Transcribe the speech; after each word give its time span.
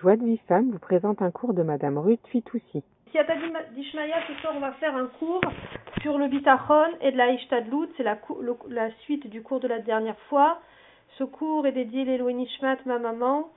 Joie 0.00 0.16
de 0.16 0.24
vie 0.24 0.40
femme 0.48 0.70
vous 0.70 0.78
présente 0.78 1.20
un 1.20 1.30
cours 1.30 1.52
de 1.52 1.62
Madame 1.62 1.98
Ruth 1.98 2.26
Fitoussi. 2.28 2.82
Siata 3.10 3.34
d'Ishmaïa, 3.74 4.16
ce 4.28 4.34
soir 4.40 4.54
on 4.56 4.60
va 4.60 4.72
faire 4.72 4.96
un 4.96 5.08
cours 5.18 5.42
sur 6.00 6.16
le 6.16 6.28
bitachon 6.28 6.86
et 7.02 7.12
de 7.12 7.18
la 7.18 7.32
Ishtadlut, 7.32 7.88
c'est 7.98 8.02
la, 8.02 8.16
suite 9.02 9.26
du 9.26 9.42
cours 9.42 9.60
de 9.60 9.68
la 9.68 9.78
dernière 9.80 10.18
fois. 10.30 10.58
Ce 11.18 11.24
cours 11.24 11.66
est 11.66 11.72
dédié 11.72 12.18
à 12.18 12.32
Nishmat, 12.32 12.78
ma 12.86 12.98
maman, 12.98 13.50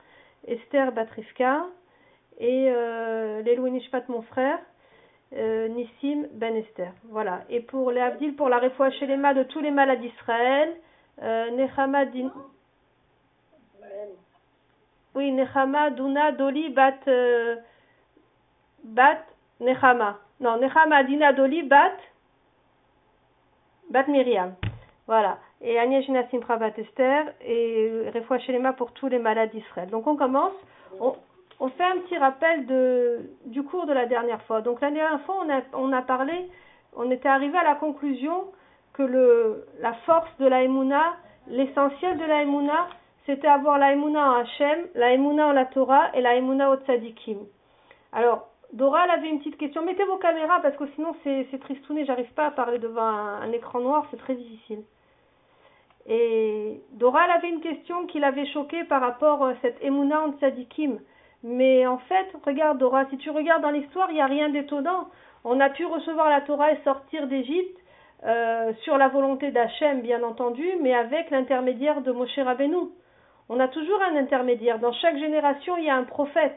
Esther 0.46 0.92
Batrifka, 0.92 1.64
et 2.38 2.68
euh, 2.68 3.42
Nishmat, 3.42 4.02
mon 4.08 4.20
frère, 4.20 4.58
euh, 5.34 5.68
Nissim 5.68 6.26
Ben 6.34 6.56
Esther. 6.56 6.92
Voilà. 7.08 7.44
Et 7.48 7.60
pour 7.60 7.90
les 7.90 8.32
pour 8.36 8.50
la 8.50 8.58
réfoua 8.58 8.90
chez 8.90 9.06
les 9.06 9.16
de 9.16 9.44
tous 9.44 9.60
les 9.60 9.70
malades 9.70 10.00
d'Israël, 10.00 10.74
euh, 11.22 11.50
Nechama 11.52 12.04
Din... 12.04 12.30
Oui, 15.14 15.30
Nechama, 15.32 15.90
Duna, 15.90 16.32
Doli, 16.32 16.70
Bat, 16.70 16.98
euh, 17.08 17.56
Bat, 18.82 19.24
Nechama. 19.60 20.18
Non, 20.40 20.58
Nechama, 20.58 21.04
Dina, 21.04 21.32
Doli, 21.32 21.62
Bat, 21.62 21.96
Bat 23.90 24.08
Myriam. 24.08 24.54
Voilà. 25.06 25.38
Et 25.60 25.78
Agnès 25.78 26.04
Simcha 26.30 26.56
Bat 26.56 26.72
Esther 26.76 27.32
et 27.40 28.10
Refoua 28.14 28.38
Shelema 28.38 28.72
pour 28.72 28.92
tous 28.92 29.08
les 29.08 29.18
malades 29.18 29.50
d'Israël. 29.50 29.88
Donc 29.88 30.06
on 30.06 30.16
commence. 30.16 30.52
On, 31.00 31.14
on, 31.60 31.68
fait 31.68 31.84
un 31.84 31.98
petit 31.98 32.18
rappel 32.18 32.66
de, 32.66 33.30
du 33.46 33.62
cours 33.62 33.86
de 33.86 33.92
la 33.92 34.06
dernière 34.06 34.42
fois. 34.42 34.60
Donc 34.60 34.80
la 34.80 34.90
dernière 34.90 35.20
fois, 35.22 35.36
on 35.44 35.50
a, 35.50 35.60
on 35.72 35.92
a 35.92 36.02
parlé, 36.02 36.50
on 36.96 37.10
était 37.10 37.28
arrivé 37.28 37.56
à 37.56 37.64
la 37.64 37.76
conclusion 37.76 38.44
que 38.92 39.02
le, 39.02 39.66
la 39.80 39.92
force 40.06 40.30
de 40.38 40.46
la 40.46 40.62
Emouna, 40.62 41.16
l'essentiel 41.48 42.18
de 42.18 42.24
la 42.24 42.42
Emouna, 42.42 42.88
c'était 43.26 43.48
avoir 43.48 43.78
la 43.78 43.92
Emouna 43.92 44.32
en 44.32 44.34
Hachem, 44.40 44.86
la 44.94 45.12
Emouna 45.12 45.48
en 45.48 45.52
la 45.52 45.64
Torah 45.66 46.10
et 46.14 46.20
la 46.20 46.36
Emouna 46.36 46.70
au 46.70 46.76
Tzadikim. 46.76 47.38
Alors, 48.12 48.48
Dora, 48.72 49.04
elle 49.04 49.10
avait 49.12 49.28
une 49.28 49.38
petite 49.38 49.56
question. 49.56 49.84
Mettez 49.84 50.04
vos 50.04 50.16
caméras 50.16 50.60
parce 50.60 50.76
que 50.76 50.86
sinon 50.94 51.14
c'est 51.24 51.60
tristouné, 51.60 52.04
j'arrive 52.04 52.32
pas 52.34 52.46
à 52.46 52.50
parler 52.50 52.78
devant 52.78 53.02
un, 53.02 53.52
écran 53.52 53.80
noir, 53.80 54.06
c'est 54.10 54.16
très 54.16 54.34
difficile. 54.34 54.82
Et 56.06 56.80
Dora, 56.92 57.24
elle 57.24 57.30
avait 57.30 57.48
une 57.48 57.60
question 57.60 58.06
qui 58.06 58.18
l'avait 58.18 58.46
choquée 58.46 58.84
par 58.84 59.00
rapport 59.00 59.44
à 59.44 59.54
cette 59.62 59.82
Emouna 59.82 60.22
en 60.22 60.32
Tzadikim. 60.32 60.98
Mais 61.44 61.86
en 61.86 61.98
fait, 61.98 62.26
regarde 62.44 62.78
Dora, 62.78 63.06
si 63.10 63.16
tu 63.18 63.30
regardes 63.30 63.62
dans 63.62 63.70
l'histoire, 63.70 64.10
il 64.10 64.14
n'y 64.14 64.20
a 64.20 64.26
rien 64.26 64.48
d'étonnant. 64.48 65.08
On 65.44 65.60
a 65.60 65.70
pu 65.70 65.86
recevoir 65.86 66.28
la 66.28 66.40
Torah 66.40 66.72
et 66.72 66.78
sortir 66.84 67.26
d'Égypte 67.26 67.78
euh, 68.24 68.72
sur 68.82 68.96
la 68.96 69.08
volonté 69.08 69.50
d'Hachem, 69.50 70.00
bien 70.00 70.22
entendu, 70.22 70.66
mais 70.80 70.94
avec 70.94 71.30
l'intermédiaire 71.30 72.00
de 72.00 72.12
Moshe 72.12 72.38
Rabbeinu. 72.38 72.90
On 73.50 73.60
a 73.60 73.68
toujours 73.68 74.00
un 74.02 74.16
intermédiaire. 74.16 74.78
Dans 74.78 74.92
chaque 74.92 75.18
génération, 75.18 75.76
il 75.76 75.84
y 75.84 75.90
a 75.90 75.96
un 75.96 76.04
prophète. 76.04 76.56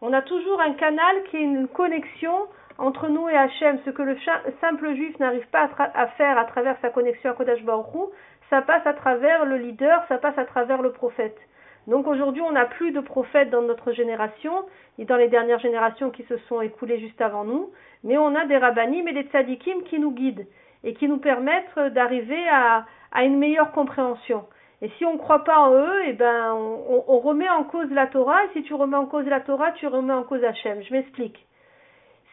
On 0.00 0.12
a 0.12 0.22
toujours 0.22 0.60
un 0.60 0.72
canal 0.74 1.24
qui 1.24 1.36
est 1.36 1.40
une 1.40 1.66
connexion 1.66 2.46
entre 2.78 3.08
nous 3.08 3.28
et 3.28 3.36
Hachem. 3.36 3.80
Ce 3.84 3.90
que 3.90 4.02
le 4.02 4.16
simple 4.60 4.94
juif 4.94 5.18
n'arrive 5.18 5.46
pas 5.48 5.68
à, 5.78 6.06
faire 6.08 6.38
à 6.38 6.44
travers 6.44 6.76
sa 6.80 6.90
connexion 6.90 7.30
à 7.30 7.34
Kodesh 7.34 7.62
Baruch 7.64 8.10
ça 8.50 8.62
passe 8.62 8.86
à 8.86 8.92
travers 8.92 9.46
le 9.46 9.56
leader, 9.56 10.04
ça 10.08 10.18
passe 10.18 10.36
à 10.36 10.44
travers 10.44 10.82
le 10.82 10.92
prophète. 10.92 11.38
Donc 11.86 12.06
aujourd'hui, 12.06 12.42
on 12.42 12.52
n'a 12.52 12.66
plus 12.66 12.92
de 12.92 13.00
prophètes 13.00 13.50
dans 13.50 13.62
notre 13.62 13.92
génération, 13.92 14.52
et 14.98 15.06
dans 15.06 15.16
les 15.16 15.28
dernières 15.28 15.58
générations 15.58 16.10
qui 16.10 16.22
se 16.24 16.36
sont 16.48 16.60
écoulées 16.60 17.00
juste 17.00 17.20
avant 17.22 17.44
nous, 17.44 17.70
mais 18.04 18.18
on 18.18 18.34
a 18.34 18.44
des 18.44 18.58
rabbinim 18.58 19.08
et 19.08 19.12
des 19.14 19.22
tzadikim 19.22 19.82
qui 19.84 19.98
nous 19.98 20.12
guident 20.12 20.46
et 20.84 20.92
qui 20.92 21.08
nous 21.08 21.16
permettent 21.16 21.78
d'arriver 21.94 22.46
à 22.50 23.24
une 23.24 23.38
meilleure 23.38 23.72
compréhension. 23.72 24.44
Et 24.82 24.90
si 24.98 25.04
on 25.04 25.14
ne 25.14 25.18
croit 25.18 25.44
pas 25.44 25.58
en 25.58 25.72
eux, 25.72 26.02
eh 26.06 26.12
ben, 26.12 26.52
on, 26.54 27.18
remet 27.20 27.48
en 27.48 27.64
cause 27.64 27.90
la 27.92 28.08
Torah. 28.08 28.44
Et 28.44 28.48
si 28.52 28.62
tu 28.64 28.74
remets 28.74 28.96
en 28.96 29.06
cause 29.06 29.26
la 29.26 29.40
Torah, 29.40 29.70
tu 29.72 29.86
remets 29.86 30.12
en 30.12 30.24
cause 30.24 30.42
Hachem. 30.42 30.82
Je 30.82 30.92
m'explique. 30.92 31.46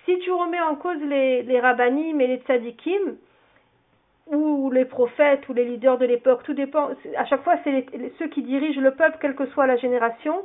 Si 0.06 0.18
tu 0.20 0.32
remets 0.32 0.60
en 0.60 0.76
cause 0.76 1.00
les, 1.04 1.44
les 1.44 1.60
rabbanim 1.60 2.20
et 2.20 2.28
les 2.28 2.38
tzadikim, 2.38 3.18
ou 4.32 4.72
les 4.72 4.86
prophètes, 4.86 5.48
ou 5.50 5.54
les 5.54 5.66
leaders 5.66 5.98
de 5.98 6.06
l'époque, 6.06 6.44
tout 6.44 6.54
dépend. 6.54 6.90
À 7.18 7.26
chaque 7.26 7.44
fois, 7.44 7.56
c'est 7.64 7.86
ceux 8.18 8.28
qui 8.28 8.42
dirigent 8.42 8.82
le 8.82 8.92
peuple, 8.92 9.18
quelle 9.22 9.36
que 9.36 9.46
soit 9.48 9.68
la 9.68 9.78
génération. 9.78 10.44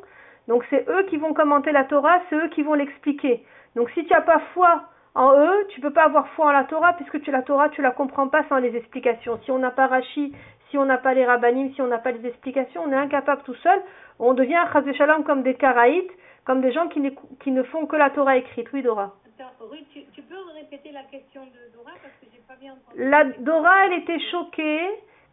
Donc 0.48 0.64
c'est 0.70 0.86
eux 0.88 1.04
qui 1.08 1.16
vont 1.16 1.32
commenter 1.32 1.72
la 1.72 1.84
Torah, 1.84 2.20
c'est 2.28 2.36
eux 2.36 2.48
qui 2.48 2.62
vont 2.62 2.74
l'expliquer. 2.74 3.42
Donc 3.76 3.90
si 3.90 4.04
tu 4.04 4.12
n'as 4.12 4.20
pas 4.20 4.40
foi 4.52 4.84
en 5.14 5.32
eux, 5.32 5.66
tu 5.70 5.80
peux 5.80 5.92
pas 5.92 6.04
avoir 6.04 6.28
foi 6.30 6.46
en 6.46 6.52
la 6.52 6.64
Torah, 6.64 6.94
puisque 6.94 7.20
tu, 7.22 7.30
la 7.30 7.42
Torah, 7.42 7.68
tu 7.68 7.82
la 7.82 7.92
comprends 7.92 8.28
pas 8.28 8.44
sans 8.48 8.58
les 8.58 8.74
explications. 8.76 9.38
Si 9.44 9.50
on 9.50 9.58
n'a 9.58 9.70
pas 9.70 9.86
Rashi, 9.86 10.34
si 10.70 10.78
on 10.78 10.84
n'a 10.84 10.98
pas 10.98 11.14
les 11.14 11.24
rabbinim, 11.24 11.72
si 11.74 11.82
on 11.82 11.86
n'a 11.86 11.98
pas 11.98 12.10
les 12.10 12.26
explications, 12.26 12.82
on 12.84 12.90
est 12.90 12.96
incapable 12.96 13.42
tout 13.44 13.54
seul. 13.54 13.80
On 14.18 14.34
devient, 14.34 14.64
shalom, 14.96 15.22
comme 15.24 15.42
des 15.42 15.54
karaïtes, 15.54 16.10
comme 16.44 16.60
des 16.60 16.72
gens 16.72 16.88
qui, 16.88 17.00
qui, 17.40 17.50
ne 17.52 17.62
font 17.62 17.86
que 17.86 17.96
la 17.96 18.10
Torah 18.10 18.36
écrite. 18.36 18.68
Oui, 18.72 18.82
Dora. 18.82 19.14
Attends, 19.38 19.50
tu, 19.92 20.04
tu, 20.12 20.22
peux 20.22 20.34
répéter 20.54 20.90
la 20.92 21.02
question 21.04 21.42
de 21.42 21.76
Dora 21.76 21.92
parce 22.02 22.14
que 22.20 22.26
j'ai 22.32 22.42
pas 22.46 22.54
bien 22.56 22.72
entendu. 22.72 23.08
La 23.08 23.24
Dora, 23.38 23.86
elle 23.86 23.94
était 23.94 24.20
choquée 24.30 24.80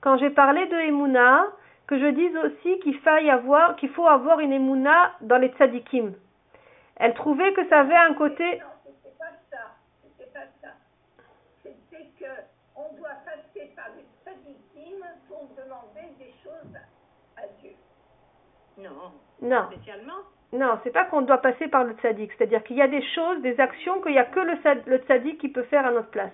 quand 0.02 0.18
j'ai 0.18 0.32
parlé 0.32 0.66
de 0.68 0.76
Emouna, 0.76 1.48
que 1.88 2.00
je 2.00 2.08
dise 2.08 2.36
aussi 2.38 2.80
qu'il 2.80 2.98
faille 3.00 3.30
avoir, 3.30 3.76
qu'il 3.76 3.90
faut 3.90 4.08
avoir 4.08 4.40
une 4.40 4.54
Emouna 4.54 5.14
dans 5.22 5.38
les 5.38 5.50
tzadikim. 5.50 6.14
Elle 6.96 7.14
trouvait 7.14 7.54
que 7.54 7.68
ça 7.68 7.80
avait 7.80 7.96
un 7.96 8.14
côté. 8.14 8.44
Non, 8.44 8.66
c'était 8.86 9.16
pas 9.18 9.32
ça. 9.52 9.58
C'était 10.02 10.32
pas 10.32 10.46
ça. 10.62 10.70
C'était 11.64 12.08
que 12.20 12.26
on 12.82 12.96
doit 12.98 13.18
passer 13.26 13.72
par 13.76 13.90
les 13.96 14.06
pour 15.28 15.50
demander 15.56 16.14
des 16.20 16.34
choses 16.44 16.78
à 17.38 17.48
Dieu. 17.62 17.72
Non. 18.78 19.12
Non. 19.42 19.68
Spécialement. 19.72 20.22
Non, 20.54 20.80
c'est 20.84 20.92
pas 20.92 21.06
qu'on 21.06 21.22
doit 21.22 21.38
passer 21.38 21.68
par 21.68 21.84
le 21.84 21.94
tzaddik. 21.94 22.32
C'est-à-dire 22.34 22.64
qu'il 22.64 22.78
y 22.78 22.82
a 22.82 22.88
des 22.88 23.02
choses, 23.16 23.42
des 23.42 23.60
actions 23.60 24.02
qu'il 24.02 24.12
n'y 24.12 24.20
a 24.20 24.26
que 24.26 24.40
le, 24.40 24.58
le 24.86 24.98
tzaddik 24.98 25.40
qui 25.40 25.50
peut 25.50 25.64
faire 25.64 25.86
à 25.86 25.92
notre 25.92 26.10
place. 26.10 26.32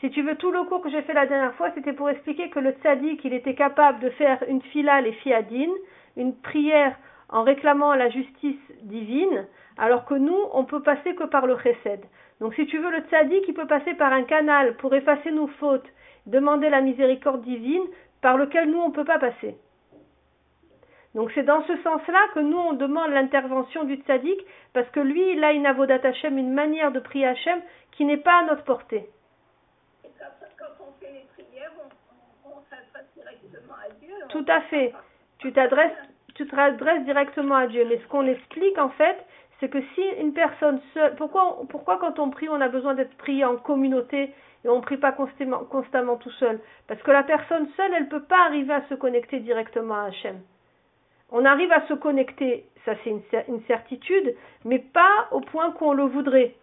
Si 0.00 0.10
tu 0.10 0.22
veux, 0.22 0.36
tout 0.36 0.50
le 0.50 0.64
cours 0.64 0.82
que 0.82 0.90
j'ai 0.90 1.02
fait 1.02 1.14
la 1.14 1.26
dernière 1.26 1.54
fois, 1.54 1.70
c'était 1.74 1.92
pour 1.92 2.10
expliquer 2.10 2.50
que 2.50 2.58
le 2.58 2.72
tzaddik, 2.72 3.24
il 3.24 3.32
était 3.32 3.54
capable 3.54 4.00
de 4.00 4.10
faire 4.10 4.42
une 4.48 4.62
fila 4.62 5.00
les 5.00 5.12
fiadines, 5.12 5.74
une 6.16 6.34
prière 6.36 6.96
en 7.28 7.42
réclamant 7.42 7.94
la 7.94 8.10
justice 8.10 8.60
divine, 8.82 9.46
alors 9.78 10.04
que 10.04 10.14
nous, 10.14 10.38
on 10.52 10.64
peut 10.64 10.82
passer 10.82 11.14
que 11.14 11.24
par 11.24 11.46
le 11.46 11.56
chesed. 11.58 12.04
Donc 12.40 12.54
si 12.54 12.66
tu 12.66 12.78
veux, 12.78 12.90
le 12.90 13.00
tzaddik, 13.00 13.44
il 13.46 13.54
peut 13.54 13.66
passer 13.66 13.94
par 13.94 14.12
un 14.12 14.24
canal 14.24 14.76
pour 14.76 14.94
effacer 14.94 15.30
nos 15.30 15.46
fautes 15.46 15.88
demander 16.26 16.70
la 16.70 16.80
miséricorde 16.80 17.42
divine 17.42 17.84
par 18.20 18.36
lequel 18.36 18.70
nous 18.70 18.78
on 18.78 18.88
ne 18.88 18.94
peut 18.94 19.04
pas 19.04 19.18
passer. 19.18 19.56
Donc 21.14 21.30
c'est 21.34 21.44
dans 21.44 21.62
ce 21.64 21.76
sens-là 21.82 22.20
que 22.34 22.40
nous 22.40 22.58
on 22.58 22.72
demande 22.72 23.10
l'intervention 23.10 23.84
du 23.84 23.96
tzaddik 23.96 24.40
parce 24.72 24.88
que 24.90 25.00
lui 25.00 25.32
il 25.32 25.44
a 25.44 25.52
une 25.52 25.66
avodat 25.66 26.00
Hashem, 26.02 26.38
une 26.38 26.52
manière 26.52 26.90
de 26.90 26.98
prier 26.98 27.26
Hashem 27.26 27.60
qui 27.92 28.04
n'est 28.04 28.16
pas 28.16 28.40
à 28.40 28.44
notre 28.44 28.64
portée. 28.64 29.08
Et 30.04 30.08
quand, 30.58 30.66
on 30.80 30.92
fait 31.00 31.12
les 31.12 31.26
prières, 31.34 31.70
on, 32.44 32.50
s'adresse 32.68 33.06
directement 33.14 33.74
à 33.74 33.90
Dieu. 34.00 34.14
Tout 34.30 34.44
à 34.48 34.60
fait. 34.62 34.92
Tu 35.38 35.52
t'adresses, 35.52 35.92
tu 36.34 36.46
te 36.46 37.04
directement 37.04 37.56
à 37.56 37.66
Dieu. 37.68 37.86
Mais 37.88 37.98
ce 37.98 38.06
qu'on 38.08 38.26
explique 38.26 38.78
en 38.78 38.88
fait, 38.90 39.24
c'est 39.60 39.68
que 39.68 39.80
si 39.94 40.02
une 40.20 40.32
personne 40.32 40.80
seule, 40.92 41.14
pourquoi, 41.16 41.58
pourquoi 41.68 41.98
quand 41.98 42.18
on 42.18 42.30
prie 42.30 42.48
on 42.48 42.60
a 42.60 42.68
besoin 42.68 42.94
d'être 42.94 43.16
prié 43.16 43.44
en 43.44 43.56
communauté 43.56 44.32
et 44.64 44.68
on 44.68 44.76
ne 44.76 44.82
prie 44.82 44.96
pas 44.96 45.12
constamment, 45.12 46.16
tout 46.16 46.30
seul? 46.32 46.60
Parce 46.88 47.00
que 47.02 47.10
la 47.10 47.22
personne 47.22 47.68
seule, 47.76 47.92
elle 47.94 48.04
ne 48.04 48.08
peut 48.08 48.22
pas 48.22 48.44
arriver 48.46 48.72
à 48.72 48.82
se 48.88 48.94
connecter 48.94 49.40
directement 49.40 49.94
à 49.94 50.04
Hachem. 50.04 50.40
On 51.30 51.44
arrive 51.44 51.72
à 51.72 51.86
se 51.86 51.94
connecter, 51.94 52.66
ça 52.84 52.92
c'est 53.02 53.10
une, 53.10 53.62
certitude, 53.66 54.34
mais 54.64 54.78
pas 54.78 55.28
au 55.30 55.40
point 55.40 55.72
qu'on 55.72 55.92
le 55.92 56.04
voudrait. 56.04 56.54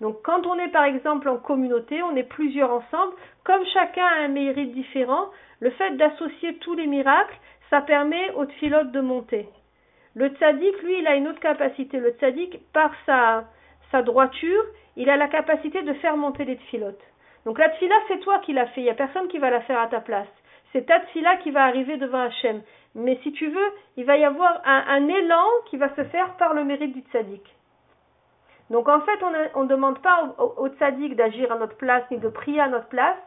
Donc 0.00 0.22
quand 0.22 0.46
on 0.46 0.58
est 0.58 0.70
par 0.70 0.84
exemple 0.84 1.28
en 1.28 1.38
communauté, 1.38 2.02
on 2.02 2.14
est 2.14 2.22
plusieurs 2.22 2.70
ensemble, 2.70 3.14
comme 3.44 3.64
chacun 3.66 4.04
a 4.04 4.24
un 4.24 4.28
mérite 4.28 4.72
différent, 4.72 5.30
le 5.60 5.70
fait 5.70 5.96
d'associer 5.96 6.56
tous 6.58 6.74
les 6.74 6.86
miracles, 6.86 7.36
ça 7.70 7.80
permet 7.80 8.30
au 8.34 8.46
tfilote 8.46 8.92
de 8.92 9.00
monter. 9.00 9.48
Le 10.18 10.30
tzaddik, 10.30 10.82
lui, 10.82 10.98
il 10.98 11.06
a 11.06 11.14
une 11.14 11.28
autre 11.28 11.38
capacité. 11.38 11.96
Le 12.00 12.10
tzaddik, 12.10 12.58
par 12.72 12.90
sa, 13.06 14.02
droiture, 14.02 14.64
il 14.96 15.08
a 15.10 15.16
la 15.16 15.28
capacité 15.28 15.82
de 15.82 15.92
faire 15.92 16.16
monter 16.16 16.44
les 16.44 16.56
tfilotes. 16.56 17.04
Donc 17.44 17.56
la 17.56 17.68
tfila, 17.68 17.94
c'est 18.08 18.18
toi 18.18 18.40
qui 18.40 18.52
l'as 18.52 18.66
fait, 18.66 18.80
il 18.80 18.84
n'y 18.84 18.90
a 18.90 18.94
personne 18.94 19.28
qui 19.28 19.38
va 19.38 19.48
la 19.48 19.60
faire 19.60 19.78
à 19.78 19.86
ta 19.86 20.00
place. 20.00 20.26
C'est 20.72 20.86
ta 20.86 20.98
tfila 20.98 21.36
qui 21.36 21.52
va 21.52 21.62
arriver 21.62 21.98
devant 21.98 22.18
Hachem. 22.18 22.62
Mais 22.96 23.20
si 23.22 23.30
tu 23.30 23.46
veux, 23.46 23.70
il 23.96 24.06
va 24.06 24.16
y 24.16 24.24
avoir 24.24 24.60
un, 24.64 25.06
élan 25.06 25.46
qui 25.66 25.76
va 25.76 25.94
se 25.94 26.02
faire 26.02 26.34
par 26.34 26.52
le 26.52 26.64
mérite 26.64 26.94
du 26.94 27.02
tzaddik. 27.12 27.54
Donc 28.70 28.88
en 28.88 29.00
fait, 29.02 29.22
on 29.54 29.62
ne 29.62 29.68
demande 29.68 30.02
pas 30.02 30.34
au, 30.38 30.64
au, 30.64 30.68
tzaddik 30.68 31.14
d'agir 31.14 31.52
à 31.52 31.58
notre 31.58 31.76
place 31.76 32.02
ni 32.10 32.18
de 32.18 32.28
prier 32.28 32.60
à 32.60 32.66
notre 32.66 32.88
place. 32.88 33.18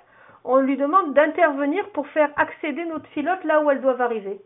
On 0.44 0.58
lui 0.58 0.76
demande 0.76 1.14
d'intervenir 1.14 1.88
pour 1.92 2.06
faire 2.10 2.32
accéder 2.36 2.84
notre 2.84 3.08
filote 3.12 3.46
là 3.46 3.62
où 3.62 3.72
elles 3.72 3.80
doivent 3.80 4.02
arriver. 4.02 4.42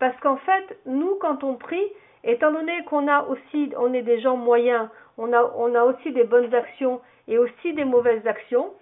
Parce 0.00 0.18
qu'en 0.20 0.38
fait, 0.38 0.78
nous, 0.86 1.16
quand 1.20 1.44
on 1.44 1.54
prie, 1.54 1.86
étant 2.24 2.50
donné 2.50 2.82
qu'on 2.84 3.06
a 3.06 3.22
aussi, 3.24 3.72
on 3.78 3.92
est 3.92 4.02
des 4.02 4.18
gens 4.20 4.36
moyens, 4.36 4.88
on 5.18 5.32
a, 5.32 5.82
aussi 5.84 6.12
des 6.12 6.24
bonnes 6.24 6.52
actions 6.54 7.00
et 7.28 7.38
aussi 7.38 7.74
des 7.74 7.84
mauvaises 7.84 8.26
actions, 8.26 8.72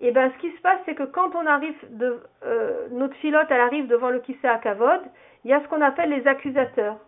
et 0.00 0.12
bien 0.12 0.30
ce 0.30 0.38
qui 0.38 0.52
se 0.52 0.60
passe, 0.62 0.78
c'est 0.86 0.94
que 0.94 1.02
quand 1.02 1.34
on 1.34 1.44
arrive 1.44 1.74
de 1.90 2.20
euh, 2.44 2.86
notre 2.92 3.16
filote, 3.16 3.48
elle 3.50 3.60
arrive 3.60 3.88
devant 3.88 4.10
le 4.10 4.20
Kissa 4.20 4.56
Kavod, 4.58 5.00
il 5.44 5.50
y 5.50 5.54
a 5.54 5.60
ce 5.60 5.66
qu'on 5.66 5.82
appelle 5.82 6.10
les 6.10 6.24
accusateurs. 6.28 6.98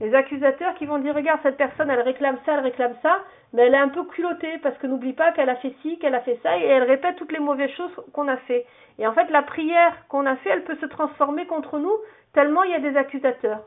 Les 0.00 0.14
accusateurs 0.14 0.74
qui 0.74 0.86
vont 0.86 0.98
dire 0.98 1.14
regarde 1.14 1.40
cette 1.42 1.56
personne 1.56 1.90
elle 1.90 2.00
réclame 2.00 2.38
ça, 2.44 2.54
elle 2.54 2.60
réclame 2.60 2.94
ça, 3.02 3.18
mais 3.52 3.66
elle 3.66 3.74
est 3.74 3.78
un 3.78 3.88
peu 3.88 4.04
culottée 4.04 4.58
parce 4.62 4.76
que 4.78 4.86
n'oublie 4.86 5.12
pas 5.12 5.32
qu'elle 5.32 5.48
a 5.48 5.56
fait 5.56 5.74
ci, 5.82 5.98
qu'elle 5.98 6.14
a 6.14 6.20
fait 6.20 6.38
ça 6.42 6.58
et 6.58 6.64
elle 6.64 6.84
répète 6.84 7.16
toutes 7.16 7.32
les 7.32 7.40
mauvaises 7.40 7.70
choses 7.72 7.90
qu'on 8.12 8.28
a 8.28 8.36
fait. 8.36 8.66
Et 8.98 9.06
en 9.06 9.12
fait 9.12 9.28
la 9.30 9.42
prière 9.42 9.92
qu'on 10.08 10.26
a 10.26 10.36
fait 10.36 10.50
elle 10.50 10.64
peut 10.64 10.76
se 10.80 10.86
transformer 10.86 11.46
contre 11.46 11.78
nous 11.78 11.94
tellement 12.32 12.62
il 12.64 12.70
y 12.70 12.74
a 12.74 12.80
des 12.80 12.96
accusateurs. 12.96 13.62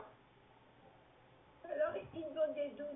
Alors, 1.64 1.94
il 2.14 2.22
donne 2.34 2.54
des 2.54 2.70
doutes. 2.76 2.88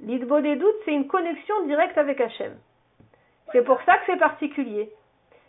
L'idbo 0.00 0.40
des 0.40 0.56
doutes 0.56 0.76
c'est 0.84 0.92
une 0.94 1.06
connexion 1.08 1.66
directe 1.66 1.98
avec 1.98 2.20
Hachem. 2.20 2.56
C'est 3.52 3.62
pour 3.64 3.80
ça 3.82 3.96
que 3.98 4.04
c'est 4.06 4.18
particulier. 4.18 4.92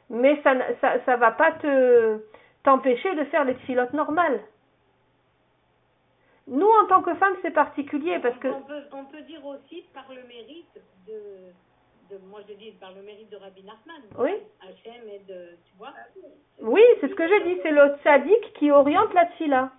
Mais 0.10 0.42
ça, 0.42 0.56
ne- 0.56 0.74
ça, 0.82 1.04
ça 1.06 1.18
va 1.18 1.32
pas 1.32 1.52
te 1.54 2.20
t'empêcher 2.64 3.14
de 3.16 3.26
faire 3.26 3.46
les 3.46 3.54
filotes 3.56 3.94
normales. 3.94 4.42
Nous, 6.48 6.68
en 6.68 6.88
tant 6.88 7.04
que 7.04 7.14
femmes, 7.16 7.36
c'est 7.44 7.52
particulier 7.52 8.18
parce 8.20 8.38
que 8.40 8.48
on, 8.48 8.62
peut, 8.62 8.82
on 8.92 9.06
peut 9.06 9.22
dire 9.22 9.46
aussi 9.46 9.84
par 9.94 10.06
le 10.10 10.24
mérite 10.24 10.82
de, 11.08 11.14
de 12.10 12.18
moi 12.30 12.40
je 12.48 12.54
dis 12.56 12.72
par 12.80 12.92
le 12.94 13.02
mérite 13.04 13.30
de 13.32 13.38
Rabbi 13.38 13.64
Nachman. 13.64 14.02
Oui. 14.18 14.32
Hachem 14.62 15.08
et 15.10 15.20
de, 15.28 15.58
tu 15.66 15.74
vois. 15.78 15.94
oui, 16.62 16.82
c'est 17.00 17.08
ce 17.10 17.16
que 17.16 17.28
j'ai 17.28 17.40
dit, 17.42 17.60
c'est 17.64 17.72
le 17.72 17.96
tzaddik 18.04 18.54
qui 18.54 18.72
oriente 18.72 19.14
la 19.14 19.26
tfila. 19.28 19.70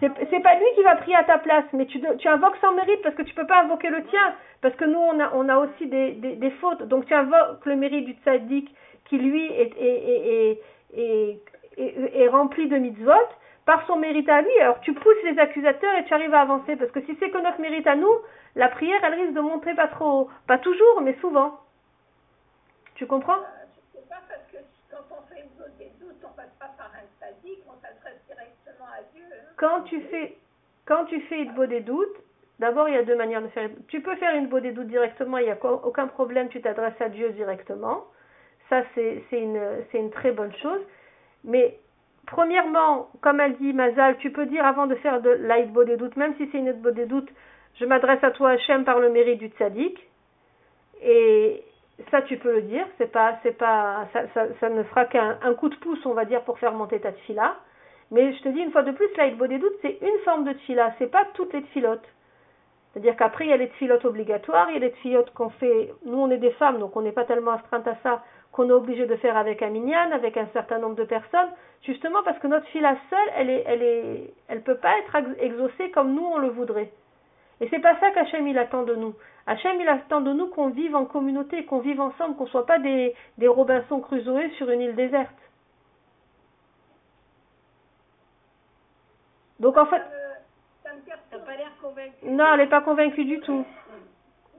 C'est 0.00 0.42
pas 0.42 0.54
lui 0.54 0.66
qui 0.76 0.82
va 0.84 0.94
prier 0.94 1.16
à 1.16 1.24
ta 1.24 1.38
place, 1.38 1.64
mais 1.72 1.86
tu, 1.86 2.00
invoques 2.28 2.56
sans 2.60 2.72
mérite 2.72 3.02
parce 3.02 3.16
que 3.16 3.22
tu 3.22 3.34
peux 3.34 3.46
pas 3.48 3.62
invoquer 3.64 3.90
le 3.90 4.04
tien, 4.04 4.34
parce 4.62 4.76
que 4.76 4.84
nous 4.84 4.98
on 5.00 5.18
a, 5.18 5.34
on 5.34 5.48
a 5.48 5.58
aussi 5.58 5.86
des, 5.88 6.12
des, 6.12 6.36
des 6.36 6.50
fautes. 6.52 6.82
Donc 6.84 7.06
tu 7.06 7.14
invoques 7.14 7.66
le 7.66 7.74
mérite 7.74 8.04
du 8.04 8.12
tzaddik 8.22 8.72
qui 9.06 9.18
lui 9.18 9.46
est- 9.46 10.60
est 10.96 12.28
rempli 12.28 12.68
de 12.68 12.76
mitzvot 12.76 13.12
par 13.66 13.84
son 13.88 13.96
mérite 13.96 14.28
à 14.28 14.40
lui. 14.42 14.56
Alors 14.60 14.80
tu 14.80 14.92
pousses 14.94 15.22
les 15.24 15.38
accusateurs 15.38 15.94
et 15.98 16.04
tu 16.04 16.14
arrives 16.14 16.32
à 16.34 16.40
avancer, 16.42 16.76
parce 16.76 16.90
que 16.92 17.00
si 17.02 17.16
c'est 17.18 17.30
que 17.30 17.38
notre 17.38 17.60
mérite 17.60 17.86
à 17.88 17.96
nous, 17.96 18.14
la 18.58 18.68
prière 18.68 18.98
elle 19.04 19.14
risque 19.14 19.34
de 19.34 19.40
monter 19.40 19.72
pas 19.74 19.86
trop, 19.86 20.28
pas 20.46 20.58
toujours, 20.58 21.00
mais 21.00 21.14
souvent. 21.20 21.60
Tu 22.96 23.06
comprends? 23.06 23.38
Euh, 23.38 23.64
Je 23.94 23.98
ne 23.98 24.02
sais 24.02 24.08
pas, 24.08 24.20
parce 24.28 24.42
que 24.50 24.58
quand 24.90 25.04
on 25.16 25.22
fait 25.32 25.42
une 25.42 25.78
des 25.78 25.92
doutes, 26.00 26.20
on 26.24 26.36
passe 26.36 26.52
pas 26.58 26.70
par 26.76 26.90
un 26.92 27.06
sadique, 27.20 27.62
on 27.68 27.80
s'adresse 27.80 28.20
directement 28.26 28.86
à 28.86 29.02
Dieu. 29.14 29.24
hein. 29.32 29.52
quand 29.56 29.82
tu 29.82 30.00
fais 30.02 30.36
quand 30.86 31.04
tu 31.04 31.20
fais 31.22 31.42
une 31.42 31.66
des 31.66 31.80
doutes, 31.80 32.16
d'abord 32.58 32.88
il 32.88 32.94
y 32.94 32.98
a 32.98 33.04
deux 33.04 33.14
manières 33.14 33.42
de 33.42 33.48
faire. 33.48 33.70
Tu 33.88 34.00
peux 34.00 34.16
faire 34.16 34.34
une 34.34 34.48
des 34.48 34.72
doutes 34.72 34.88
directement, 34.88 35.38
il 35.38 35.44
n'y 35.44 35.52
a 35.52 35.64
aucun 35.64 36.08
problème, 36.08 36.48
tu 36.48 36.60
t'adresses 36.60 37.00
à 37.00 37.08
Dieu 37.10 37.30
directement. 37.30 38.04
Ça 38.68 38.82
c'est 38.94 39.22
une 39.30 40.10
très 40.10 40.32
bonne 40.32 40.54
chose. 40.56 40.80
Mais 41.44 41.78
premièrement, 42.26 43.08
comme 43.20 43.38
elle 43.38 43.56
dit 43.58 43.72
Mazal, 43.72 44.16
tu 44.18 44.32
peux 44.32 44.46
dire 44.46 44.66
avant 44.66 44.88
de 44.88 44.96
faire 44.96 45.20
de 45.20 45.30
l'aïd 45.30 45.72
des 45.84 45.96
doutes, 45.96 46.16
même 46.16 46.34
si 46.36 46.48
c'est 46.50 46.58
une 46.58 46.66
aide 46.68 46.82
des 46.88 47.06
doutes, 47.06 47.30
je 47.76 47.84
m'adresse 47.84 48.22
à 48.22 48.30
toi 48.30 48.50
Hachem 48.50 48.84
par 48.84 48.98
le 48.98 49.10
mérite 49.10 49.38
du 49.38 49.48
tzaddik. 49.48 49.98
Et 51.02 51.62
ça 52.10 52.22
tu 52.22 52.36
peux 52.38 52.54
le 52.54 52.62
dire, 52.62 52.86
c'est 52.98 53.10
pas 53.10 53.38
c'est 53.42 53.56
pas 53.56 54.08
ça, 54.12 54.68
ne 54.68 54.82
fera 54.84 55.04
qu'un 55.04 55.38
un 55.42 55.54
coup 55.54 55.68
de 55.68 55.76
pouce, 55.76 56.04
on 56.06 56.14
va 56.14 56.24
dire, 56.24 56.42
pour 56.42 56.58
faire 56.58 56.72
monter 56.72 57.00
ta 57.00 57.12
tfila. 57.12 57.56
Mais 58.10 58.32
je 58.32 58.42
te 58.42 58.48
dis 58.48 58.60
une 58.60 58.70
fois 58.72 58.82
de 58.82 58.92
plus, 58.92 59.08
la 59.16 59.30
des 59.30 59.58
doutes, 59.58 59.78
c'est 59.82 59.98
une 60.00 60.18
forme 60.24 60.44
de 60.44 60.52
tfila, 60.52 60.94
c'est 60.98 61.10
pas 61.10 61.24
toutes 61.34 61.52
les 61.52 61.62
tfilotes. 61.62 62.08
C'est-à-dire 62.92 63.16
qu'après, 63.16 63.44
il 63.44 63.50
y 63.50 63.52
a 63.52 63.56
les 63.58 63.68
tfilotes 63.68 64.04
obligatoires, 64.06 64.70
il 64.70 64.74
y 64.74 64.76
a 64.76 64.80
les 64.80 64.92
tfilotes 64.92 65.30
qu'on 65.34 65.50
fait, 65.50 65.92
nous 66.06 66.18
on 66.18 66.30
est 66.30 66.38
des 66.38 66.52
femmes, 66.52 66.78
donc 66.78 66.96
on 66.96 67.02
n'est 67.02 67.12
pas 67.12 67.24
tellement 67.24 67.52
astreintes 67.52 67.86
à 67.86 67.96
ça, 68.02 68.24
qu'on 68.50 68.70
est 68.70 68.72
obligé 68.72 69.06
de 69.06 69.14
faire 69.16 69.36
avec 69.36 69.62
un 69.62 69.68
minyan, 69.68 70.10
avec 70.12 70.36
un 70.38 70.46
certain 70.54 70.78
nombre 70.78 70.96
de 70.96 71.04
personnes, 71.04 71.50
justement 71.82 72.22
parce 72.24 72.38
que 72.38 72.46
notre 72.46 72.66
fila 72.68 72.96
seule, 73.10 73.32
elle 73.36 73.50
est, 73.50 73.64
elle 73.66 73.82
est, 73.82 74.32
elle 74.48 74.62
peut 74.62 74.78
pas 74.78 74.98
être 75.00 75.14
ex- 75.14 75.42
exaucée 75.42 75.90
comme 75.90 76.14
nous 76.14 76.24
on 76.24 76.38
le 76.38 76.48
voudrait. 76.48 76.90
Et 77.60 77.68
c'est 77.68 77.80
pas 77.80 77.98
ça 77.98 78.10
qu'Hachem 78.10 78.46
il 78.46 78.58
attend 78.58 78.82
de 78.82 78.94
nous. 78.94 79.14
Hachem 79.46 79.80
il 79.80 79.88
attend 79.88 80.20
de 80.20 80.32
nous 80.32 80.48
qu'on 80.48 80.68
vive 80.68 80.94
en 80.94 81.04
communauté, 81.04 81.64
qu'on 81.64 81.80
vive 81.80 82.00
ensemble, 82.00 82.36
qu'on 82.36 82.46
soit 82.46 82.66
pas 82.66 82.78
des, 82.78 83.14
des 83.38 83.48
Robinson 83.48 84.00
Crusoe 84.00 84.50
sur 84.56 84.70
une 84.70 84.80
île 84.80 84.94
déserte. 84.94 85.34
Donc 89.58 89.76
en 89.76 89.86
fait, 89.86 90.02
Ça 90.84 91.38
pas 91.38 91.56
l'air 91.56 91.72
convaincu. 91.82 92.26
non, 92.26 92.52
elle 92.52 92.60
n'est 92.60 92.68
pas 92.68 92.80
convaincue 92.82 93.24
du 93.24 93.40
tout. 93.40 93.64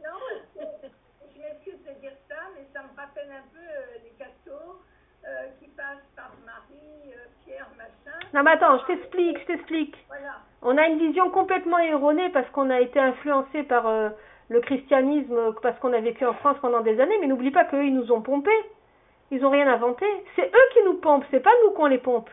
Non, 0.03 0.19
je 0.55 1.41
m'excuse 1.41 1.81
de 1.85 1.99
dire 2.01 2.11
ça, 2.27 2.35
mais 2.53 2.67
ça 2.73 2.81
me 2.81 2.99
rappelle 2.99 3.31
un 3.31 3.47
peu 3.53 3.65
les 4.03 4.09
euh, 5.25 5.47
qui 5.59 5.67
passent 5.69 6.09
par 6.15 6.31
Marie, 6.45 7.13
Pierre, 7.45 7.69
machin. 7.77 8.17
Non 8.33 8.43
mais 8.43 8.51
attends, 8.51 8.79
je 8.79 8.85
t'explique, 8.85 9.39
je 9.39 9.45
t'explique. 9.45 9.95
Voilà. 10.07 10.37
On 10.61 10.77
a 10.77 10.87
une 10.87 10.99
vision 10.99 11.29
complètement 11.29 11.79
erronée 11.79 12.29
parce 12.29 12.49
qu'on 12.49 12.69
a 12.69 12.81
été 12.81 12.99
influencé 12.99 13.63
par 13.63 13.87
euh, 13.87 14.09
le 14.49 14.59
christianisme, 14.59 15.33
euh, 15.33 15.51
parce 15.61 15.79
qu'on 15.79 15.93
a 15.93 16.01
vécu 16.01 16.25
en 16.25 16.33
France 16.33 16.57
pendant 16.61 16.81
des 16.81 16.99
années, 16.99 17.17
mais 17.21 17.27
n'oublie 17.27 17.51
pas 17.51 17.63
qu'eux, 17.65 17.85
ils 17.85 17.95
nous 17.95 18.11
ont 18.11 18.21
pompé. 18.21 18.51
Ils 19.31 19.41
n'ont 19.41 19.51
rien 19.51 19.71
inventé. 19.71 20.05
C'est 20.35 20.47
eux 20.47 20.73
qui 20.73 20.83
nous 20.83 20.95
pompent, 20.95 21.25
c'est 21.31 21.39
pas 21.39 21.53
nous 21.63 21.71
qu'on 21.71 21.85
les 21.85 21.99
pompe. 21.99 22.29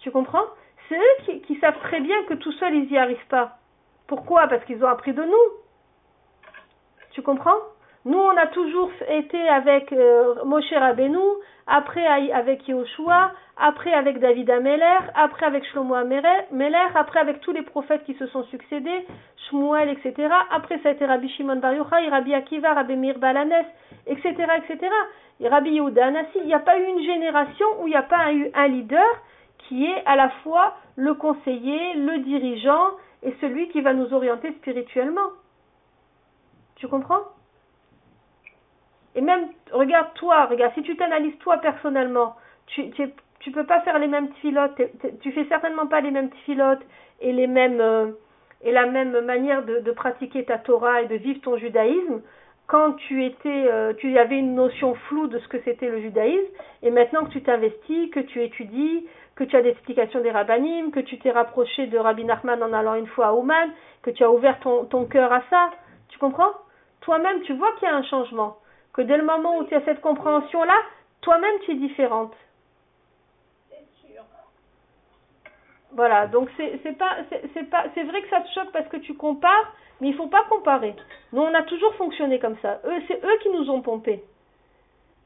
Tu 0.00 0.10
comprends? 0.10 0.44
C'est 0.88 0.96
eux 0.98 1.24
qui, 1.24 1.40
qui 1.42 1.58
savent 1.60 1.78
très 1.80 2.00
bien 2.00 2.24
que 2.24 2.34
tout 2.34 2.52
seuls, 2.52 2.74
ils 2.74 2.90
n'y 2.90 2.98
arrivent 2.98 3.26
pas. 3.28 3.58
Pourquoi? 4.06 4.48
Parce 4.48 4.64
qu'ils 4.64 4.84
ont 4.84 4.88
appris 4.88 5.12
de 5.12 5.22
nous. 5.22 6.44
Tu 7.12 7.22
comprends? 7.22 7.58
Nous, 8.06 8.18
on 8.18 8.36
a 8.36 8.46
toujours 8.48 8.90
été 9.08 9.48
avec 9.48 9.90
euh, 9.92 10.44
Moshe 10.44 10.70
Rabbeinu, 10.72 11.18
après 11.66 12.06
avec 12.06 12.68
Yehoshua, 12.68 13.32
après 13.56 13.94
avec 13.94 14.18
David 14.18 14.50
Ameller, 14.50 14.98
après 15.14 15.46
avec 15.46 15.64
Shlomo 15.64 15.94
Ameller, 15.94 16.42
Meller, 16.52 16.88
après 16.94 17.20
avec 17.20 17.40
tous 17.40 17.52
les 17.52 17.62
prophètes 17.62 18.04
qui 18.04 18.12
se 18.14 18.26
sont 18.26 18.44
succédés, 18.44 19.06
Shmuel, 19.48 19.88
etc. 19.88 20.28
Après, 20.50 20.78
ça 20.82 20.90
a 20.90 20.92
été 20.92 21.06
Rabbi 21.06 21.30
Shimon 21.30 21.56
Bar 21.56 21.72
Rabbi 21.90 22.34
Akiva, 22.34 22.74
Rabbi 22.74 22.96
Meir 22.96 23.18
Balanes, 23.18 23.64
etc., 24.06 24.34
etc. 24.58 24.90
Et 25.40 25.48
Rabbi 25.48 25.70
Yehuda 25.70 26.06
Anassi. 26.06 26.38
Il 26.40 26.46
n'y 26.46 26.54
a 26.54 26.60
pas 26.60 26.78
eu 26.78 26.84
une 26.84 27.02
génération 27.02 27.66
où 27.80 27.86
il 27.86 27.90
n'y 27.90 27.96
a 27.96 28.02
pas 28.02 28.32
eu 28.32 28.50
un 28.54 28.68
leader 28.68 29.04
qui 29.68 29.86
est 29.86 30.04
à 30.04 30.16
la 30.16 30.28
fois 30.42 30.76
le 30.96 31.14
conseiller, 31.14 31.94
le 31.94 32.18
dirigeant 32.18 32.90
et 33.22 33.34
celui 33.40 33.68
qui 33.70 33.80
va 33.80 33.94
nous 33.94 34.12
orienter 34.12 34.52
spirituellement. 34.52 35.30
Tu 36.76 36.86
comprends? 36.86 37.22
Et 39.14 39.20
même, 39.20 39.48
regarde 39.72 40.12
toi, 40.14 40.46
regarde, 40.46 40.72
si 40.74 40.82
tu 40.82 40.96
t'analyses 40.96 41.38
toi 41.38 41.58
personnellement, 41.58 42.34
tu, 42.66 42.90
tu, 42.90 43.10
tu 43.40 43.50
peux 43.50 43.64
pas 43.64 43.80
faire 43.80 43.98
les 43.98 44.08
mêmes 44.08 44.32
filotes, 44.40 44.80
tu 45.20 45.32
fais 45.32 45.44
certainement 45.46 45.86
pas 45.86 46.00
les 46.00 46.10
mêmes 46.10 46.30
filotes 46.44 46.82
euh, 47.22 48.12
et 48.62 48.72
la 48.72 48.86
même 48.86 49.20
manière 49.20 49.64
de, 49.64 49.80
de 49.80 49.92
pratiquer 49.92 50.44
ta 50.44 50.58
Torah 50.58 51.02
et 51.02 51.06
de 51.06 51.16
vivre 51.16 51.40
ton 51.42 51.56
judaïsme. 51.56 52.22
Quand 52.66 52.94
tu 52.94 53.24
étais, 53.24 53.66
euh, 53.70 53.92
tu 53.92 54.16
avais 54.18 54.38
une 54.38 54.54
notion 54.54 54.94
floue 54.94 55.26
de 55.26 55.38
ce 55.38 55.48
que 55.48 55.60
c'était 55.64 55.90
le 55.90 56.00
judaïsme, 56.00 56.50
et 56.82 56.90
maintenant 56.90 57.24
que 57.24 57.30
tu 57.30 57.42
t'investis, 57.42 58.10
que 58.10 58.20
tu 58.20 58.42
étudies, 58.42 59.06
que 59.36 59.44
tu 59.44 59.54
as 59.54 59.62
des 59.62 59.68
explications 59.68 60.20
des 60.22 60.30
rabbinim, 60.30 60.90
que 60.90 61.00
tu 61.00 61.18
t'es 61.18 61.30
rapproché 61.30 61.86
de 61.88 61.98
Rabbi 61.98 62.24
Nachman 62.24 62.62
en 62.62 62.72
allant 62.72 62.94
une 62.94 63.06
fois 63.08 63.26
à 63.26 63.32
Ouman, 63.34 63.68
que 64.02 64.10
tu 64.10 64.24
as 64.24 64.30
ouvert 64.30 64.58
ton, 64.60 64.86
ton 64.86 65.04
cœur 65.04 65.30
à 65.30 65.42
ça, 65.50 65.70
tu 66.08 66.18
comprends? 66.18 66.52
Toi-même, 67.02 67.42
tu 67.42 67.52
vois 67.52 67.72
qu'il 67.72 67.86
y 67.86 67.90
a 67.90 67.96
un 67.96 68.02
changement, 68.04 68.56
que 68.94 69.02
dès 69.02 69.16
le 69.16 69.24
moment 69.24 69.58
où 69.58 69.64
tu 69.64 69.74
as 69.74 69.84
cette 69.84 70.00
compréhension-là, 70.00 70.76
toi-même 71.20 71.58
tu 71.64 71.72
es 71.72 71.74
différente. 71.74 72.32
Voilà, 75.92 76.26
donc 76.26 76.48
c'est 76.56 76.98
pas 76.98 77.18
c'est 77.52 77.70
pas 77.70 77.84
c'est 77.94 78.02
vrai 78.02 78.22
que 78.22 78.28
ça 78.28 78.40
te 78.40 78.48
choque 78.52 78.72
parce 78.72 78.88
que 78.88 78.96
tu 78.96 79.14
compares, 79.14 79.72
mais 80.00 80.08
il 80.08 80.14
faut 80.14 80.26
pas 80.26 80.44
comparer. 80.48 80.94
Nous 81.32 81.40
on 81.40 81.54
a 81.54 81.62
toujours 81.62 81.94
fonctionné 81.94 82.40
comme 82.40 82.56
ça. 82.62 82.80
C'est 83.06 83.24
eux 83.24 83.38
qui 83.42 83.50
nous 83.50 83.70
ont 83.70 83.80
pompé. 83.80 84.24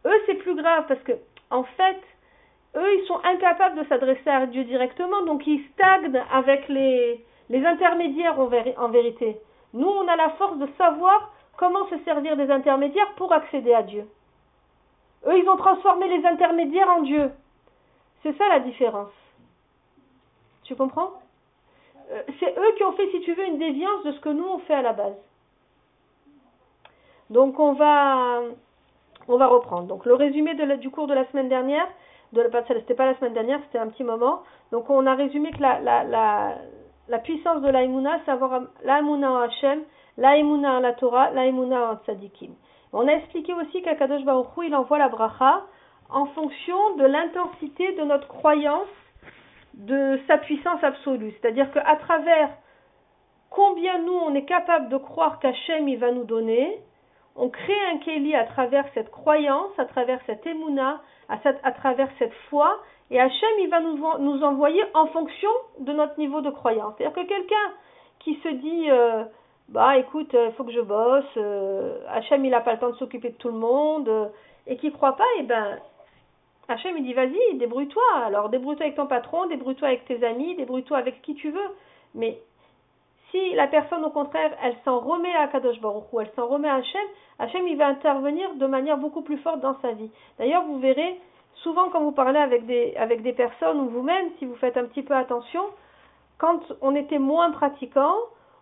Eux 0.05 0.21
c'est 0.27 0.35
plus 0.35 0.55
grave 0.55 0.85
parce 0.87 1.01
que 1.05 1.13
en 1.51 1.65
fait 1.65 2.01
eux 2.77 2.95
ils 2.97 3.07
sont 3.07 3.19
incapables 3.25 3.79
de 3.79 3.89
s'adresser 3.89 4.29
à 4.29 4.47
Dieu 4.47 4.65
directement 4.65 5.23
donc 5.23 5.47
ils 5.47 5.65
stagnent 5.73 6.23
avec 6.31 6.69
les 6.69 7.25
les 7.49 7.65
intermédiaires 7.65 8.39
en 8.39 8.89
vérité. 8.89 9.39
Nous 9.73 9.89
on 9.89 10.07
a 10.07 10.17
la 10.17 10.31
force 10.31 10.59
de 10.59 10.69
savoir 10.77 11.33
comment 11.59 11.87
se 11.89 11.99
servir 12.05 12.37
des 12.37 12.51
intermédiaires 12.51 13.13
pour 13.17 13.33
accéder 13.33 13.75
à 13.75 13.83
Dieu. 13.83 14.09
Eux 15.27 15.39
ils 15.39 15.49
ont 15.49 15.57
transformé 15.57 16.09
les 16.09 16.25
intermédiaires 16.25 16.89
en 16.89 17.03
Dieu. 17.03 17.31
C'est 18.23 18.37
ça 18.39 18.49
la 18.49 18.61
différence. 18.61 19.13
Tu 20.65 20.75
comprends 20.75 21.13
Euh, 22.11 22.23
C'est 22.41 22.57
eux 22.57 22.73
qui 22.77 22.85
ont 22.85 22.93
fait, 22.93 23.11
si 23.11 23.21
tu 23.21 23.35
veux, 23.35 23.47
une 23.47 23.59
déviance 23.59 24.03
de 24.05 24.13
ce 24.13 24.21
que 24.21 24.31
nous 24.31 24.47
on 24.47 24.59
fait 24.61 24.75
à 24.75 24.83
la 24.83 24.95
base. 24.95 25.19
Donc 27.29 27.59
on 27.59 27.73
va, 27.75 28.41
on 29.29 29.37
va 29.37 29.47
reprendre. 29.47 29.87
Donc 29.89 30.07
le 30.07 30.15
résumé 30.15 30.55
du 30.55 30.91
cours 30.91 31.07
de 31.07 31.15
la 31.15 31.27
semaine 31.27 31.49
dernière, 31.49 31.87
de 32.33 32.51
c'était 32.69 32.95
pas 32.95 33.07
la 33.07 33.17
semaine 33.19 33.35
dernière, 33.35 33.61
c'était 33.65 33.79
un 33.79 33.89
petit 33.89 34.05
moment. 34.05 34.43
Donc 34.73 34.89
on 34.89 35.07
a 35.07 35.15
résumé 35.15 35.51
que 35.51 35.61
la, 35.61 35.81
la, 35.81 36.05
la, 36.05 36.55
la 37.09 37.19
puissance 37.19 37.61
de 37.63 37.69
l'Aïmouna, 37.69 38.21
c'est 38.25 38.31
avoir 38.31 38.63
l'Aïmouna 38.85 39.31
en 39.31 39.37
Hachem, 39.37 39.83
l'Aïmouna 40.19 40.75
en 40.75 40.81
la 40.81 40.93
Torah, 40.93 41.31
l'Aïmouna 41.31 41.93
en 41.93 41.97
Tzadikim. 42.05 42.51
On 42.93 43.07
a 43.07 43.13
expliqué 43.13 43.55
aussi 43.55 43.81
qu'Akadosh 43.83 44.25
Baruch 44.25 44.49
il 44.65 44.75
envoie 44.75 44.99
la 44.99 45.09
bracha 45.09 45.63
en 46.11 46.27
fonction 46.27 46.97
de 46.97 47.05
l'intensité 47.05 47.93
de 47.93 48.03
notre 48.03 48.29
croyance 48.29 48.89
de 49.75 50.19
sa 50.27 50.39
puissance 50.39 50.83
absolue. 50.83 51.33
C'est-à-dire 51.41 51.71
qu'à 51.71 51.97
travers 51.97 52.51
combien 53.51 53.99
nous, 54.03 54.13
on 54.13 54.35
est 54.35 54.45
capable 54.45 54.89
de 54.89 54.97
croire 54.97 55.39
qu'Hachem, 55.39 55.89
il 55.89 55.99
va 55.99 56.11
nous 56.11 56.25
donner, 56.25 56.81
on 57.37 57.49
crée 57.49 57.81
un 57.93 57.99
Kéli 57.99 58.35
à 58.35 58.45
travers 58.45 58.87
cette 58.95 59.11
croyance, 59.11 59.71
à 59.79 59.85
travers 59.85 60.19
cette 60.27 60.45
émouna, 60.47 61.01
à, 61.29 61.73
travers 61.73 62.09
cette 62.19 62.35
foi, 62.51 62.81
et 63.11 63.21
Hachem, 63.21 63.51
il 63.61 63.69
va 63.69 63.81
nous, 63.81 63.97
nous 64.19 64.43
envoyer 64.43 64.83
en 64.95 65.07
fonction 65.07 65.51
de 65.79 65.93
notre 65.93 66.19
niveau 66.19 66.41
de 66.41 66.51
croyance. 66.51 66.95
C'est-à-dire 66.97 67.23
que 67.23 67.29
quelqu'un 67.29 67.73
qui 68.19 68.35
se 68.43 68.49
dit, 68.49 68.91
euh, 68.91 69.25
bah 69.69 69.99
écoute, 69.99 70.31
il 70.33 70.53
faut 70.57 70.65
que 70.65 70.73
je 70.73 70.81
bosse, 70.81 71.25
euh, 71.37 71.99
Hachem, 72.09 72.45
il 72.45 72.51
n'a 72.51 72.61
pas 72.61 72.73
le 72.73 72.79
temps 72.79 72.91
de 72.91 72.97
s'occuper 72.97 73.31
de 73.31 73.37
tout 73.37 73.49
le 73.49 73.59
monde, 73.59 74.09
euh, 74.09 74.27
et 74.67 74.77
qui 74.77 74.91
croit 74.93 75.17
pas, 75.17 75.27
eh 75.39 75.43
ben, 75.43 75.79
Hachem, 76.69 76.97
il 76.97 77.05
dit, 77.05 77.15
vas-y, 77.15 77.57
débrouille-toi. 77.57 78.03
Alors, 78.25 78.49
débrouille-toi 78.49 78.87
avec 78.87 78.97
ton 78.97 79.07
patron, 79.07 79.47
débrouille-toi 79.47 79.89
avec 79.89 80.05
tes 80.07 80.25
amis, 80.25 80.55
débrouille-toi 80.57 80.97
avec 80.97 81.21
qui 81.23 81.35
tu 81.35 81.51
veux. 81.51 81.71
Mais 82.15 82.39
si 83.31 83.55
la 83.55 83.67
personne, 83.67 84.05
au 84.05 84.11
contraire, 84.11 84.53
elle 84.63 84.77
s'en 84.85 85.01
remet 85.01 85.35
à 85.35 85.49
Kadosh 85.49 85.81
Baruch 85.81 86.05
Hu, 86.13 86.17
elle 86.21 86.31
s'en 86.35 86.47
remet 86.47 86.69
à 86.69 86.77
Hachem, 86.77 87.07
Hachem, 87.39 87.67
il 87.69 87.77
va 87.77 87.89
intervenir 87.89 88.55
de 88.55 88.67
manière 88.67 88.97
beaucoup 88.97 89.23
plus 89.23 89.39
forte 89.39 89.61
dans 89.61 89.79
sa 89.81 89.93
vie. 89.93 90.11
D'ailleurs, 90.39 90.65
vous 90.65 90.79
verrez, 90.79 91.21
souvent 91.57 91.91
quand 91.91 92.01
vous 92.01 92.13
parlez 92.13 92.39
avec 92.39 92.67
des, 92.67 92.95
avec 92.97 93.23
des 93.23 93.33
personnes 93.33 93.81
ou 93.81 93.89
vous-même, 93.89 94.31
si 94.39 94.47
vous 94.47 94.57
faites 94.57 94.77
un 94.77 94.85
petit 94.85 95.03
peu 95.03 95.15
attention, 95.15 95.63
quand 96.39 96.61
on 96.81 96.95
était 96.95 97.19
moins 97.19 97.51
pratiquant, 97.51 98.15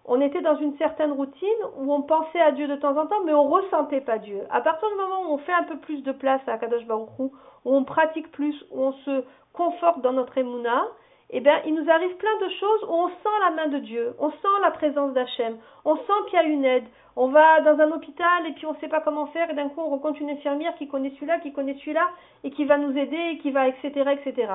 on 0.08 0.20
était 0.20 0.40
dans 0.40 0.56
une 0.56 0.76
certaine 0.78 1.12
routine 1.12 1.48
où 1.78 1.92
on 1.92 2.02
pensait 2.02 2.40
à 2.40 2.52
Dieu 2.52 2.68
de 2.68 2.76
temps 2.76 2.96
en 2.96 3.06
temps, 3.06 3.24
mais 3.24 3.34
on 3.34 3.48
ressentait 3.48 4.00
pas 4.00 4.18
Dieu. 4.18 4.42
À 4.50 4.60
partir 4.60 4.88
du 4.88 4.94
moment 4.94 5.28
où 5.28 5.34
on 5.34 5.38
fait 5.38 5.52
un 5.52 5.64
peu 5.64 5.76
plus 5.78 6.02
de 6.02 6.12
place 6.12 6.40
à 6.46 6.58
Kadosh 6.58 6.86
Baruch 6.86 7.08
Hu, 7.18 7.24
où 7.64 7.74
on 7.74 7.84
pratique 7.84 8.30
plus, 8.30 8.54
où 8.70 8.82
on 8.82 8.92
se 8.92 9.24
conforte 9.52 10.00
dans 10.02 10.12
notre 10.12 10.38
émouna, 10.38 10.84
eh 11.30 11.40
bien, 11.40 11.60
il 11.66 11.74
nous 11.74 11.90
arrive 11.90 12.14
plein 12.16 12.38
de 12.40 12.48
choses 12.52 12.84
où 12.84 12.92
on 12.92 13.08
sent 13.08 13.36
la 13.40 13.50
main 13.50 13.66
de 13.66 13.78
Dieu, 13.78 14.14
on 14.20 14.30
sent 14.30 14.56
la 14.62 14.70
présence 14.70 15.12
d'Hachem, 15.12 15.56
on 15.84 15.96
sent 15.96 16.12
qu'il 16.28 16.38
y 16.38 16.42
a 16.42 16.44
une 16.44 16.64
aide. 16.64 16.84
On 17.16 17.28
va 17.28 17.62
dans 17.62 17.80
un 17.80 17.90
hôpital 17.90 18.46
et 18.46 18.52
puis 18.52 18.66
on 18.66 18.74
ne 18.74 18.78
sait 18.78 18.88
pas 18.88 19.00
comment 19.00 19.26
faire 19.28 19.50
et 19.50 19.54
d'un 19.54 19.70
coup 19.70 19.80
on 19.80 19.88
rencontre 19.88 20.20
une 20.20 20.30
infirmière 20.30 20.74
qui 20.76 20.86
connaît 20.86 21.10
celui-là, 21.16 21.40
qui 21.40 21.52
connaît 21.52 21.74
celui-là 21.80 22.06
et 22.44 22.50
qui 22.50 22.64
va 22.64 22.78
nous 22.78 22.96
aider 22.96 23.16
et 23.32 23.38
qui 23.38 23.50
va, 23.50 23.66
etc., 23.66 23.90
etc. 24.12 24.52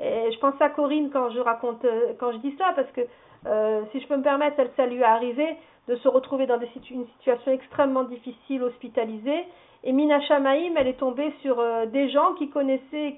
Et 0.00 0.32
je 0.32 0.38
pense 0.40 0.60
à 0.60 0.68
Corinne 0.70 1.10
quand 1.10 1.30
je 1.30 1.40
raconte, 1.40 1.84
euh, 1.84 2.12
quand 2.18 2.32
je 2.32 2.38
dis 2.38 2.54
ça 2.58 2.72
parce 2.74 2.90
que 2.90 3.02
euh, 3.46 3.82
si 3.92 4.00
je 4.00 4.06
peux 4.06 4.16
me 4.16 4.22
permettre, 4.22 4.56
elle, 4.58 4.70
ça 4.76 4.86
lui 4.86 5.00
est 5.00 5.04
arrivé 5.04 5.56
de 5.88 5.96
se 5.96 6.08
retrouver 6.08 6.46
dans 6.46 6.58
une 6.58 7.06
situation 7.18 7.52
extrêmement 7.52 8.04
difficile, 8.04 8.62
hospitalisée. 8.62 9.44
Et 9.82 9.92
Mina 9.92 10.20
Shamaim, 10.20 10.74
elle 10.76 10.88
est 10.88 10.98
tombée 10.98 11.32
sur 11.40 11.58
euh, 11.58 11.86
des 11.86 12.10
gens 12.10 12.34
qui 12.34 12.50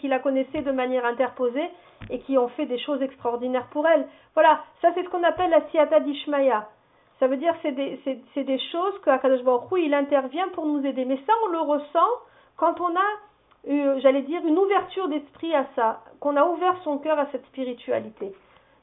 la 0.08 0.18
connaissaient 0.20 0.62
de 0.62 0.70
manière 0.70 1.04
interposée 1.04 1.68
et 2.10 2.20
qui 2.20 2.38
ont 2.38 2.48
fait 2.48 2.66
des 2.66 2.78
choses 2.78 3.02
extraordinaires 3.02 3.66
pour 3.70 3.86
elle. 3.86 4.06
Voilà, 4.34 4.60
ça 4.80 4.90
c'est 4.94 5.02
ce 5.02 5.08
qu'on 5.08 5.24
appelle 5.24 5.50
la 5.50 5.68
siata 5.70 6.00
d'Ishmaya. 6.00 6.68
Ça 7.18 7.26
veut 7.26 7.36
dire 7.36 7.54
c'est 7.62 7.72
des, 7.72 8.00
c'est, 8.34 8.44
des 8.44 8.58
choses 8.70 8.98
que 9.00 9.10
Akadosh 9.10 9.42
Baruch 9.42 9.70
il 9.78 9.92
intervient 9.92 10.48
pour 10.50 10.66
nous 10.66 10.84
aider. 10.86 11.04
Mais 11.04 11.18
ça, 11.26 11.32
on 11.44 11.48
le 11.48 11.60
ressent 11.60 12.10
quand 12.56 12.80
on 12.80 12.94
a, 12.96 13.98
j'allais 14.00 14.22
dire, 14.22 14.40
une 14.46 14.58
ouverture 14.58 15.08
d'esprit 15.08 15.54
à 15.54 15.66
ça, 15.74 16.00
qu'on 16.20 16.36
a 16.36 16.44
ouvert 16.44 16.76
son 16.84 16.98
cœur 16.98 17.18
à 17.18 17.26
cette 17.32 17.44
spiritualité. 17.46 18.32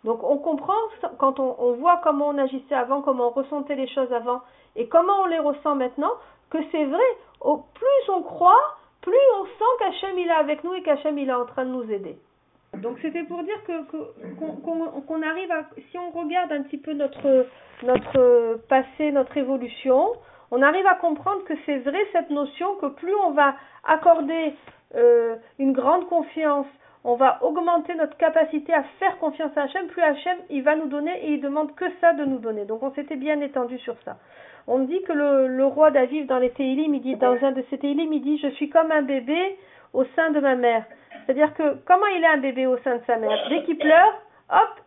Donc 0.03 0.23
on 0.23 0.37
comprend 0.37 0.73
quand 1.17 1.39
on, 1.39 1.73
voit 1.73 1.99
comment 2.03 2.29
on 2.29 2.37
agissait 2.37 2.75
avant, 2.75 3.01
comment 3.01 3.27
on 3.27 3.31
ressentait 3.31 3.75
les 3.75 3.87
choses 3.87 4.11
avant 4.13 4.41
et 4.75 4.87
comment 4.87 5.23
on 5.23 5.25
les 5.25 5.39
ressent 5.39 5.75
maintenant, 5.75 6.13
que 6.49 6.57
c'est 6.71 6.85
vrai. 6.85 7.03
Plus 7.41 8.09
on 8.09 8.21
croit, 8.21 8.77
plus 9.01 9.13
on 9.39 9.45
sent 9.45 9.73
qu'Hachem 9.79 10.17
il 10.17 10.27
est 10.27 10.31
avec 10.31 10.63
nous 10.63 10.73
et 10.73 10.83
qu'Hachem 10.83 11.17
il 11.17 11.29
est 11.29 11.33
en 11.33 11.45
train 11.45 11.65
de 11.65 11.71
nous 11.71 11.91
aider. 11.91 12.17
Donc 12.77 12.97
c'était 13.01 13.23
pour 13.23 13.43
dire 13.43 13.61
que 13.65 13.83
qu'on 13.89 15.21
arrive 15.21 15.51
à, 15.51 15.63
si 15.91 15.97
on 15.97 16.11
regarde 16.11 16.51
un 16.51 16.63
petit 16.63 16.77
peu 16.77 16.93
notre 16.93 17.47
notre 17.83 18.59
passé, 18.69 19.11
notre 19.11 19.35
évolution, 19.37 20.13
on 20.51 20.61
arrive 20.61 20.85
à 20.87 20.95
comprendre 20.95 21.43
que 21.43 21.53
c'est 21.65 21.79
vrai 21.79 21.99
cette 22.11 22.29
notion 22.29 22.75
que 22.75 22.87
plus 22.87 23.15
on 23.15 23.31
va 23.31 23.55
accorder 23.85 24.53
euh, 24.95 25.35
une 25.59 25.73
grande 25.73 26.07
confiance 26.07 26.67
on 27.03 27.15
va 27.15 27.39
augmenter 27.41 27.95
notre 27.95 28.17
capacité 28.17 28.73
à 28.73 28.83
faire 28.99 29.17
confiance 29.19 29.55
à 29.55 29.63
Hachem, 29.63 29.87
plus 29.87 30.01
Hachem, 30.01 30.37
il 30.49 30.63
va 30.63 30.75
nous 30.75 30.87
donner 30.87 31.25
et 31.25 31.33
il 31.33 31.41
demande 31.41 31.73
que 31.75 31.85
ça 32.01 32.13
de 32.13 32.25
nous 32.25 32.39
donner. 32.39 32.65
Donc 32.65 32.83
on 32.83 32.91
s'était 32.91 33.15
bien 33.15 33.39
étendu 33.41 33.77
sur 33.79 33.95
ça. 34.03 34.17
On 34.67 34.79
dit 34.79 35.01
que 35.03 35.13
le, 35.13 35.65
roi 35.65 35.91
David 35.91 36.27
dans 36.27 36.39
les 36.39 36.51
Teilim, 36.51 36.93
il 36.93 37.01
dit, 37.01 37.15
dans 37.15 37.37
un 37.43 37.51
de 37.53 37.63
ses 37.69 37.77
Teilim, 37.77 38.11
il 38.11 38.21
dit, 38.21 38.37
je 38.37 38.49
suis 38.49 38.69
comme 38.69 38.91
un 38.91 39.01
bébé 39.01 39.57
au 39.93 40.03
sein 40.15 40.31
de 40.31 40.39
ma 40.39 40.55
mère. 40.55 40.83
C'est-à-dire 41.25 41.53
que 41.53 41.77
comment 41.85 42.05
il 42.15 42.23
est 42.23 42.27
un 42.27 42.37
bébé 42.37 42.67
au 42.67 42.77
sein 42.79 42.97
de 42.97 43.01
sa 43.07 43.17
mère? 43.17 43.47
Dès 43.49 43.63
qu'il 43.63 43.77
pleure, 43.77 44.21
hop, 44.51 44.81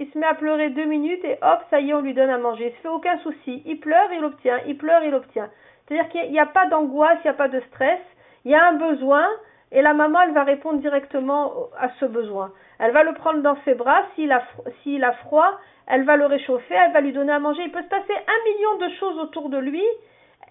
il 0.00 0.10
se 0.10 0.18
met 0.18 0.26
à 0.26 0.34
pleurer 0.34 0.70
deux 0.70 0.84
minutes 0.84 1.24
et 1.24 1.38
hop, 1.42 1.60
ça 1.70 1.80
y 1.80 1.90
est, 1.90 1.94
on 1.94 2.00
lui 2.00 2.14
donne 2.14 2.30
à 2.30 2.38
manger. 2.38 2.68
Il 2.68 2.76
se 2.76 2.80
fait 2.82 2.88
aucun 2.88 3.18
souci. 3.18 3.62
Il 3.64 3.80
pleure, 3.80 4.12
il 4.12 4.24
obtient. 4.24 4.60
Il 4.66 4.76
pleure, 4.76 5.02
il 5.02 5.14
obtient. 5.14 5.48
C'est-à-dire 5.86 6.08
qu'il 6.10 6.30
n'y 6.30 6.38
a 6.38 6.46
pas 6.46 6.66
d'angoisse, 6.66 7.18
il 7.24 7.28
n'y 7.28 7.30
a 7.30 7.34
pas 7.34 7.48
de 7.48 7.60
stress. 7.72 8.00
Il 8.44 8.50
y 8.50 8.54
a 8.54 8.66
un 8.66 8.74
besoin, 8.74 9.26
et 9.72 9.82
la 9.82 9.94
maman, 9.94 10.20
elle 10.22 10.32
va 10.32 10.44
répondre 10.44 10.78
directement 10.78 11.52
à 11.78 11.88
ce 12.00 12.04
besoin. 12.04 12.52
Elle 12.78 12.92
va 12.92 13.02
le 13.02 13.14
prendre 13.14 13.42
dans 13.42 13.56
ses 13.64 13.74
bras, 13.74 14.02
s'il 14.14 14.32
a, 14.32 14.42
a 14.42 15.12
froid, 15.12 15.58
elle 15.86 16.04
va 16.04 16.16
le 16.16 16.26
réchauffer, 16.26 16.74
elle 16.74 16.92
va 16.92 17.00
lui 17.00 17.12
donner 17.12 17.32
à 17.32 17.38
manger. 17.38 17.62
Il 17.64 17.72
peut 17.72 17.82
se 17.82 17.88
passer 17.88 18.12
un 18.12 18.50
million 18.50 18.88
de 18.88 18.94
choses 18.94 19.18
autour 19.18 19.48
de 19.48 19.58
lui. 19.58 19.84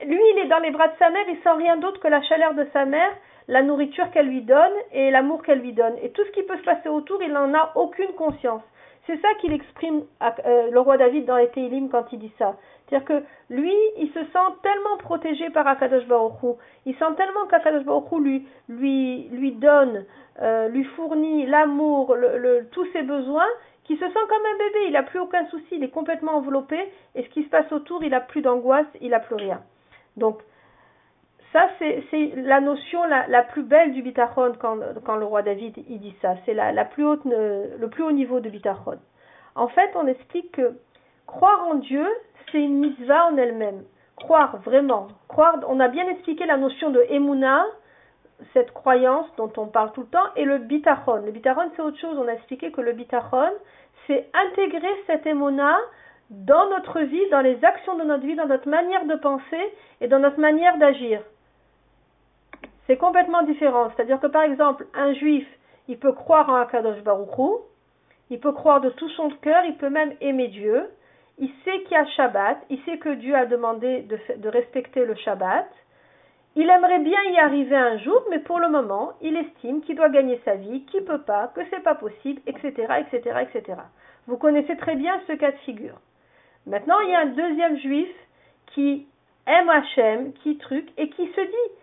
Lui, 0.05 0.19
il 0.33 0.39
est 0.39 0.47
dans 0.47 0.59
les 0.59 0.71
bras 0.71 0.87
de 0.87 0.97
sa 0.99 1.09
mère, 1.09 1.25
il 1.29 1.37
sent 1.37 1.53
rien 1.57 1.77
d'autre 1.77 1.99
que 1.99 2.07
la 2.07 2.21
chaleur 2.23 2.53
de 2.53 2.67
sa 2.73 2.85
mère, 2.85 3.11
la 3.47 3.61
nourriture 3.61 4.09
qu'elle 4.11 4.27
lui 4.27 4.41
donne 4.41 4.73
et 4.91 5.11
l'amour 5.11 5.43
qu'elle 5.43 5.59
lui 5.59 5.73
donne. 5.73 5.95
Et 6.01 6.11
tout 6.11 6.23
ce 6.25 6.31
qui 6.31 6.43
peut 6.43 6.57
se 6.57 6.63
passer 6.63 6.89
autour, 6.89 7.21
il 7.21 7.31
n'en 7.31 7.53
a 7.53 7.71
aucune 7.75 8.13
conscience. 8.13 8.61
C'est 9.05 9.19
ça 9.21 9.27
qu'il 9.41 9.51
exprime 9.51 10.03
euh, 10.21 10.71
le 10.71 10.79
roi 10.79 10.97
David 10.97 11.25
dans 11.25 11.35
les 11.35 11.49
Teilim 11.49 11.89
quand 11.89 12.05
il 12.13 12.19
dit 12.19 12.31
ça. 12.37 12.55
C'est-à-dire 12.87 13.07
que 13.07 13.23
lui, 13.49 13.75
il 13.97 14.07
se 14.09 14.19
sent 14.19 14.53
tellement 14.61 14.97
protégé 14.99 15.49
par 15.49 15.67
Akadosh 15.67 16.05
Baruch 16.07 16.57
il 16.85 16.95
sent 16.95 17.15
tellement 17.17 17.45
qu'Akadosh 17.47 17.83
Baruch 17.83 18.11
lui, 18.19 18.47
lui, 18.69 19.27
lui 19.31 19.51
donne, 19.51 20.05
euh, 20.41 20.69
lui 20.69 20.83
fournit 20.95 21.45
l'amour, 21.45 22.15
tous 22.71 22.85
ses 22.93 23.01
besoins, 23.01 23.47
qu'il 23.83 23.97
se 23.97 24.05
sent 24.05 24.13
comme 24.13 24.45
un 24.45 24.57
bébé, 24.57 24.85
il 24.87 24.93
n'a 24.93 25.03
plus 25.03 25.19
aucun 25.19 25.45
souci, 25.47 25.67
il 25.71 25.83
est 25.83 25.89
complètement 25.89 26.35
enveloppé, 26.35 26.77
et 27.15 27.23
ce 27.23 27.29
qui 27.29 27.43
se 27.43 27.49
passe 27.49 27.71
autour, 27.71 28.03
il 28.03 28.11
n'a 28.11 28.21
plus 28.21 28.41
d'angoisse, 28.41 28.87
il 29.01 29.09
n'a 29.09 29.19
plus 29.19 29.35
rien. 29.35 29.61
Donc, 30.15 30.39
ça, 31.53 31.69
c'est 31.79 32.33
la 32.35 32.59
notion 32.59 33.03
la, 33.05 33.43
plus 33.43 33.63
belle 33.63 33.93
du 33.93 34.01
bitachon 34.01 34.53
quand, 34.59 35.15
le 35.15 35.25
roi 35.25 35.43
David 35.43 35.77
il 35.87 35.99
dit 35.99 36.15
ça. 36.21 36.35
C'est 36.45 36.53
la, 36.53 36.85
plus 36.85 37.05
haute, 37.05 37.23
le 37.25 37.85
plus 37.87 38.03
haut 38.03 38.11
niveau 38.11 38.39
de 38.39 38.49
bitachon. 38.49 38.97
En 39.55 39.67
fait, 39.67 39.91
on 39.95 40.07
explique 40.07 40.51
que 40.51 40.73
croire 41.27 41.67
en 41.67 41.75
Dieu, 41.75 42.05
c'est 42.51 42.59
une 42.59 42.79
mitzvah 42.79 43.27
en 43.27 43.37
elle-même. 43.37 43.83
Croire 44.15 44.57
vraiment. 44.61 45.07
Croire, 45.27 45.59
on 45.67 45.79
a 45.79 45.87
bien 45.87 46.07
expliqué 46.07 46.45
la 46.45 46.57
notion 46.57 46.89
de 46.89 47.05
emuna, 47.09 47.65
cette 48.53 48.73
croyance 48.73 49.27
dont 49.37 49.51
on 49.57 49.67
parle 49.67 49.91
tout 49.91 50.01
le 50.01 50.07
temps, 50.07 50.33
et 50.35 50.45
le 50.45 50.57
bitachon. 50.57 51.17
Le 51.17 51.31
bitachon, 51.31 51.71
c'est 51.75 51.83
autre 51.83 51.99
chose. 51.99 52.17
On 52.17 52.27
a 52.27 52.33
expliqué 52.33 52.71
que 52.71 52.81
le 52.81 52.93
bitachon, 52.93 53.51
c'est 54.07 54.27
intégrer 54.33 54.89
cette 55.05 55.27
emuna 55.27 55.77
dans 56.31 56.67
notre 56.71 56.99
vie, 57.01 57.29
dans 57.29 57.41
les 57.41 57.63
actions 57.63 57.95
de 57.95 58.03
notre 58.03 58.25
vie, 58.25 58.35
dans 58.35 58.47
notre 58.47 58.67
manière 58.67 59.05
de 59.05 59.15
penser 59.15 59.73
et 60.01 60.07
dans 60.07 60.19
notre 60.19 60.39
manière 60.39 60.77
d'agir. 60.77 61.21
C'est 62.87 62.97
complètement 62.97 63.43
différent. 63.43 63.89
C'est-à-dire 63.95 64.19
que 64.19 64.27
par 64.27 64.43
exemple, 64.43 64.85
un 64.93 65.13
juif, 65.13 65.47
il 65.87 65.97
peut 65.97 66.13
croire 66.13 66.49
en 66.49 66.55
Akadosh 66.55 67.01
Baruch 67.03 67.29
il 68.29 68.39
peut 68.39 68.51
croire 68.51 68.81
de 68.81 68.89
tout 68.89 69.09
son 69.09 69.29
cœur, 69.29 69.63
il 69.65 69.75
peut 69.75 69.89
même 69.89 70.13
aimer 70.21 70.47
Dieu, 70.47 70.89
il 71.37 71.51
sait 71.63 71.81
qu'il 71.83 71.91
y 71.91 71.95
a 71.95 72.05
Shabbat, 72.05 72.57
il 72.69 72.79
sait 72.83 72.97
que 72.97 73.13
Dieu 73.13 73.35
a 73.35 73.45
demandé 73.45 74.01
de, 74.01 74.49
respecter 74.49 75.05
le 75.05 75.15
Shabbat, 75.15 75.69
il 76.55 76.69
aimerait 76.69 76.99
bien 76.99 77.21
y 77.31 77.37
arriver 77.37 77.75
un 77.75 77.97
jour, 77.97 78.23
mais 78.29 78.39
pour 78.39 78.59
le 78.59 78.69
moment, 78.69 79.13
il 79.21 79.35
estime 79.37 79.81
qu'il 79.81 79.95
doit 79.95 80.09
gagner 80.09 80.39
sa 80.45 80.55
vie, 80.55 80.83
qu'il 80.85 81.03
peut 81.03 81.21
pas, 81.21 81.51
que 81.55 81.61
c'est 81.69 81.83
pas 81.83 81.95
possible, 81.95 82.41
etc., 82.47 82.71
etc., 83.01 83.39
etc. 83.41 83.81
Vous 84.27 84.37
connaissez 84.37 84.77
très 84.77 84.95
bien 84.95 85.19
ce 85.27 85.33
cas 85.33 85.51
de 85.51 85.57
figure. 85.57 85.99
Maintenant, 86.65 86.99
il 87.01 87.09
y 87.09 87.15
a 87.15 87.21
un 87.21 87.25
deuxième 87.27 87.77
juif 87.79 88.09
qui 88.67 89.07
aime 89.47 89.69
Hachem, 89.69 90.33
qui 90.43 90.57
truc, 90.57 90.87
et 90.97 91.09
qui 91.09 91.27
se 91.27 91.41
dit, 91.41 91.73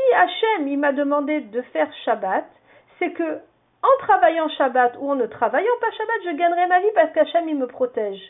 si 0.00 0.14
Hachem, 0.14 0.68
il 0.68 0.78
m'a 0.78 0.92
demandé 0.92 1.40
de 1.40 1.62
faire 1.62 1.88
Shabbat, 2.04 2.44
c'est 2.98 3.12
que, 3.12 3.38
en 3.82 4.04
travaillant 4.04 4.48
Shabbat 4.50 4.96
ou 5.00 5.10
en 5.10 5.14
ne 5.14 5.26
travaillant 5.26 5.78
pas 5.80 5.90
Shabbat, 5.92 6.16
je 6.24 6.36
gagnerai 6.36 6.66
ma 6.66 6.80
vie 6.80 6.92
parce 6.94 7.12
qu'Hachem, 7.12 7.48
il 7.48 7.56
me 7.56 7.66
protège. 7.66 8.20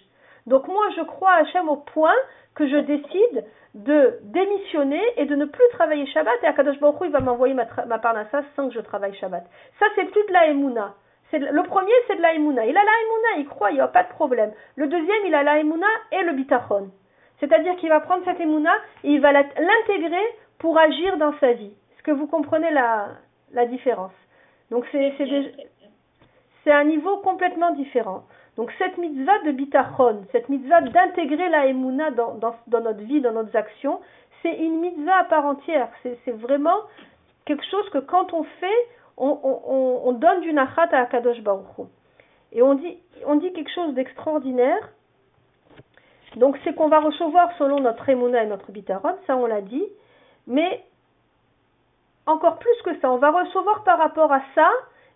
Donc 0.47 0.69
moi, 0.69 0.87
je 0.97 1.03
crois 1.03 1.33
à 1.33 1.41
Hachem 1.41 1.69
au 1.69 1.77
point 1.77 2.15
que 2.55 2.67
je 2.69 2.77
décide 2.77 3.45
de 3.75 4.19
démissionner 4.23 5.03
et 5.17 5.27
de 5.27 5.37
ne 5.37 5.45
plus 5.45 5.65
travailler 5.73 6.07
Shabbat 6.07 6.43
et 6.43 6.47
Akadosh 6.47 6.79
Baruch 6.81 7.01
Hu, 7.01 7.07
il 7.07 7.13
va 7.13 7.21
m'envoyer 7.21 7.55
ma, 7.55 7.67
ma 7.87 7.99
parnassa 7.99 8.43
sans 8.57 8.69
que 8.69 8.75
je 8.75 8.81
travaille 8.81 9.15
Shabbat. 9.15 9.45
Ça, 9.79 9.87
c'est 9.95 10.07
plus 10.07 10.27
de 10.27 10.33
la 10.33 10.49
Emouna. 10.49 10.95
Le 11.33 11.63
premier, 11.63 11.93
c'est 12.09 12.17
de 12.17 12.23
la 12.23 12.35
Emouna. 12.35 12.67
Il 12.67 12.77
a 12.77 12.83
la 12.83 12.91
Emouna, 13.05 13.29
il 13.39 13.49
croit, 13.49 13.71
il 13.71 13.75
n'y 13.75 13.81
a 13.81 13.89
pas 13.89 14.03
de 14.03 14.09
problème. 14.09 14.53
Le 14.75 14.89
deuxième, 14.89 15.27
il 15.27 15.35
a 15.35 15.45
la 15.45 15.59
Emouna 15.59 15.87
et 16.11 16.23
le 16.23 16.33
Bitachon. 16.33 16.91
C'est-à-dire 17.39 17.77
qu'il 17.77 17.89
va 17.89 18.01
prendre 18.01 18.25
cette 18.25 18.41
Emouna 18.41 18.73
et 19.05 19.11
il 19.11 19.21
va 19.21 19.33
l'intégrer 19.33 20.25
pour 20.61 20.79
agir 20.79 21.17
dans 21.17 21.35
sa 21.41 21.53
vie. 21.53 21.73
Est-ce 21.93 22.03
que 22.05 22.13
vous 22.13 22.27
comprenez 22.27 22.71
la, 22.71 23.09
la 23.53 23.67
différence? 23.67 24.13
Donc 24.71 24.87
c'est 24.93 25.13
c'est 26.63 26.73
un 26.73 26.85
niveau 26.85 27.17
complètement 27.19 27.73
différent. 27.73 28.25
Donc 28.57 28.71
cette 28.79 28.99
mitzvah 28.99 29.39
de 29.41 29.53
bitachon, 29.53 30.25
cette 30.33 30.49
mitzvah 30.49 30.83
d'intégrer 30.83 31.49
la 31.49 31.67
emuna 31.67 32.11
dans, 32.11 32.35
dans, 32.35 32.55
dans, 32.67 32.81
notre 32.81 33.01
vie, 33.01 33.21
dans 33.21 33.33
nos 33.33 33.57
actions, 33.57 34.01
c'est 34.43 34.55
une 34.55 34.81
mitzvah 34.81 35.21
à 35.21 35.25
part 35.25 35.47
entière. 35.47 35.89
C'est 36.03 36.31
vraiment 36.33 36.77
quelque 37.47 37.65
chose 37.71 37.89
que 37.91 37.99
quand 37.99 38.35
on 38.35 38.45
fait, 38.45 38.89
on, 39.17 39.39
on, 39.43 40.03
on 40.05 40.13
donne 40.13 40.43
du 40.43 40.53
nachat 40.53 40.89
à 40.93 41.01
Akadosh 41.01 41.41
Baruch 41.41 41.79
Hu. 41.79 41.83
Et 42.53 42.63
on 42.63 42.75
dit, 42.75 42.99
on 43.27 43.37
dit 43.37 43.53
quelque 43.53 43.73
chose 43.73 43.95
d'extraordinaire. 43.95 44.91
Donc 46.37 46.59
c'est 46.65 46.75
qu'on 46.75 46.89
va 46.89 47.01
recevoir 47.01 47.51
selon 47.57 47.81
notre 47.81 48.09
emuna 48.09 48.43
et 48.43 48.47
notre 48.47 48.71
bitaron, 48.71 49.17
ça 49.27 49.37
on 49.37 49.47
l'a 49.47 49.63
dit. 49.63 49.87
Mais 50.47 50.85
encore 52.27 52.59
plus 52.59 52.83
que 52.85 52.99
ça, 53.01 53.11
on 53.11 53.17
va 53.17 53.31
recevoir 53.31 53.85
par 53.85 53.99
rapport 53.99 54.33
à 54.33 54.43
ça 54.55 54.71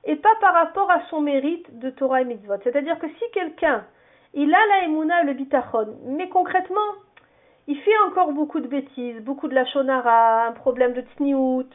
et 0.04 0.16
pas 0.16 0.34
par 0.40 0.54
rapport 0.54 0.90
à 0.90 1.02
son 1.08 1.20
mérite 1.20 1.78
de 1.78 1.90
Torah 1.90 2.22
et 2.22 2.24
mitzvot. 2.24 2.56
C'est-à-dire 2.62 2.98
que 2.98 3.08
si 3.08 3.24
quelqu'un, 3.32 3.84
il 4.34 4.52
a 4.54 4.66
la 4.68 4.84
emuna 4.84 5.22
et 5.22 5.26
le 5.26 5.32
bitachon, 5.34 5.96
mais 6.04 6.28
concrètement, 6.28 6.80
il 7.66 7.78
fait 7.78 7.98
encore 8.06 8.32
beaucoup 8.32 8.60
de 8.60 8.66
bêtises, 8.66 9.20
beaucoup 9.22 9.48
de 9.48 9.54
lachonara, 9.54 10.46
un 10.46 10.52
problème 10.52 10.92
de 10.92 11.02
tsniout, 11.02 11.68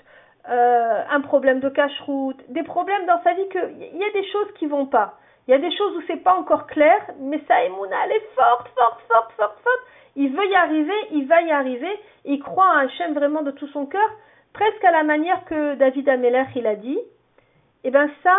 euh, 0.49 1.03
un 1.09 1.21
problème 1.21 1.59
de 1.59 1.69
cacheroute, 1.69 2.39
des 2.49 2.63
problèmes 2.63 3.05
dans 3.05 3.21
sa 3.23 3.33
vie 3.33 3.47
que 3.49 3.59
il 3.71 3.97
y 3.97 4.03
a 4.03 4.11
des 4.11 4.25
choses 4.31 4.51
qui 4.57 4.67
vont 4.67 4.85
pas. 4.85 5.17
Il 5.49 5.53
y 5.53 5.55
a 5.55 5.57
des 5.57 5.75
choses 5.75 5.97
où 5.97 6.01
c'est 6.05 6.23
pas 6.23 6.35
encore 6.35 6.67
clair, 6.67 7.09
mais 7.19 7.41
sa 7.47 7.63
emuna 7.63 7.95
elle 8.05 8.11
est 8.11 8.29
forte, 8.35 8.67
forte, 8.75 9.01
forte, 9.11 9.31
forte, 9.31 9.57
forte. 9.63 9.83
Il 10.15 10.29
veut 10.31 10.45
y 10.45 10.53
arriver, 10.53 10.93
il 11.11 11.25
va 11.25 11.41
y 11.41 11.49
arriver, 11.49 11.89
il 12.23 12.39
croit 12.39 12.69
à 12.69 12.81
Hachem 12.81 13.15
vraiment 13.15 13.41
de 13.41 13.49
tout 13.49 13.65
son 13.69 13.87
cœur, 13.87 14.07
presque 14.53 14.83
à 14.83 14.91
la 14.91 15.01
manière 15.01 15.43
que 15.45 15.73
David 15.73 16.07
Ameller 16.07 16.45
il 16.55 16.67
a 16.67 16.75
dit. 16.75 16.99
Et 16.99 17.85
eh 17.85 17.89
bien 17.89 18.11
ça, 18.21 18.37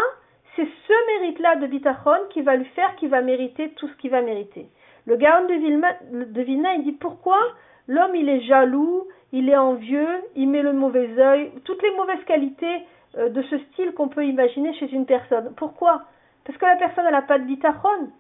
c'est 0.55 0.69
ce 0.87 1.07
mérite-là 1.19 1.57
de 1.57 1.67
bitachon 1.67 2.29
qui 2.31 2.43
va 2.43 2.55
lui 2.55 2.67
faire 2.77 2.95
qu'il 2.95 3.09
va 3.09 3.23
mériter 3.23 3.71
tout 3.71 3.89
ce 3.89 3.97
qu'il 3.97 4.13
va 4.13 4.23
mériter. 4.23 4.69
Le 5.07 5.17
Gaon 5.17 5.49
de, 5.49 6.43
Vilna, 6.43 6.75
il 6.75 6.85
dit 6.85 6.93
pourquoi 6.93 7.41
l'homme 7.89 8.15
il 8.15 8.29
est 8.29 8.43
jaloux, 8.43 9.09
il 9.33 9.49
est 9.49 9.57
envieux, 9.57 10.23
il 10.37 10.49
met 10.49 10.63
le 10.63 10.75
mauvais 10.75 11.11
œil, 11.19 11.51
toutes 11.65 11.83
les 11.83 11.97
mauvaises 11.97 12.25
qualités 12.25 12.83
euh, 13.19 13.31
de 13.31 13.43
ce 13.43 13.59
style 13.59 13.95
qu'on 13.95 14.07
peut 14.07 14.25
imaginer 14.25 14.73
chez 14.75 14.89
une 14.93 15.07
personne. 15.07 15.53
Pourquoi? 15.57 16.03
Parce 16.45 16.59
que 16.59 16.65
la 16.65 16.77
personne 16.77 17.11
n'a 17.11 17.23
pas 17.23 17.39
de 17.39 17.45
bitachon. 17.45 18.11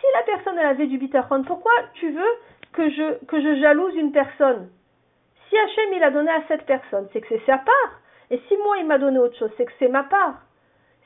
Si 0.00 0.06
la 0.14 0.22
personne 0.22 0.58
elle 0.58 0.66
avait 0.66 0.86
du 0.86 0.98
bitachon, 0.98 1.42
pourquoi 1.44 1.72
tu 1.94 2.10
veux 2.10 2.34
que 2.72 2.90
je, 2.90 3.24
que 3.26 3.40
je 3.40 3.60
jalouse 3.60 3.94
une 3.96 4.12
personne? 4.12 4.70
Si 5.48 5.56
Hachem 5.56 5.92
il 5.94 6.02
a 6.02 6.10
donné 6.10 6.30
à 6.30 6.42
cette 6.48 6.66
personne, 6.66 7.08
c'est 7.12 7.20
que 7.20 7.28
c'est 7.28 7.44
sa 7.46 7.58
part. 7.58 8.00
Et 8.30 8.40
si 8.48 8.56
moi 8.58 8.78
il 8.78 8.86
m'a 8.86 8.98
donné 8.98 9.18
autre 9.18 9.38
chose, 9.38 9.50
c'est 9.56 9.64
que 9.64 9.72
c'est 9.78 9.88
ma 9.88 10.02
part. 10.02 10.42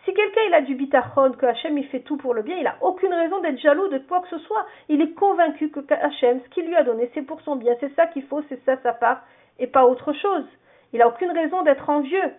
Si 0.04 0.14
quelqu'un 0.14 0.40
il 0.48 0.54
a 0.54 0.62
du 0.62 0.74
bitachon, 0.74 1.32
que 1.32 1.44
Hachem 1.44 1.76
il 1.76 1.86
fait 1.88 2.00
tout 2.00 2.16
pour 2.16 2.32
le 2.32 2.42
bien, 2.42 2.56
il 2.56 2.64
n'a 2.64 2.76
aucune 2.80 3.12
raison 3.12 3.40
d'être 3.40 3.58
jaloux 3.58 3.88
de 3.88 3.98
quoi 3.98 4.20
que 4.20 4.28
ce 4.28 4.38
soit. 4.38 4.66
Il 4.88 5.02
est 5.02 5.12
convaincu 5.12 5.70
que 5.70 5.80
Hachem, 5.92 6.40
ce 6.42 6.48
qu'il 6.48 6.66
lui 6.66 6.76
a 6.76 6.82
donné, 6.82 7.10
c'est 7.12 7.22
pour 7.22 7.40
son 7.42 7.56
bien, 7.56 7.74
c'est 7.80 7.94
ça 7.94 8.06
qu'il 8.06 8.24
faut, 8.24 8.42
c'est 8.48 8.64
ça 8.64 8.76
sa 8.82 8.94
part, 8.94 9.22
et 9.58 9.66
pas 9.66 9.84
autre 9.84 10.14
chose. 10.14 10.46
Il 10.92 11.00
n'a 11.00 11.08
aucune 11.08 11.30
raison 11.30 11.62
d'être 11.62 11.90
envieux. 11.90 12.32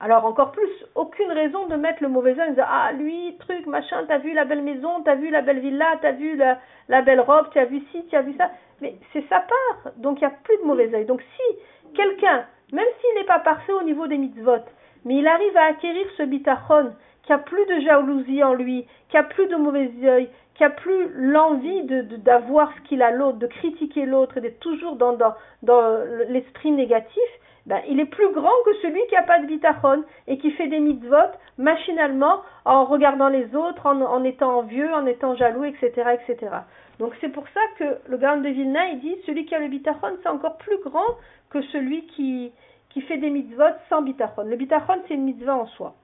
Alors 0.00 0.24
encore 0.24 0.50
plus, 0.50 0.70
aucune 0.94 1.30
raison 1.30 1.66
de 1.66 1.76
mettre 1.76 2.02
le 2.02 2.08
mauvais 2.08 2.34
dire 2.34 2.66
ah 2.68 2.92
lui, 2.92 3.36
truc, 3.38 3.66
machin, 3.66 4.04
t'as 4.08 4.18
vu 4.18 4.32
la 4.32 4.44
belle 4.44 4.62
maison, 4.62 5.02
t'as 5.04 5.14
vu 5.14 5.30
la 5.30 5.40
belle 5.40 5.60
villa, 5.60 5.96
t'as 6.02 6.12
vu 6.12 6.36
la, 6.36 7.02
belle 7.02 7.20
robe, 7.20 7.46
t'as 7.54 7.64
vu 7.64 7.80
ci, 7.92 8.04
t'as 8.10 8.22
vu 8.22 8.34
ça. 8.36 8.50
Mais 8.80 8.96
c'est 9.12 9.26
sa 9.28 9.40
part, 9.40 9.92
donc 9.96 10.20
il 10.20 10.26
n'y 10.26 10.32
a 10.32 10.36
plus 10.42 10.56
de 10.58 10.64
mauvais 10.64 10.92
œil. 10.94 11.06
Donc 11.06 11.22
si 11.22 11.94
quelqu'un, 11.94 12.44
même 12.72 12.86
s'il 13.00 13.14
n'est 13.14 13.26
pas 13.26 13.38
parfait 13.38 13.72
au 13.72 13.82
niveau 13.82 14.06
des 14.06 14.18
mitzvot, 14.18 14.64
mais 15.04 15.16
il 15.16 15.26
arrive 15.26 15.56
à 15.56 15.66
acquérir 15.66 16.06
ce 16.16 16.24
bitachon, 16.24 16.92
qui 17.22 17.32
a 17.32 17.38
plus 17.38 17.64
de 17.66 17.80
jalousie 17.80 18.42
en 18.42 18.54
lui, 18.54 18.86
qui 19.08 19.16
a 19.16 19.22
plus 19.22 19.46
de 19.46 19.56
mauvais 19.56 19.90
œil, 20.04 20.28
qui 20.54 20.64
a 20.64 20.70
plus 20.70 21.08
l'envie 21.14 21.82
de, 21.82 22.02
d'avoir 22.16 22.72
ce 22.74 22.88
qu'il 22.88 23.02
a 23.02 23.10
l'autre, 23.10 23.38
de 23.38 23.46
critiquer 23.46 24.06
l'autre 24.06 24.38
et 24.38 24.40
d'être 24.40 24.60
toujours 24.60 24.96
dans, 24.96 25.14
dans, 25.14 25.34
dans 25.62 25.98
l'esprit 26.28 26.70
négatif, 26.70 27.22
ben, 27.66 27.80
il 27.88 27.98
est 27.98 28.06
plus 28.06 28.30
grand 28.32 28.52
que 28.66 28.74
celui 28.82 29.00
qui 29.08 29.14
n'a 29.14 29.22
pas 29.22 29.38
de 29.38 29.46
bitachon 29.46 30.04
et 30.26 30.36
qui 30.38 30.50
fait 30.52 30.68
des 30.68 30.80
mitzvot 30.80 31.32
machinalement 31.56 32.42
en 32.66 32.84
regardant 32.84 33.28
les 33.28 33.54
autres, 33.56 33.86
en, 33.86 34.22
étant 34.22 34.58
envieux, 34.58 34.92
en 34.92 35.06
étant 35.06 35.34
jaloux, 35.34 35.64
etc., 35.64 35.90
etc. 36.12 36.52
Donc 36.98 37.14
c'est 37.20 37.30
pour 37.30 37.44
ça 37.48 37.60
que 37.78 37.98
le 38.06 38.18
Gaon 38.18 38.42
de 38.42 38.48
Vilna, 38.50 38.88
il 38.88 39.00
dit, 39.00 39.16
celui 39.26 39.46
qui 39.46 39.54
a 39.54 39.58
le 39.58 39.68
bitachon, 39.68 40.18
c'est 40.22 40.28
encore 40.28 40.58
plus 40.58 40.78
grand 40.78 41.16
que 41.48 41.62
celui 41.62 42.06
qui, 42.08 42.52
qui 42.90 43.00
fait 43.00 43.16
des 43.16 43.30
mitzvot 43.30 43.64
sans 43.88 44.02
bitachon. 44.02 44.44
Le 44.44 44.56
bitachon, 44.56 45.00
c'est 45.08 45.14
une 45.14 45.24
mitzvah 45.24 45.56
en 45.56 45.66
soi. 45.68 45.94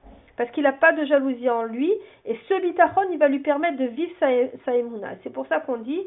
Parce 0.40 0.52
qu'il 0.52 0.62
n'a 0.62 0.72
pas 0.72 0.92
de 0.92 1.04
jalousie 1.04 1.50
en 1.50 1.64
lui, 1.64 1.92
et 2.24 2.40
ce 2.48 2.62
bitachon, 2.62 3.02
il 3.12 3.18
va 3.18 3.28
lui 3.28 3.40
permettre 3.40 3.76
de 3.76 3.84
vivre 3.84 4.10
sa, 4.18 4.28
sa 4.64 4.72
C'est 5.22 5.28
pour 5.28 5.46
ça 5.48 5.60
qu'on 5.60 5.76
dit 5.76 6.00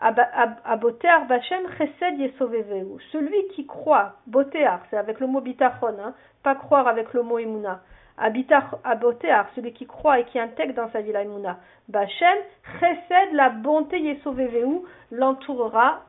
Abotear 0.00 1.28
Bachem 1.28 1.62
Chesed 1.78 2.18
Yesoveveu. 2.18 2.98
Celui 3.12 3.46
qui 3.54 3.68
croit, 3.68 4.14
Botear, 4.26 4.80
c'est 4.90 4.96
avec 4.96 5.20
le 5.20 5.28
mot 5.28 5.40
bitachon, 5.40 5.94
hein, 6.02 6.14
pas 6.42 6.56
croire 6.56 6.88
avec 6.88 7.12
le 7.12 7.22
mot 7.22 7.38
Emuna. 7.38 7.80
Abotear, 8.16 9.48
celui 9.54 9.72
qui 9.72 9.86
croit 9.86 10.18
et 10.18 10.24
qui 10.24 10.40
intègre 10.40 10.74
dans 10.74 10.90
sa 10.90 11.00
vie 11.00 11.12
la 11.12 11.22
Emuna. 11.22 11.58
Bachem 11.88 12.38
Chesed, 12.80 13.32
la 13.32 13.50
bonté 13.50 14.00
Yesoveveu, 14.00 14.82
l'entourera. 15.12 16.00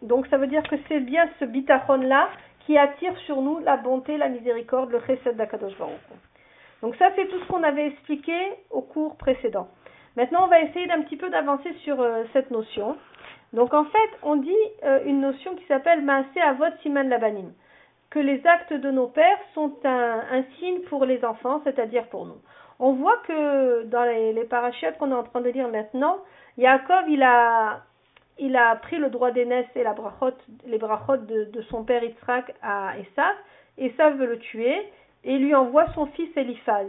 Donc 0.00 0.26
ça 0.28 0.38
veut 0.38 0.46
dire 0.46 0.62
que 0.62 0.76
c'est 0.88 1.00
bien 1.00 1.28
ce 1.38 1.44
bitachon 1.44 1.96
là 1.96 2.30
qui 2.60 2.78
attire 2.78 3.14
sur 3.26 3.42
nous 3.42 3.58
la 3.58 3.76
bonté, 3.76 4.16
la 4.16 4.30
miséricorde, 4.30 4.90
le 4.90 5.00
chesed 5.00 5.36
d'Akadosh 5.36 5.76
Baruch. 5.76 6.29
Donc 6.82 6.96
ça, 6.96 7.10
c'est 7.16 7.26
tout 7.26 7.38
ce 7.38 7.46
qu'on 7.46 7.62
avait 7.62 7.86
expliqué 7.86 8.34
au 8.70 8.82
cours 8.82 9.16
précédent. 9.16 9.68
Maintenant, 10.16 10.44
on 10.44 10.48
va 10.48 10.60
essayer 10.60 10.86
d'un 10.86 11.02
petit 11.02 11.16
peu 11.16 11.30
d'avancer 11.30 11.72
sur 11.84 12.00
euh, 12.00 12.24
cette 12.32 12.50
notion. 12.50 12.96
Donc 13.52 13.74
en 13.74 13.84
fait, 13.84 14.10
on 14.22 14.36
dit 14.36 14.54
euh, 14.84 15.00
une 15.04 15.20
notion 15.20 15.54
qui 15.56 15.64
s'appelle 15.66 16.02
Maasé 16.02 16.40
Avot 16.40 16.64
Siman 16.82 17.08
Labanim, 17.08 17.52
que 18.10 18.18
les 18.18 18.44
actes 18.46 18.72
de 18.72 18.90
nos 18.90 19.08
pères 19.08 19.38
sont 19.54 19.72
un, 19.84 20.42
signe 20.58 20.80
pour 20.88 21.04
les 21.04 21.24
enfants, 21.24 21.60
c'est-à-dire 21.64 22.06
pour 22.06 22.26
nous. 22.26 22.40
On 22.78 22.92
voit 22.92 23.18
que 23.28 23.84
dans 23.84 24.04
les, 24.04 24.32
les 24.32 24.44
parachutes 24.44 24.96
qu'on 24.98 25.10
est 25.10 25.14
en 25.14 25.22
train 25.22 25.42
de 25.42 25.50
lire 25.50 25.68
maintenant, 25.68 26.18
Yaakov, 26.56 27.08
il 27.08 27.22
a 27.22 27.82
il 28.40 28.56
a 28.56 28.74
pris 28.76 28.96
le 28.96 29.10
droit 29.10 29.30
d'aînesse 29.30 29.66
et 29.76 29.84
la 29.84 29.94
les 30.66 30.78
brachot 30.78 31.16
de, 31.18 31.62
son 31.68 31.84
père 31.84 32.02
Yitzhak 32.02 32.54
à 32.62 32.94
Esav. 32.98 33.34
Esav 33.76 34.16
veut 34.16 34.26
le 34.26 34.38
tuer 34.38 34.90
et 35.24 35.38
lui 35.38 35.54
envoie 35.54 35.86
son 35.94 36.06
fils 36.06 36.30
Eliphaz. 36.36 36.86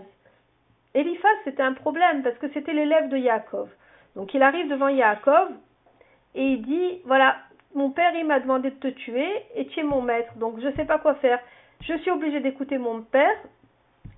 Eliphaz, 0.94 1.30
c'était 1.44 1.64
un 1.64 1.74
problème 1.74 2.24
parce 2.24 2.38
que 2.38 2.50
c'était 2.54 2.74
l'élève 2.74 3.10
de 3.10 3.18
Yaakov. 3.18 3.70
Donc 4.16 4.34
il 4.34 4.44
arrive 4.44 4.70
devant 4.70 4.90
Yaakov 4.90 5.50
et 6.36 6.44
il 6.44 6.62
dit 6.64 7.02
Voilà, 7.06 7.38
mon 7.76 7.92
père 7.92 8.14
il 8.16 8.26
m'a 8.26 8.40
demandé 8.40 8.72
de 8.72 8.76
te 8.76 8.88
tuer 8.88 9.30
et 9.56 9.68
tu 9.68 9.80
es 9.80 9.84
mon 9.84 10.02
maître, 10.02 10.34
donc 10.38 10.60
je 10.60 10.68
ne 10.68 10.74
sais 10.74 10.86
pas 10.86 11.00
quoi 11.00 11.16
faire. 11.16 11.40
Je 11.82 11.98
suis 12.00 12.12
obligé 12.12 12.40
d'écouter 12.40 12.78
mon 12.78 13.02
père 13.02 13.38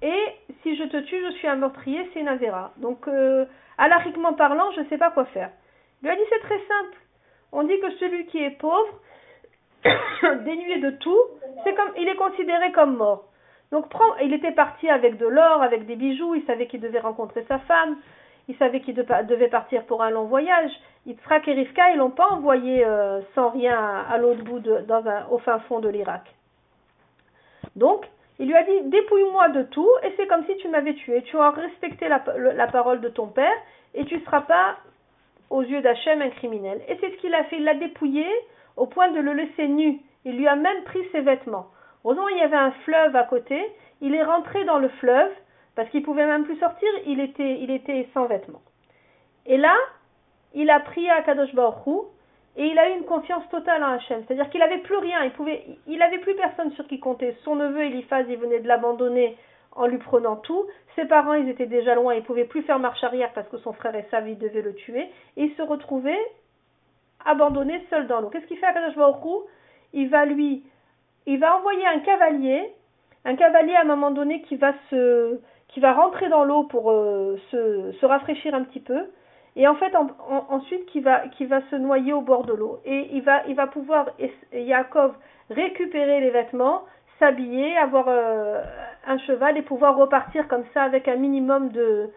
et 0.02 0.19
si 0.62 0.76
je 0.76 0.84
te 0.84 0.97
tue, 0.97 1.21
je 1.26 1.32
suis 1.38 1.47
un 1.47 1.56
meurtrier, 1.56 2.10
c'est 2.13 2.19
une 2.19 2.28
avéra. 2.28 2.73
Donc, 2.78 3.08
euh, 3.08 3.45
parlant, 4.38 4.71
je 4.76 4.82
ne 4.82 4.86
sais 4.88 4.97
pas 4.97 5.12
quoi 5.12 5.26
faire. 5.26 5.49
Il 6.02 6.08
lui 6.08 6.12
a 6.12 6.15
dit 6.15 6.21
C'est 6.30 6.41
très 6.41 6.60
simple 6.60 6.97
on 7.54 7.63
dit 7.63 7.80
que 7.80 7.91
celui 7.97 8.26
qui 8.26 8.39
est 8.39 8.58
pauvre, 8.58 8.99
dénué 10.43 10.80
de 10.80 10.89
tout, 10.97 11.21
c'est 11.63 11.76
comme, 11.76 11.91
il 11.97 12.10
est 12.10 12.15
considéré 12.15 12.71
comme 12.71 12.97
mort. 12.97 13.26
Donc 13.73 13.88
il 14.21 14.31
était 14.36 14.51
parti 14.51 14.88
avec 14.88 15.17
de 15.17 15.25
l'or, 15.25 15.63
avec 15.63 15.88
des 15.88 15.95
bijoux, 15.95 16.36
il 16.36 16.45
savait 16.45 16.67
qu'il 16.67 16.79
devait 16.79 16.99
rencontrer 16.99 17.43
sa 17.47 17.57
femme, 17.57 17.97
il 18.47 18.55
savait 18.57 18.81
qu'il 18.81 18.93
devait 18.93 19.47
partir 19.47 19.83
pour 19.88 20.03
un 20.03 20.12
long 20.12 20.25
voyage. 20.25 20.69
Yitzhak 21.07 21.47
et 21.47 21.53
Rivka, 21.53 21.89
ils 21.89 21.97
l'ont 21.97 22.12
pas 22.12 22.27
envoyé 22.27 22.86
euh, 22.86 23.21
sans 23.33 23.49
rien 23.49 24.05
à, 24.07 24.15
l'autre 24.19 24.43
bout, 24.43 24.62
au 25.31 25.39
fin 25.39 25.57
fond 25.62 25.79
de 25.79 25.89
l'Irak. 25.89 26.21
Donc, 27.75 28.05
il 28.38 28.45
lui 28.45 28.55
a 28.55 28.62
dit, 28.62 28.89
dépouille-moi 28.89 29.49
de 29.49 29.63
tout, 29.63 29.89
et 30.03 30.13
c'est 30.17 30.27
comme 30.27 30.45
si 30.45 30.55
tu 30.57 30.67
m'avais 30.67 30.93
tué. 30.93 31.23
Tu 31.23 31.36
as 31.39 31.49
respecté 31.49 32.07
la, 32.07 32.23
la, 32.38 32.67
parole 32.67 33.01
de 33.01 33.09
ton 33.09 33.25
père, 33.25 33.57
et 33.95 34.05
tu 34.05 34.17
ne 34.17 34.21
seras 34.21 34.41
pas 34.41 34.75
aux 35.49 35.63
yeux 35.63 35.81
d'Hachem 35.81 36.21
un 36.21 36.29
criminel. 36.29 36.79
Et 36.88 36.95
c'est 37.01 37.09
ce 37.09 37.17
qu'il 37.17 37.33
a 37.33 37.43
fait, 37.45 37.57
il 37.57 37.63
l'a 37.63 37.73
dépouillé 37.73 38.27
au 38.77 38.86
point 38.86 39.09
de 39.09 39.19
le 39.19 39.33
laisser 39.33 39.67
nu. 39.67 39.99
Il 40.25 40.38
lui 40.38 40.47
a 40.47 40.55
même 40.55 40.83
pris 40.83 41.01
ses 41.12 41.21
vêtements. 41.21 41.69
Heureusement, 42.04 42.28
il 42.30 42.38
y 42.38 42.42
avait 42.42 42.58
un 42.58 42.72
fleuve 42.84 43.16
à 43.16 43.24
côté. 43.24 43.62
Il 44.02 44.13
est 44.13 44.24
rentré 44.24 44.66
dans 44.66 44.80
le 44.80 44.89
fleuve 44.89 45.32
parce 45.76 45.89
qu'il 45.89 46.04
pouvait 46.04 46.26
même 46.26 46.44
plus 46.44 46.58
sortir. 46.58 46.89
Il 47.06 47.20
était, 47.20 48.08
sans 48.13 48.26
vêtements. 48.26 48.62
Et 49.46 49.58
là, 49.58 49.76
il 50.54 50.70
a 50.70 50.80
prié 50.80 51.10
à 51.10 51.22
Kadosh 51.22 51.54
et 52.56 52.66
il 52.66 52.78
a 52.78 52.89
eu 52.89 52.98
une 52.98 53.06
confiance 53.06 53.48
totale 53.50 53.84
en 53.84 53.94
Hachem. 53.94 54.24
C'est-à-dire 54.28 54.50
qu'il 54.50 54.60
n'avait 54.60 54.80
plus 54.80 54.98
rien. 54.98 55.24
Il 55.24 55.32
pouvait, 55.32 55.66
il 55.88 55.98
n'avait 55.98 56.20
plus 56.20 56.36
personne 56.36 56.72
sur 56.74 56.88
qui 56.88 57.00
compter. 57.00 57.36
Son 57.44 57.56
neveu 57.56 57.82
Eliphaz, 57.82 58.26
il 58.30 58.38
venait 58.38 58.60
de 58.60 58.68
l'abandonner 58.68 59.38
en 59.72 59.88
lui 59.88 59.98
prenant 59.98 60.36
tout. 60.36 60.66
Ses 60.96 61.06
parents, 61.06 61.34
ils 61.34 61.50
étaient 61.50 61.66
déjà 61.66 61.96
loin, 61.96 62.13
ils 62.13 62.20
ne 62.20 62.26
pouvaient 62.26 62.46
plus 62.46 62.62
faire 62.62 62.78
marche 62.78 63.04
arrière 63.04 63.32
parce 63.34 63.48
que 63.48 63.58
son 63.58 63.74
frère 63.74 63.96
et 63.96 64.06
sa 64.12 64.22
vie 64.22 64.36
devaient 64.36 64.62
le 64.62 64.76
tuer. 64.76 65.10
Et 65.38 65.46
il 65.46 65.56
se 65.56 65.63
retrouvait 65.63 66.20
abandonné 67.26 67.84
seul 67.89 68.06
dans 68.06 68.22
l'eau. 68.22 68.30
Qu'est-ce 68.30 68.46
qu'il 68.46 68.58
fait 68.58 68.68
à 68.68 68.74
Kadosh 68.74 68.96
Il 69.94 70.10
va 70.10 70.26
lui, 70.26 70.63
il 71.25 71.39
va 71.39 71.57
envoyer 71.57 71.86
un 71.86 71.99
cavalier, 71.99 72.73
un 73.25 73.36
cavalier 73.36 73.75
à 73.75 73.81
un 73.81 73.86
moment 73.86 74.12
donné 74.12 74.41
qui 74.43 74.55
va 74.55 74.73
se, 74.89 75.39
qui 75.69 75.79
va 75.79 75.93
rentrer 75.93 76.29
dans 76.29 76.43
l'eau 76.43 76.63
pour 76.63 76.91
euh, 76.91 77.39
se, 77.51 77.91
se, 77.99 78.05
rafraîchir 78.05 78.53
un 78.53 78.63
petit 78.63 78.79
peu, 78.79 79.07
et 79.55 79.67
en 79.67 79.75
fait 79.75 79.95
en, 79.95 80.07
en, 80.29 80.45
ensuite 80.49 80.86
qui 80.88 80.99
va, 81.01 81.21
se 81.69 81.75
noyer 81.75 82.13
au 82.13 82.21
bord 82.21 82.45
de 82.45 82.53
l'eau. 82.53 82.79
Et 82.86 83.09
il 83.13 83.21
va, 83.21 83.43
il 83.47 83.55
va 83.55 83.67
pouvoir, 83.67 84.09
Yaakov, 84.51 85.15
récupérer 85.49 86.19
les 86.19 86.31
vêtements, 86.31 86.83
s'habiller, 87.19 87.77
avoir 87.77 88.05
euh, 88.07 88.62
un 89.07 89.17
cheval 89.19 89.57
et 89.57 89.62
pouvoir 89.62 89.95
repartir 89.95 90.47
comme 90.47 90.65
ça 90.73 90.83
avec 90.83 91.07
un 91.07 91.15
minimum 91.15 91.69
de, 91.69 92.09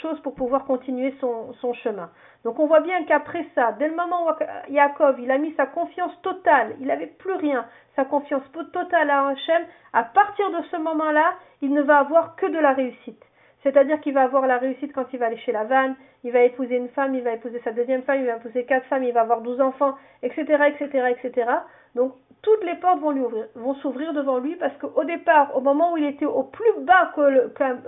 choses 0.00 0.20
pour 0.20 0.34
pouvoir 0.34 0.64
continuer 0.64 1.14
son 1.20 1.74
chemin. 1.74 2.10
Donc 2.44 2.58
on 2.58 2.66
voit 2.66 2.80
bien 2.80 3.04
qu'après 3.04 3.46
ça, 3.54 3.72
dès 3.78 3.88
le 3.88 3.94
moment 3.94 4.26
où 4.26 4.72
Yaakov 4.72 5.20
il 5.20 5.30
a 5.30 5.38
mis 5.38 5.52
sa 5.56 5.66
confiance 5.66 6.12
totale, 6.22 6.74
il 6.80 6.86
n'avait 6.86 7.06
plus 7.06 7.34
rien, 7.34 7.66
sa 7.96 8.04
confiance 8.04 8.42
totale 8.72 9.10
à 9.10 9.28
Hachem, 9.28 9.62
à 9.92 10.04
partir 10.04 10.50
de 10.50 10.62
ce 10.70 10.76
moment-là, 10.76 11.34
il 11.60 11.72
ne 11.72 11.82
va 11.82 11.98
avoir 11.98 12.36
que 12.36 12.46
de 12.46 12.58
la 12.58 12.72
réussite. 12.72 13.22
C'est-à-dire 13.62 14.00
qu'il 14.00 14.14
va 14.14 14.22
avoir 14.22 14.46
la 14.46 14.56
réussite 14.56 14.92
quand 14.94 15.06
il 15.12 15.18
va 15.18 15.26
aller 15.26 15.36
chez 15.36 15.52
la 15.52 15.64
vanne, 15.64 15.94
il 16.24 16.32
va 16.32 16.40
épouser 16.40 16.76
une 16.76 16.88
femme, 16.88 17.14
il 17.14 17.22
va 17.22 17.32
épouser 17.32 17.60
sa 17.62 17.72
deuxième 17.72 18.02
femme, 18.02 18.20
il 18.20 18.26
va 18.26 18.36
épouser 18.36 18.64
quatre 18.64 18.86
femmes, 18.86 19.04
il 19.04 19.12
va 19.12 19.20
avoir 19.20 19.42
douze 19.42 19.60
enfants, 19.60 19.96
etc., 20.22 20.44
etc., 20.68 21.14
etc. 21.18 21.50
Donc 21.94 22.14
toutes 22.42 22.64
les 22.64 22.76
portes 22.76 23.00
vont 23.00 23.10
lui 23.10 23.20
ouvrir, 23.20 23.46
vont 23.54 23.74
s'ouvrir 23.74 24.14
devant 24.14 24.38
lui 24.38 24.56
parce 24.56 24.74
qu'au 24.78 25.04
départ, 25.04 25.54
au 25.56 25.60
moment 25.60 25.92
où 25.92 25.98
il 25.98 26.06
était 26.06 26.24
au 26.24 26.44
plus 26.44 26.72
bas 26.80 27.12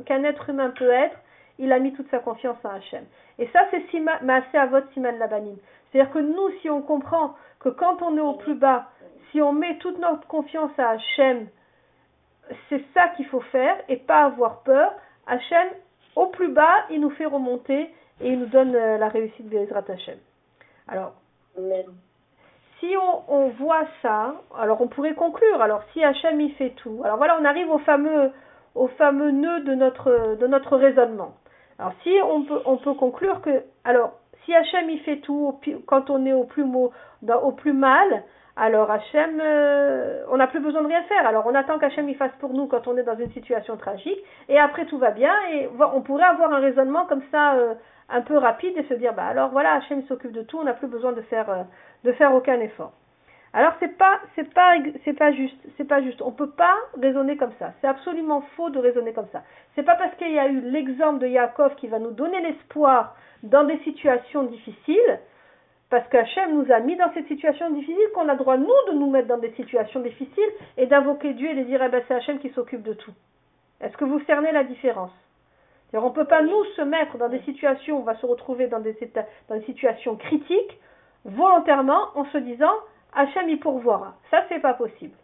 qu'un 0.04 0.24
être 0.24 0.50
humain 0.50 0.70
peut 0.76 0.90
être, 0.90 1.16
il 1.58 1.72
a 1.72 1.78
mis 1.78 1.92
toute 1.92 2.10
sa 2.10 2.18
confiance 2.18 2.56
en 2.64 2.70
Hachem. 2.70 3.04
Et 3.38 3.46
ça, 3.48 3.60
c'est 3.70 3.84
assez 4.28 4.58
à 4.58 4.66
votre 4.66 4.90
Siman 4.92 5.18
Labanim. 5.18 5.56
C'est-à-dire 5.90 6.12
que 6.12 6.18
nous, 6.18 6.50
si 6.60 6.70
on 6.70 6.82
comprend 6.82 7.34
que 7.60 7.68
quand 7.68 8.02
on 8.02 8.16
est 8.16 8.20
au 8.20 8.34
plus 8.34 8.54
bas, 8.54 8.86
si 9.30 9.40
on 9.40 9.52
met 9.52 9.78
toute 9.78 9.98
notre 9.98 10.26
confiance 10.26 10.72
à 10.78 10.90
Hachem, 10.90 11.48
c'est 12.68 12.82
ça 12.94 13.08
qu'il 13.16 13.26
faut 13.26 13.40
faire 13.40 13.76
et 13.88 13.96
pas 13.96 14.24
avoir 14.24 14.62
peur. 14.62 14.92
Hachem, 15.26 15.68
au 16.16 16.26
plus 16.26 16.48
bas, 16.48 16.74
il 16.90 17.00
nous 17.00 17.10
fait 17.10 17.26
remonter 17.26 17.90
et 18.20 18.28
il 18.28 18.38
nous 18.38 18.46
donne 18.46 18.74
euh, 18.74 18.98
la 18.98 19.08
réussite 19.08 19.48
Bezrat 19.48 19.84
Hachem. 19.88 20.18
Alors, 20.88 21.14
si 22.80 22.96
on, 22.96 23.32
on, 23.32 23.48
voit 23.50 23.84
ça, 24.02 24.34
alors 24.58 24.80
on 24.80 24.88
pourrait 24.88 25.14
conclure. 25.14 25.62
Alors, 25.62 25.82
si 25.92 26.02
Hachem 26.02 26.40
il 26.40 26.52
fait 26.54 26.70
tout, 26.70 27.00
alors 27.04 27.16
voilà, 27.16 27.38
on 27.40 27.44
arrive 27.44 27.70
au 27.70 27.78
fameux, 27.78 28.32
au 28.74 28.88
fameux 28.88 29.30
nœud 29.30 29.60
de 29.60 29.74
notre, 29.74 30.36
de 30.36 30.46
notre 30.46 30.76
raisonnement. 30.76 31.34
Alors, 31.78 31.92
si 32.02 32.12
on 32.22 32.42
peut, 32.44 32.60
on 32.64 32.76
peut 32.76 32.94
conclure 32.94 33.40
que, 33.40 33.62
alors, 33.84 34.12
si 34.44 34.54
Hachem 34.54 34.90
il 34.90 35.00
fait 35.00 35.18
tout 35.18 35.58
quand 35.86 36.10
on 36.10 36.26
est 36.26 36.32
au 36.32 36.44
plus, 36.44 36.64
mal, 37.72 38.22
alors 38.56 38.90
Hachem, 38.90 39.40
euh, 39.40 40.24
on 40.30 40.36
n'a 40.36 40.46
plus 40.46 40.60
besoin 40.60 40.82
de 40.82 40.88
rien 40.88 41.02
faire. 41.04 41.26
Alors 41.26 41.44
on 41.46 41.54
attend 41.54 41.78
qu'Hachem 41.78 42.08
il 42.08 42.16
fasse 42.16 42.32
pour 42.40 42.52
nous 42.52 42.66
quand 42.66 42.86
on 42.86 42.96
est 42.96 43.02
dans 43.02 43.16
une 43.16 43.30
situation 43.32 43.76
tragique, 43.76 44.18
et 44.48 44.58
après 44.58 44.86
tout 44.86 44.98
va 44.98 45.10
bien, 45.10 45.32
et 45.52 45.68
on 45.94 46.02
pourrait 46.02 46.24
avoir 46.24 46.52
un 46.52 46.60
raisonnement 46.60 47.06
comme 47.06 47.22
ça 47.30 47.54
euh, 47.54 47.74
un 48.08 48.20
peu 48.20 48.36
rapide 48.36 48.76
et 48.76 48.84
se 48.84 48.94
dire, 48.94 49.14
bah 49.14 49.24
alors 49.24 49.50
voilà, 49.50 49.74
Hachem 49.74 50.02
s'occupe 50.02 50.32
de 50.32 50.42
tout, 50.42 50.58
on 50.58 50.64
n'a 50.64 50.74
plus 50.74 50.88
besoin 50.88 51.12
de 51.12 51.22
faire, 51.22 51.48
euh, 51.50 51.62
de 52.04 52.12
faire 52.12 52.34
aucun 52.34 52.60
effort. 52.60 52.92
Alors 53.54 53.74
c'est 53.80 53.96
pas, 53.98 54.20
pas, 54.54 54.76
c'est 55.04 55.12
pas 55.12 55.32
juste, 55.32 55.56
c'est 55.76 55.84
pas 55.84 56.02
juste. 56.02 56.22
On 56.22 56.32
peut 56.32 56.50
pas 56.50 56.74
raisonner 57.00 57.36
comme 57.36 57.52
ça. 57.58 57.72
C'est 57.80 57.86
absolument 57.86 58.42
faux 58.56 58.70
de 58.70 58.78
raisonner 58.78 59.12
comme 59.12 59.28
ça. 59.30 59.42
C'est 59.74 59.82
pas 59.82 59.96
parce 59.96 60.14
qu'il 60.16 60.32
y 60.32 60.38
a 60.38 60.48
eu 60.48 60.60
l'exemple 60.60 61.18
de 61.18 61.26
Yaakov 61.26 61.74
qui 61.74 61.88
va 61.88 61.98
nous 61.98 62.12
donner 62.12 62.40
l'espoir 62.40 63.14
dans 63.42 63.64
des 63.64 63.78
situations 63.80 64.44
difficiles 64.44 65.18
parce 65.90 66.08
qu'Hachem 66.08 66.54
nous 66.54 66.72
a 66.72 66.80
mis 66.80 66.96
dans 66.96 67.12
cette 67.12 67.28
situation 67.28 67.68
difficile 67.68 68.08
qu'on 68.14 68.26
a 68.30 68.34
droit, 68.34 68.56
nous, 68.56 68.72
de 68.88 68.92
nous 68.92 69.10
mettre 69.10 69.28
dans 69.28 69.36
des 69.36 69.52
situations 69.52 70.00
difficiles 70.00 70.50
et 70.78 70.86
d'invoquer 70.86 71.34
Dieu 71.34 71.50
et 71.50 71.54
de 71.54 71.64
dire, 71.64 71.82
eh 71.82 71.90
ben, 71.90 72.02
c'est 72.08 72.14
Hachem 72.14 72.38
qui 72.38 72.48
s'occupe 72.50 72.82
de 72.82 72.94
tout. 72.94 73.12
Est-ce 73.82 73.94
que 73.98 74.06
vous 74.06 74.18
cernez 74.26 74.52
la 74.52 74.64
différence? 74.64 75.10
On 75.92 76.08
ne 76.08 76.14
peut 76.14 76.24
pas, 76.24 76.40
nous, 76.40 76.64
se 76.76 76.80
mettre 76.80 77.18
dans 77.18 77.28
des 77.28 77.40
situations, 77.40 77.98
on 77.98 78.04
va 78.04 78.16
se 78.16 78.24
retrouver 78.24 78.68
dans 78.68 78.80
des, 78.80 78.96
dans 79.50 79.56
des 79.56 79.64
situations 79.66 80.16
critiques, 80.16 80.80
volontairement, 81.26 82.08
en 82.14 82.24
se 82.24 82.38
disant, 82.38 82.72
Hachem 83.14 83.48
y 83.48 83.56
pourvoira. 83.56 84.14
Ça, 84.30 84.44
c'est 84.48 84.60
pas 84.60 84.74
possible. 84.74 85.14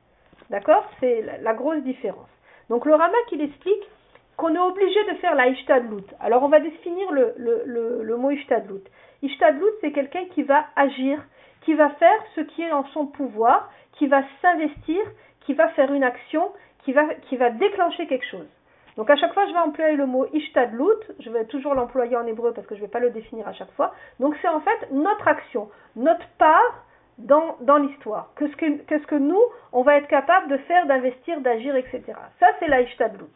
D'accord? 0.51 0.85
C'est 1.01 1.25
la, 1.43 1.55
grosse 1.55 1.83
différence. 1.83 2.29
Donc, 2.71 2.85
le 2.85 2.95
Ramak, 2.95 3.33
il 3.33 3.43
explique 3.43 3.83
qu'on 4.37 4.55
est 4.55 4.59
obligé 4.59 5.05
de 5.05 5.17
faire 5.17 5.35
la 5.35 5.49
Ishtadlut. 5.49 6.05
Alors, 6.21 6.43
on 6.43 6.49
va 6.49 6.61
définir 6.61 7.11
le, 7.13 7.35
le, 7.37 7.63
le, 7.65 8.03
le 8.03 8.17
mot. 8.17 8.31
Ishtadlut, 8.31 9.73
c'est 9.81 9.93
quelqu'un 9.93 10.25
qui 10.35 10.43
va 10.43 10.67
agir, 10.77 11.23
qui 11.63 11.75
va 11.75 11.91
faire 11.91 12.21
ce 12.35 12.41
qui 12.43 12.63
est 12.63 12.73
en 12.73 12.85
son 12.89 13.07
pouvoir, 13.07 13.71
qui 13.93 14.07
va 14.07 14.23
s'investir, 14.41 15.03
qui 15.41 15.55
va 15.55 15.69
faire 15.71 15.93
une 15.93 16.05
action, 16.05 16.53
qui 16.85 16.93
va, 16.93 17.05
qui 17.29 17.37
va 17.37 17.51
déclencher 17.51 18.07
quelque 18.07 18.27
chose. 18.27 18.47
Donc 18.97 19.11
à 19.11 19.17
chaque 19.17 19.33
fois, 19.33 19.47
je 19.47 19.53
vais 19.53 19.59
employer 19.59 19.97
le 19.97 20.07
mot 20.07 20.27
ishtadlut, 20.33 20.99
je 21.21 21.31
vais 21.31 21.45
toujours 21.45 21.75
l'employer 21.75 22.17
en 22.17 22.27
hébreu 22.27 22.53
parce 22.53 22.67
que 22.67 22.75
je 22.75 22.81
ne 22.81 22.87
vais 22.87 22.91
pas 22.91 22.99
le 22.99 23.11
définir 23.11 23.47
à 23.47 23.53
chaque 23.53 23.71
fois. 23.73 23.95
Donc 24.19 24.35
c'est 24.43 24.49
en 24.49 24.61
fait 24.61 24.91
notre 24.91 25.29
action, 25.29 25.71
notre 25.95 26.27
part 26.37 26.85
dans, 27.19 27.79
l'histoire. 27.79 28.31
Qu'est-ce 28.37 29.07
que, 29.07 29.15
nous, 29.17 29.43
on 29.73 29.83
va 29.83 29.97
être 29.97 30.09
capable 30.09 30.49
de 30.49 30.57
faire, 30.59 30.87
d'investir, 30.87 31.41
d'agir, 31.41 31.75
etc. 31.77 32.03
Ça, 32.39 32.47
c'est 32.59 32.69
la 32.69 32.83
ishtadlut. 32.83 33.27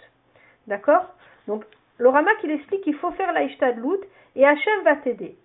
D'accord? 0.69 1.07
Donc 1.49 1.65
le 1.99 2.09
Ramak, 2.09 2.37
il 2.45 2.53
explique 2.53 2.83
qu'il 2.83 2.95
faut 2.95 3.11
faire 3.13 3.33
la 3.33 3.43
ishtadlut 3.43 4.01
et 4.37 4.47
Hachem 4.47 4.83
va 4.85 4.97
t'aider. 4.97 5.37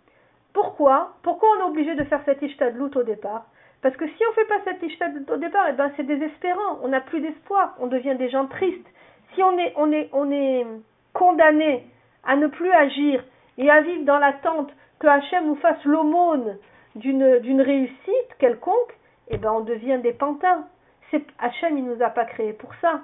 Pourquoi? 0.53 1.13
Pourquoi 1.23 1.49
on 1.57 1.61
est 1.61 1.69
obligé 1.69 1.95
de 1.95 2.03
faire 2.03 2.21
cette 2.25 2.41
ishtadlut 2.41 2.95
au 2.95 3.03
départ? 3.03 3.45
Parce 3.81 3.95
que 3.95 4.07
si 4.07 4.23
on 4.25 4.29
ne 4.29 4.35
fait 4.35 4.45
pas 4.45 4.61
cette 4.63 4.83
ishtadlut 4.83 5.25
au 5.31 5.37
départ, 5.37 5.65
eh 5.69 5.73
ben 5.73 5.91
c'est 5.95 6.05
désespérant, 6.05 6.79
on 6.83 6.87
n'a 6.89 7.01
plus 7.01 7.19
d'espoir, 7.21 7.75
on 7.79 7.87
devient 7.87 8.15
des 8.15 8.29
gens 8.29 8.47
tristes. 8.47 8.87
Si 9.33 9.43
on 9.43 9.57
est, 9.57 9.73
on 9.75 9.91
est, 9.91 10.09
on 10.13 10.31
est 10.31 10.65
condamné 11.13 11.85
à 12.23 12.35
ne 12.35 12.47
plus 12.47 12.71
agir 12.71 13.23
et 13.57 13.69
à 13.69 13.81
vivre 13.81 14.05
dans 14.05 14.19
l'attente 14.19 14.71
que 14.99 15.07
Hachem 15.07 15.47
nous 15.47 15.55
fasse 15.55 15.83
l'aumône 15.85 16.57
d'une, 16.97 17.61
réussite 17.61 18.35
quelconque, 18.39 18.97
eh 19.29 19.37
ben 19.37 19.51
on 19.51 19.61
devient 19.61 19.99
des 20.01 20.13
pantins. 20.13 20.67
C'est, 21.11 21.23
Hachem, 21.39 21.77
il 21.77 21.85
nous 21.85 22.01
a 22.01 22.09
pas 22.09 22.25
créés 22.25 22.53
pour 22.53 22.73
ça. 22.81 23.01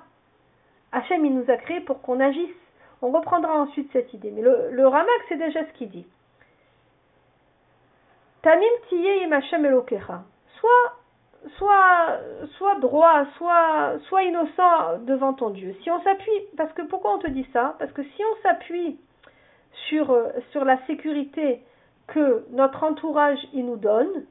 Hachem, 0.91 1.25
il 1.25 1.33
nous 1.33 1.49
a 1.49 1.57
créés 1.57 1.81
pour 1.81 2.01
qu'on 2.01 2.19
agisse. 2.19 2.55
On 3.01 3.11
reprendra 3.11 3.59
ensuite 3.59 3.91
cette 3.91 4.13
idée. 4.13 4.31
Mais 4.31 4.41
le, 4.41 4.87
Ramak, 4.87 5.21
c'est 5.27 5.37
déjà 5.37 5.65
ce 5.65 5.73
qu'il 5.73 5.89
dit. 5.89 6.05
Tamim 8.41 8.65
tiye 8.89 9.23
elokecha. 9.23 10.23
Soit, 10.59 10.93
soit, 11.57 12.19
soit 12.57 12.75
droit, 12.75 13.25
soit, 13.37 13.99
soit 14.07 14.23
innocent 14.23 14.99
devant 15.05 15.33
ton 15.33 15.49
Dieu. 15.49 15.75
Si 15.83 15.91
on 15.91 16.01
s'appuie, 16.01 16.41
parce 16.57 16.71
que 16.73 16.81
pourquoi 16.83 17.15
on 17.15 17.19
te 17.19 17.29
dit 17.29 17.47
ça? 17.53 17.75
Parce 17.79 17.91
que 17.91 18.03
si 18.03 18.21
on 18.23 18.41
s'appuie 18.43 18.97
sur, 19.89 20.11
euh, 20.11 20.29
sur 20.51 20.65
la 20.65 20.77
sécurité 20.85 21.61
que 22.07 22.45
notre 22.51 22.83
entourage 22.83 23.39
nous 23.53 23.77
donne, 23.77 24.25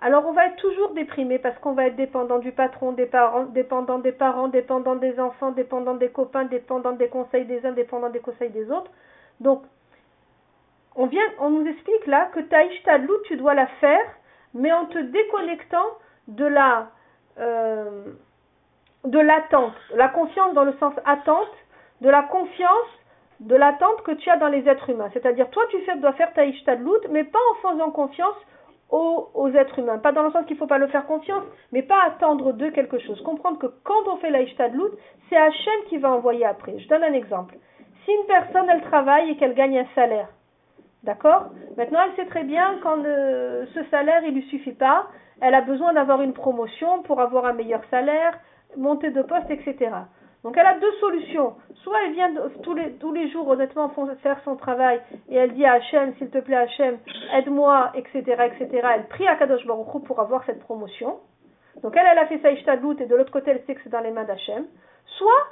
alors 0.00 0.26
on 0.26 0.32
va 0.32 0.46
être 0.46 0.56
toujours 0.56 0.90
déprimé 0.90 1.38
parce 1.38 1.58
qu'on 1.58 1.72
va 1.72 1.86
être 1.86 1.96
dépendant 1.96 2.38
du 2.38 2.52
patron, 2.52 2.92
des 2.92 3.06
parents, 3.06 3.44
dépendant 3.44 3.98
des 3.98 4.12
parents, 4.12 4.48
dépendant 4.48 4.96
des 4.96 5.18
enfants, 5.18 5.52
dépendant 5.52 5.94
des 5.94 6.10
copains, 6.10 6.44
dépendant 6.44 6.92
des 6.92 7.08
conseils 7.08 7.46
des 7.46 7.64
uns, 7.64 7.72
dépendant 7.72 8.10
des 8.10 8.20
conseils 8.20 8.50
des 8.50 8.70
autres. 8.70 8.90
Donc 9.40 9.62
on, 10.94 11.06
vient, 11.06 11.24
on 11.40 11.50
nous 11.50 11.66
explique 11.66 12.06
là 12.06 12.26
que 12.34 12.40
ta 12.40 12.64
ishtadlut, 12.64 13.22
tu 13.24 13.36
dois 13.36 13.54
la 13.54 13.66
faire, 13.66 14.06
mais 14.52 14.72
en 14.72 14.86
te 14.86 14.98
déconnectant 14.98 15.86
de 16.28 16.44
la 16.44 16.90
euh, 17.38 18.12
de 19.04 19.18
l'attente, 19.18 19.74
la 19.94 20.08
confiance 20.08 20.54
dans 20.54 20.64
le 20.64 20.74
sens 20.78 20.94
attente, 21.04 21.50
de 22.00 22.08
la 22.08 22.22
confiance, 22.22 22.88
de 23.40 23.56
l'attente 23.56 24.02
que 24.02 24.12
tu 24.12 24.30
as 24.30 24.36
dans 24.36 24.48
les 24.48 24.68
êtres 24.68 24.90
humains. 24.90 25.10
C'est-à-dire, 25.12 25.50
toi, 25.50 25.62
tu 25.70 25.78
fais, 25.80 25.96
dois 25.96 26.12
faire 26.12 26.32
ta 26.32 26.44
ishtadlut, 26.44 27.08
mais 27.10 27.24
pas 27.24 27.38
en 27.52 27.68
faisant 27.68 27.90
confiance 27.90 28.36
aux, 28.90 29.50
êtres 29.54 29.80
humains. 29.80 29.98
Pas 29.98 30.12
dans 30.12 30.22
le 30.22 30.30
sens 30.30 30.46
qu'il 30.46 30.54
ne 30.54 30.58
faut 30.60 30.66
pas 30.66 30.78
leur 30.78 30.90
faire 30.90 31.06
confiance, 31.06 31.42
mais 31.72 31.82
pas 31.82 32.00
attendre 32.06 32.52
d'eux 32.52 32.70
quelque 32.70 32.98
chose. 33.00 33.20
Comprendre 33.22 33.58
que 33.58 33.66
quand 33.82 34.06
on 34.06 34.16
fait 34.18 34.30
la 34.30 34.42
ishtadlut, 34.42 34.90
c'est 35.28 35.36
Hachem 35.36 35.84
qui 35.88 35.98
va 35.98 36.10
envoyer 36.12 36.44
après. 36.44 36.78
Je 36.78 36.88
donne 36.88 37.02
un 37.02 37.12
exemple. 37.12 37.56
Si 38.04 38.12
une 38.12 38.26
personne, 38.26 38.68
elle 38.70 38.82
travaille 38.82 39.30
et 39.30 39.36
qu'elle 39.36 39.54
gagne 39.54 39.78
un 39.78 39.86
salaire, 39.94 40.28
D'accord? 41.04 41.50
Maintenant, 41.76 41.98
elle 42.06 42.16
sait 42.16 42.30
très 42.30 42.44
bien 42.44 42.78
quand 42.82 43.02
ce 43.02 43.84
salaire, 43.90 44.22
il 44.24 44.34
lui 44.34 44.42
suffit 44.44 44.72
pas. 44.72 45.06
Elle 45.42 45.54
a 45.54 45.60
besoin 45.60 45.92
d'avoir 45.92 46.22
une 46.22 46.32
promotion 46.32 47.02
pour 47.02 47.20
avoir 47.20 47.44
un 47.44 47.52
meilleur 47.52 47.82
salaire, 47.90 48.38
monter 48.76 49.10
de 49.10 49.20
poste, 49.20 49.50
etc. 49.50 49.90
Donc, 50.44 50.58
elle 50.58 50.66
a 50.66 50.78
deux 50.78 50.92
solutions. 51.00 51.54
Soit 51.82 51.96
elle 52.04 52.12
vient 52.12 52.30
tous 52.62 52.74
les, 52.74 52.92
tous 52.92 53.12
les 53.12 53.30
jours, 53.30 53.48
honnêtement, 53.48 53.90
faire 54.22 54.38
son 54.44 54.56
travail 54.56 55.00
et 55.30 55.36
elle 55.36 55.54
dit 55.54 55.64
à 55.64 55.72
Hachem, 55.72 56.14
s'il 56.16 56.28
te 56.28 56.38
plaît, 56.38 56.56
Hachem, 56.56 56.98
aide-moi, 57.32 57.92
etc., 57.94 58.20
etc. 58.22 58.88
Elle 58.94 59.08
prie 59.08 59.26
à 59.26 59.36
Kadosh 59.36 59.66
Baruch 59.66 60.04
pour 60.04 60.20
avoir 60.20 60.44
cette 60.44 60.60
promotion. 60.60 61.18
Donc, 61.82 61.96
elle, 61.96 62.18
a 62.18 62.26
fait 62.26 62.38
sa 62.38 62.52
ishtadlout 62.52 63.00
et 63.00 63.06
de 63.06 63.16
l'autre 63.16 63.32
côté, 63.32 63.52
elle 63.52 63.62
sait 63.66 63.74
que 63.74 63.80
c'est 63.82 63.90
dans 63.90 64.00
les 64.00 64.10
mains 64.10 64.24
d'Hachem. 64.24 64.66
Soit, 65.16 65.46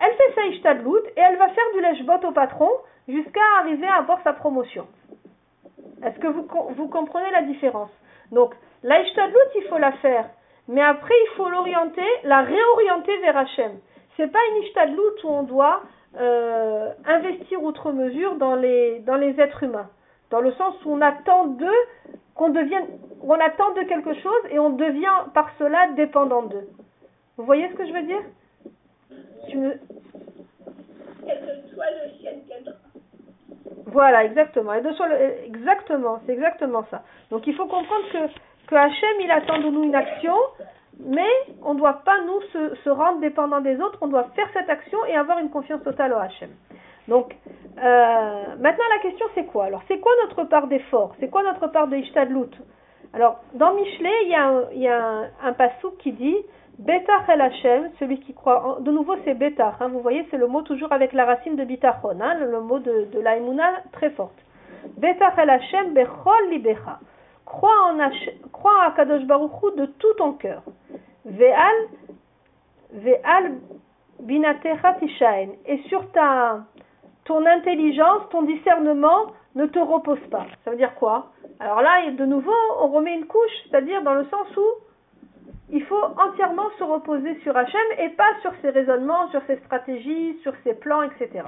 elle 0.00 0.12
fait 0.12 0.34
sa 0.34 0.46
ishtadlout 0.46 1.06
et 1.16 1.20
elle 1.20 1.36
va 1.36 1.48
faire 1.48 1.72
du 1.74 1.80
lèche-bot 1.80 2.28
au 2.28 2.32
patron 2.32 2.70
jusqu'à 3.06 3.40
arriver 3.60 3.86
à 3.86 3.98
avoir 3.98 4.20
sa 4.24 4.32
promotion. 4.32 4.88
Est-ce 6.04 6.18
que 6.18 6.26
vous, 6.26 6.46
vous 6.76 6.88
comprenez 6.88 7.30
la 7.30 7.42
différence? 7.42 7.90
Donc, 8.32 8.54
la 8.82 9.00
il 9.02 9.62
faut 9.68 9.78
la 9.78 9.92
faire, 9.92 10.28
mais 10.68 10.82
après, 10.82 11.14
il 11.14 11.36
faut 11.36 11.48
l'orienter, 11.48 12.06
la 12.24 12.42
réorienter 12.42 13.16
vers 13.18 13.36
Hachem. 13.36 13.72
C'est 14.16 14.30
pas 14.30 14.38
une 14.50 14.62
ishtadlout 14.62 15.24
où 15.24 15.28
on 15.28 15.42
doit 15.42 15.82
euh, 16.18 16.90
investir 17.04 17.62
outre 17.62 17.92
mesure 17.92 18.36
dans 18.36 18.54
les, 18.54 19.00
dans 19.00 19.16
les 19.16 19.38
êtres 19.40 19.62
humains. 19.62 19.90
Dans 20.30 20.40
le 20.40 20.52
sens 20.52 20.74
où 20.84 20.92
on 20.92 21.00
attend 21.00 21.46
d'eux 21.46 21.82
qu'on 22.34 22.48
devienne, 22.48 22.86
on 23.22 23.34
attend 23.34 23.72
de 23.74 23.82
quelque 23.82 24.14
chose 24.14 24.42
et 24.50 24.58
on 24.58 24.70
devient 24.70 25.24
par 25.34 25.50
cela 25.58 25.88
dépendant 25.92 26.42
d'eux. 26.42 26.68
Vous 27.36 27.44
voyez 27.44 27.68
ce 27.68 27.74
que 27.74 27.86
je 27.86 27.92
veux 27.92 28.02
dire? 28.02 28.22
Tu 29.48 29.58
me-. 29.58 29.78
Voilà, 33.86 34.24
exactement. 34.24 34.74
Et 34.74 34.80
de 34.80 34.92
soi, 34.92 35.08
exactement, 35.44 36.20
c'est 36.26 36.32
exactement 36.32 36.84
ça. 36.90 37.02
Donc 37.30 37.46
il 37.46 37.54
faut 37.54 37.66
comprendre 37.66 38.04
que, 38.12 38.66
que 38.68 38.74
Hachem, 38.74 39.20
il 39.20 39.30
attend 39.30 39.58
de 39.58 39.68
nous 39.68 39.84
une 39.84 39.94
action, 39.94 40.34
mais 41.04 41.28
on 41.62 41.74
ne 41.74 41.78
doit 41.78 42.00
pas 42.04 42.18
nous 42.22 42.40
se, 42.82 42.90
rendre 42.90 43.20
dépendants 43.20 43.60
des 43.60 43.80
autres, 43.80 43.98
on 44.00 44.08
doit 44.08 44.28
faire 44.34 44.48
cette 44.52 44.70
action 44.70 44.98
et 45.06 45.16
avoir 45.16 45.38
une 45.38 45.50
confiance 45.50 45.82
totale 45.82 46.12
au 46.12 46.16
Hachem. 46.16 46.50
Donc 47.08 47.36
euh, 47.78 48.44
maintenant 48.58 48.84
la 48.96 49.02
question 49.02 49.26
c'est 49.34 49.44
quoi? 49.44 49.66
Alors 49.66 49.82
c'est 49.88 49.98
quoi 49.98 50.12
notre 50.24 50.44
part 50.44 50.66
d'effort? 50.66 51.14
C'est 51.20 51.28
quoi 51.28 51.42
notre 51.42 51.68
part 51.68 51.88
de 51.88 51.96
Ishtadlut 51.96 52.50
Alors 53.14 53.40
dans 53.54 53.74
Michelet, 53.74 54.24
il 54.24 54.30
y 54.30 54.88
a 54.88 54.98
un, 54.98 55.28
il 55.46 55.54
passouk 55.54 55.96
qui 55.98 56.12
dit 56.12 56.36
Betach 56.78 57.26
el 57.28 57.40
Hachem, 57.40 57.90
celui 57.98 58.20
qui 58.20 58.34
croit. 58.34 58.78
De 58.80 58.90
nouveau, 58.90 59.14
c'est 59.24 59.32
Betach. 59.32 59.76
hein, 59.80 59.88
vous 59.88 60.00
voyez, 60.00 60.26
c'est 60.30 60.36
le 60.36 60.46
mot 60.46 60.60
toujours 60.60 60.92
avec 60.92 61.14
la 61.14 61.24
racine 61.24 61.56
de 61.56 61.64
Bitachon, 61.64 62.20
hein, 62.20 62.34
le, 62.34 62.60
mot 62.60 62.78
de, 62.78 63.06
de 63.12 63.18
la 63.20 63.36
Emouna 63.36 63.82
très 63.92 64.10
forte. 64.10 64.36
Betach 64.98 65.38
el 65.38 65.48
Hachem 65.48 65.94
bechol 65.94 66.50
libecha. 66.50 66.98
Crois 67.46 67.90
en 67.90 67.98
Hachem, 68.00 68.34
crois 68.52 68.82
à 68.82 68.90
Kadosh 68.90 69.24
Baruch 69.24 69.52
Hu 69.62 69.78
de 69.78 69.86
tout 69.86 70.12
ton 70.18 70.32
cœur. 70.32 70.62
Ve'al, 71.24 71.76
ve'al 72.92 73.54
binatecha 74.20 74.94
tishaen. 74.94 75.50
Et 75.64 75.78
sur 75.88 76.10
ta, 76.10 76.64
ton 77.24 77.46
intelligence, 77.46 78.28
ton 78.30 78.42
discernement 78.42 79.32
ne 79.54 79.66
te 79.66 79.78
repose 79.78 80.20
pas. 80.30 80.46
Ça 80.64 80.72
veut 80.72 80.76
dire 80.76 80.94
quoi? 80.96 81.30
Alors 81.60 81.80
là, 81.80 82.10
de 82.10 82.24
nouveau, 82.26 82.52
on 82.80 82.88
remet 82.88 83.14
une 83.14 83.26
couche, 83.26 83.56
c'est-à-dire 83.70 84.02
dans 84.02 84.14
le 84.14 84.24
sens 84.24 84.56
où 84.56 84.66
il 85.70 85.82
faut 85.84 86.04
entièrement 86.18 86.68
se 86.78 86.84
reposer 86.84 87.38
sur 87.42 87.56
Hachem 87.56 87.80
et 87.98 88.10
pas 88.10 88.38
sur 88.42 88.52
ses 88.62 88.70
raisonnements, 88.70 89.28
sur 89.30 89.42
ses 89.46 89.56
stratégies, 89.58 90.38
sur 90.42 90.52
ses 90.64 90.74
plans, 90.74 91.02
etc. 91.02 91.44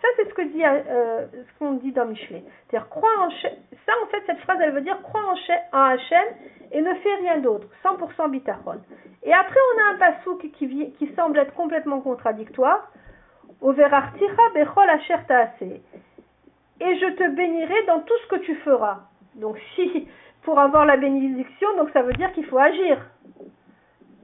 Ça, 0.00 0.08
c'est 0.16 0.28
ce 0.28 0.34
que 0.34 0.42
dit, 0.42 0.64
euh, 0.64 1.26
ce 1.32 1.58
qu'on 1.58 1.72
dit 1.72 1.92
dans 1.92 2.06
Michelet. 2.06 2.42
C'est-à-dire, 2.68 2.88
crois 2.88 3.10
en. 3.18 3.30
Ça, 3.30 3.92
en 4.02 4.06
fait, 4.06 4.22
cette 4.26 4.38
phrase, 4.40 4.58
elle 4.62 4.72
veut 4.72 4.80
dire 4.80 5.00
crois 5.02 5.22
en 5.22 5.34
Hachem- 5.34 6.34
et 6.72 6.80
ne 6.80 6.94
fais 6.94 7.14
rien 7.16 7.38
d'autre. 7.38 7.66
100% 7.82 8.28
bitachon. 8.30 8.80
Et 9.22 9.32
après, 9.32 9.60
on 9.74 9.80
a 9.82 9.94
un 9.94 9.98
pasouk 9.98 10.50
qui, 10.52 11.12
semble 11.16 11.38
être 11.38 11.52
complètement 11.54 12.00
contradictoire. 12.00 12.90
Et 13.62 13.66
je 16.96 17.06
te 17.14 17.28
bénirai 17.28 17.86
dans 17.86 18.00
tout 18.00 18.14
ce 18.22 18.28
que 18.28 18.36
tu 18.40 18.54
feras. 18.56 19.00
Donc, 19.34 19.58
si, 19.74 20.08
pour 20.42 20.58
avoir 20.58 20.86
la 20.86 20.96
bénédiction, 20.96 21.68
ça 21.92 22.02
veut 22.02 22.14
dire 22.14 22.32
qu'il 22.32 22.46
faut 22.46 22.58
agir. 22.58 22.98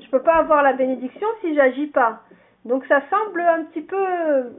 Je 0.00 0.08
peux 0.08 0.22
pas 0.22 0.36
avoir 0.36 0.62
la 0.62 0.72
bénédiction 0.72 1.26
si 1.42 1.54
j'agis 1.54 1.88
pas. 1.88 2.22
Donc 2.66 2.84
ça 2.86 3.00
semble 3.08 3.40
un 3.40 3.64
petit 3.64 3.82
peu 3.82 4.52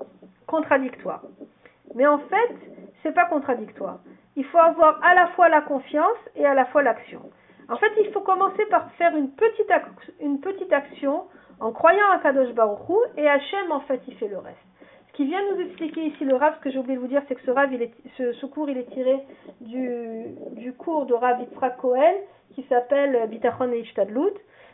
contradictoire. 0.48 1.24
Mais 1.94 2.08
en 2.08 2.20
fait, 2.20 2.56
c'est 3.04 3.14
pas 3.14 3.26
contradictoire. 3.26 4.00
Il 4.36 4.46
faut 4.46 4.60
avoir 4.60 5.04
à 5.04 5.14
la 5.14 5.28
fois 5.30 5.50
la 5.50 5.62
confiance 5.62 6.18
et 6.36 6.46
à 6.46 6.54
la 6.54 6.66
fois 6.66 6.84
l'action. 6.84 7.22
En 7.70 7.76
fait, 7.76 7.92
il 8.00 8.12
faut 8.14 8.22
commencer 8.22 8.66
par 8.68 8.90
faire 8.94 9.16
une 9.16 9.32
petite, 9.32 10.72
action 10.72 11.26
en 11.60 11.72
croyant 11.72 12.10
à 12.12 12.20
Kadosh 12.20 12.54
Baruch 12.54 12.88
Hu, 12.88 12.94
et 13.18 13.28
Hachem, 13.28 13.72
en 13.72 13.82
fait, 13.82 14.00
il 14.08 14.16
fait 14.16 14.28
le 14.28 14.38
reste. 14.38 14.58
Ce 15.08 15.14
qui 15.14 15.26
vient 15.26 15.42
nous 15.52 15.62
expliquer 15.62 16.06
ici 16.06 16.24
le 16.24 16.36
Rav, 16.36 16.56
ce 16.56 16.62
que 16.62 16.70
j'ai 16.70 16.78
oublié 16.78 16.96
de 16.96 17.02
vous 17.02 17.08
dire, 17.08 17.24
c'est 17.28 17.36
que 17.36 17.42
ce, 17.42 17.52
Rav, 17.52 17.74
il 17.74 17.82
est, 17.82 17.92
ce, 18.16 18.46
cours, 18.46 18.70
il 18.70 18.78
est 18.78 18.90
tiré 18.92 19.20
du, 19.60 20.28
du 20.52 20.72
cours 20.74 21.08
de 21.08 21.14
Rav 21.14 21.42
Yitzhak 21.42 21.78
Cohen 21.78 22.14
qui 22.54 22.64
s'appelle 22.70 23.28
Bitachon 23.28 23.72
et 23.72 23.80
Ishtadlut. 23.80 24.34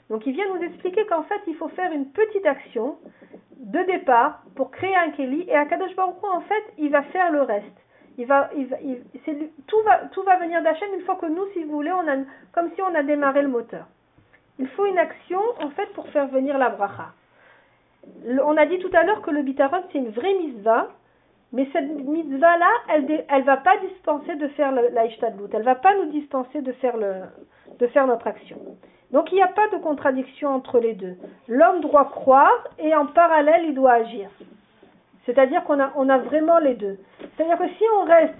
Donc 0.09 0.25
il 0.25 0.33
vient 0.33 0.47
nous 0.53 0.61
expliquer 0.63 1.05
qu'en 1.05 1.23
fait, 1.23 1.41
il 1.47 1.55
faut 1.55 1.69
faire 1.69 1.91
une 1.91 2.07
petite 2.07 2.45
action 2.45 2.97
de 3.57 3.79
départ 3.83 4.43
pour 4.55 4.71
créer 4.71 4.95
un 4.95 5.11
Keli, 5.11 5.45
et 5.47 5.55
Akadosh 5.55 5.95
Baruch 5.95 6.15
Hu, 6.21 6.27
en 6.27 6.41
fait, 6.41 6.63
il 6.77 6.91
va 6.91 7.03
faire 7.03 7.31
le 7.31 7.41
reste. 7.41 7.65
Tout, 9.67 9.81
va, 10.25 10.35
venir 10.37 10.61
d'Hachem 10.61 10.89
une 10.93 11.01
fois 11.01 11.15
que 11.15 11.25
nous, 11.25 11.45
si 11.53 11.63
vous 11.63 11.71
voulez, 11.71 11.91
comme 12.51 12.69
si 12.75 12.81
on 12.81 12.93
a 12.93 13.01
démarré 13.01 13.41
le 13.41 13.47
moteur. 13.47 13.87
Il 14.59 14.67
faut 14.67 14.85
une 14.85 14.99
action, 14.99 15.39
en 15.59 15.69
fait, 15.71 15.87
pour 15.93 16.07
faire 16.09 16.27
venir 16.27 16.57
la 16.59 16.69
bracha. 16.69 17.13
On 18.43 18.55
a 18.57 18.65
dit 18.67 18.77
tout 18.79 18.91
à 18.93 19.03
l'heure 19.03 19.21
que 19.21 19.31
le 19.31 19.41
bitaron, 19.41 19.81
c'est 19.91 19.97
une 19.97 20.09
vraie 20.09 20.35
mitzvah, 20.35 20.89
mais 21.53 21.67
cette 21.73 21.89
mitzvah-là, 21.89 22.69
elle 22.89 23.05
ne 23.05 23.43
va 23.43 23.57
pas 23.57 23.77
dispenser 23.77 24.35
de 24.35 24.47
faire 24.49 24.71
le- 24.71 24.89
la 24.89 25.05
ishtadlut. 25.05 25.49
Elle 25.53 25.63
va 25.63 25.75
pas 25.75 25.95
nous 25.95 26.11
dispenser 26.11 26.61
de 26.61 26.71
faire 26.73 26.97
notre 28.07 28.27
action. 28.27 28.57
Donc 29.13 29.31
il 29.31 29.35
n'y 29.35 29.43
a 29.43 29.47
pas 29.47 29.67
de 29.69 29.77
contradiction 29.77 30.49
entre 30.49 30.79
les 30.79 30.95
deux. 30.95 31.15
L'homme 31.47 31.81
doit 31.81 32.05
croire 32.05 32.67
et 32.79 32.95
en 32.95 33.05
parallèle, 33.05 33.65
il 33.67 33.75
doit 33.75 33.93
agir. 33.93 34.27
C'est-à-dire 35.27 35.63
qu'on 35.63 35.79
a, 35.79 35.93
on 35.95 36.09
a 36.09 36.17
vraiment 36.17 36.57
les 36.57 36.73
deux. 36.73 36.97
C'est-à-dire 37.19 37.59
que 37.59 37.67
si 37.77 37.83
on 38.01 38.05
reste 38.05 38.33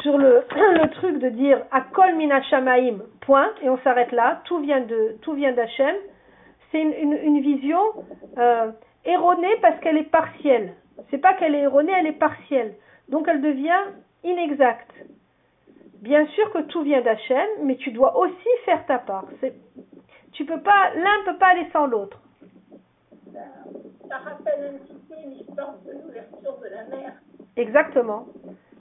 sur 0.00 0.16
le, 0.16 0.42
truc 0.92 1.18
de 1.18 1.28
dire 1.28 1.58
Akol 1.70 2.14
mina 2.16 2.42
shamaim, 2.42 3.00
point, 3.20 3.50
et 3.62 3.68
on 3.68 3.76
s'arrête 3.78 4.12
là, 4.12 4.40
tout 4.46 4.58
vient 4.60 4.80
de 4.80 5.16
tout 5.20 5.34
vient 5.34 5.52
d'Hachem, 5.52 5.94
c'est 6.72 6.80
une, 6.80 7.40
vision 7.40 7.80
euh, 8.38 8.72
erronée 9.04 9.56
parce 9.60 9.78
qu'elle 9.80 9.98
est 9.98 10.10
partielle. 10.10 10.72
C'est 11.10 11.18
pas 11.18 11.34
qu'elle 11.34 11.54
est 11.54 11.62
erronée, 11.62 11.92
elle 11.94 12.06
est 12.06 12.18
partielle. 12.18 12.74
Donc 13.10 13.28
elle 13.28 13.42
devient 13.42 13.82
inexacte. 14.24 14.90
Bien 16.00 16.26
sûr 16.28 16.50
que 16.50 16.62
tout 16.62 16.82
vient 16.82 17.02
d'Hachem, 17.02 17.46
mais 17.62 17.76
tu 17.76 17.92
dois 17.92 18.16
aussi 18.16 18.48
faire 18.64 18.84
ta 18.86 18.98
part. 18.98 19.26
Tu 20.34 20.44
peux 20.44 20.60
pas, 20.60 20.90
l'un 20.94 21.18
ne 21.20 21.24
peut 21.24 21.38
pas 21.38 21.48
aller 21.48 21.66
sans 21.72 21.86
l'autre. 21.86 22.20
Ça, 23.32 23.40
ça 24.08 24.16
rappelle 24.18 24.74
un 24.74 24.78
petit 24.78 24.98
peu 25.08 25.14
l'histoire 25.26 25.76
de 25.86 25.92
l'ouverture 25.92 26.58
de 26.58 26.68
la 26.68 26.96
mer. 26.96 27.12
Exactement. 27.56 28.26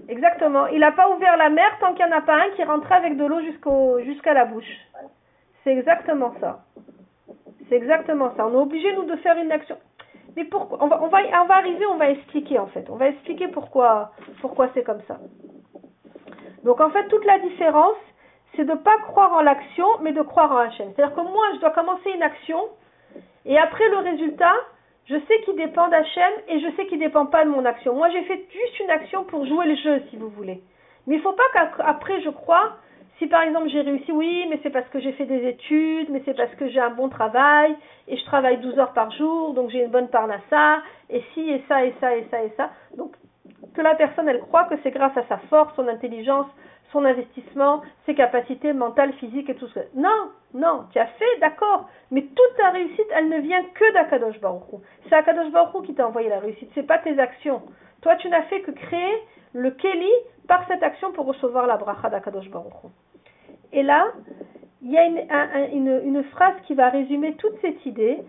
Exactement. 0.09 0.67
Il 0.67 0.79
n'a 0.79 0.91
pas 0.91 1.09
ouvert 1.15 1.37
la 1.37 1.49
mer 1.49 1.77
tant 1.79 1.93
qu'il 1.93 2.05
n'y 2.05 2.13
en 2.13 2.17
a 2.17 2.21
pas 2.21 2.35
un 2.35 2.49
qui 2.55 2.63
rentrait 2.63 2.95
avec 2.95 3.17
de 3.17 3.25
l'eau 3.25 3.39
jusqu'au, 3.41 3.99
jusqu'à 3.99 4.33
la 4.33 4.45
bouche. 4.45 4.77
C'est 5.63 5.71
exactement 5.71 6.33
ça. 6.41 6.65
C'est 7.69 7.75
exactement 7.75 8.35
ça. 8.35 8.45
On 8.47 8.53
est 8.53 8.61
obligé, 8.61 8.93
nous, 8.93 9.05
de 9.05 9.15
faire 9.17 9.37
une 9.37 9.51
action. 9.51 9.77
Mais 10.35 10.43
pourquoi? 10.45 10.79
On 10.81 10.87
va, 10.87 11.01
on, 11.01 11.07
va, 11.07 11.19
on 11.41 11.45
va 11.45 11.55
arriver, 11.55 11.85
on 11.85 11.97
va 11.97 12.09
expliquer, 12.09 12.59
en 12.59 12.67
fait. 12.67 12.89
On 12.89 12.95
va 12.95 13.07
expliquer 13.07 13.47
pourquoi, 13.47 14.11
pourquoi 14.41 14.69
c'est 14.73 14.83
comme 14.83 15.01
ça. 15.07 15.19
Donc, 16.63 16.81
en 16.81 16.89
fait, 16.89 17.07
toute 17.07 17.23
la 17.25 17.39
différence, 17.39 17.95
c'est 18.55 18.65
de 18.65 18.71
ne 18.71 18.77
pas 18.77 18.97
croire 19.03 19.33
en 19.33 19.41
l'action, 19.41 19.87
mais 20.01 20.11
de 20.11 20.21
croire 20.21 20.51
en 20.51 20.57
Hachem. 20.57 20.91
C'est-à-dire 20.95 21.15
que 21.15 21.21
moi, 21.21 21.45
je 21.55 21.59
dois 21.59 21.71
commencer 21.71 22.11
une 22.11 22.23
action, 22.23 22.59
et 23.45 23.57
après 23.57 23.87
le 23.89 23.97
résultat, 23.97 24.53
je 25.05 25.15
sais 25.15 25.41
qu'il 25.43 25.55
dépend 25.55 25.89
d'Hachem 25.89 26.31
et 26.47 26.59
je 26.61 26.75
sais 26.75 26.85
qu'il 26.87 26.99
ne 26.99 27.05
dépend 27.05 27.25
pas 27.25 27.43
de 27.43 27.49
mon 27.49 27.65
action. 27.65 27.93
Moi, 27.93 28.09
j'ai 28.11 28.23
fait 28.23 28.45
juste 28.51 28.79
une 28.79 28.89
action 28.89 29.25
pour 29.25 29.45
jouer 29.45 29.65
le 29.65 29.75
jeu, 29.75 30.01
si 30.09 30.15
vous 30.15 30.29
voulez. 30.29 30.61
Mais 31.07 31.15
il 31.15 31.17
ne 31.17 31.23
faut 31.23 31.33
pas 31.33 31.43
qu'après, 31.53 32.21
je 32.21 32.29
crois, 32.29 32.77
si 33.17 33.27
par 33.27 33.41
exemple 33.41 33.67
j'ai 33.67 33.81
réussi, 33.81 34.11
oui, 34.11 34.45
mais 34.49 34.59
c'est 34.63 34.69
parce 34.69 34.87
que 34.89 34.99
j'ai 34.99 35.11
fait 35.13 35.25
des 35.25 35.47
études, 35.47 36.09
mais 36.09 36.21
c'est 36.23 36.35
parce 36.35 36.53
que 36.55 36.69
j'ai 36.69 36.79
un 36.79 36.91
bon 36.91 37.09
travail, 37.09 37.75
et 38.07 38.15
je 38.15 38.25
travaille 38.25 38.57
12 38.57 38.79
heures 38.79 38.93
par 38.93 39.11
jour, 39.11 39.53
donc 39.53 39.69
j'ai 39.69 39.83
une 39.83 39.91
bonne 39.91 40.07
parnassa, 40.07 40.81
et 41.09 41.21
si, 41.33 41.49
et 41.49 41.63
ça, 41.67 41.83
et 41.85 41.93
ça, 41.99 42.15
et 42.15 42.25
ça, 42.31 42.41
et 42.41 42.53
ça. 42.55 42.69
Donc, 42.97 43.13
que 43.75 43.81
la 43.81 43.95
personne, 43.95 44.29
elle 44.29 44.39
croit 44.39 44.65
que 44.65 44.75
c'est 44.83 44.91
grâce 44.91 45.15
à 45.17 45.23
sa 45.27 45.37
force, 45.49 45.75
son 45.75 45.87
intelligence, 45.87 46.47
son 46.93 47.03
investissement, 47.03 47.81
ses 48.05 48.15
capacités 48.15 48.71
mentales, 48.71 49.11
physiques 49.13 49.49
et 49.49 49.55
tout 49.55 49.67
ça. 49.69 49.81
Non, 49.95 50.29
non, 50.53 50.85
tu 50.93 50.99
as 50.99 51.07
fait, 51.07 51.39
d'accord, 51.41 51.89
mais 52.11 52.21
toute 52.21 52.57
ta 52.57 52.69
réussite, 52.69 53.07
elle 53.15 53.27
ne 53.27 53.39
vient 53.39 53.63
que 53.73 53.93
d'Akadosh 53.93 54.39
Baruch 54.39 54.63
Hu. 54.71 54.77
C'est 55.09 55.15
Akadosh 55.15 55.51
Baruch 55.51 55.73
Hu 55.73 55.85
qui 55.87 55.95
t'a 55.95 56.07
envoyé 56.07 56.29
la 56.29 56.39
réussite, 56.39 56.69
c'est 56.75 56.87
pas 56.87 56.99
tes 56.99 57.19
actions. 57.19 57.63
Toi, 58.01 58.15
tu 58.17 58.29
n'as 58.29 58.43
fait 58.43 58.61
que 58.61 58.71
créer 58.71 59.13
le 59.53 59.71
Keli 59.71 60.11
par 60.47 60.65
cette 60.67 60.83
action 60.83 61.11
pour 61.11 61.25
recevoir 61.25 61.67
la 61.67 61.77
bracha 61.77 62.09
d'Akadosh 62.09 62.49
Baruch 62.49 62.73
Hu. 62.83 62.87
Et 63.73 63.81
là, 63.81 64.13
il 64.83 64.91
y 64.91 64.97
a 64.97 65.05
une, 65.05 65.19
un, 65.29 65.67
une, 65.71 66.01
une, 66.05 66.23
phrase 66.25 66.55
qui 66.67 66.75
va 66.75 66.89
résumer 66.89 67.33
toute 67.35 67.59
cette 67.61 67.85
idée. 67.85 68.19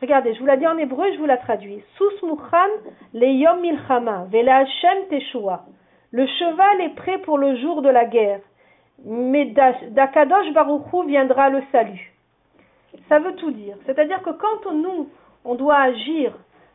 Regardez, 0.00 0.34
je 0.34 0.40
vous 0.40 0.46
la 0.46 0.56
dis 0.56 0.66
en 0.66 0.76
hébreu, 0.76 1.04
je 1.12 1.18
vous 1.18 1.26
la 1.26 1.36
traduis. 1.36 1.84
Sus 1.96 2.26
muchan 2.26 2.70
le 3.14 3.26
yom 3.26 3.60
milchama, 3.60 4.26
vela 4.30 4.56
Hashem 4.56 5.08
teshua. 5.08 5.66
Le 6.12 6.26
cheval 6.26 6.82
est 6.82 6.94
prêt 6.94 7.18
pour 7.18 7.38
le 7.38 7.56
jour 7.56 7.80
de 7.80 7.88
la 7.88 8.04
guerre, 8.04 8.40
mais 9.04 9.46
d'Akadosh 9.46 10.52
Baruchou 10.52 11.04
viendra 11.04 11.48
le 11.48 11.62
salut. 11.72 12.12
Ça 13.08 13.18
veut 13.18 13.34
tout 13.36 13.50
dire. 13.50 13.76
C'est-à-dire 13.86 14.22
que 14.22 14.30
quand 14.30 14.66
on, 14.66 14.72
nous, 14.72 15.08
on 15.46 15.54
doit 15.54 15.78
agir 15.78 16.34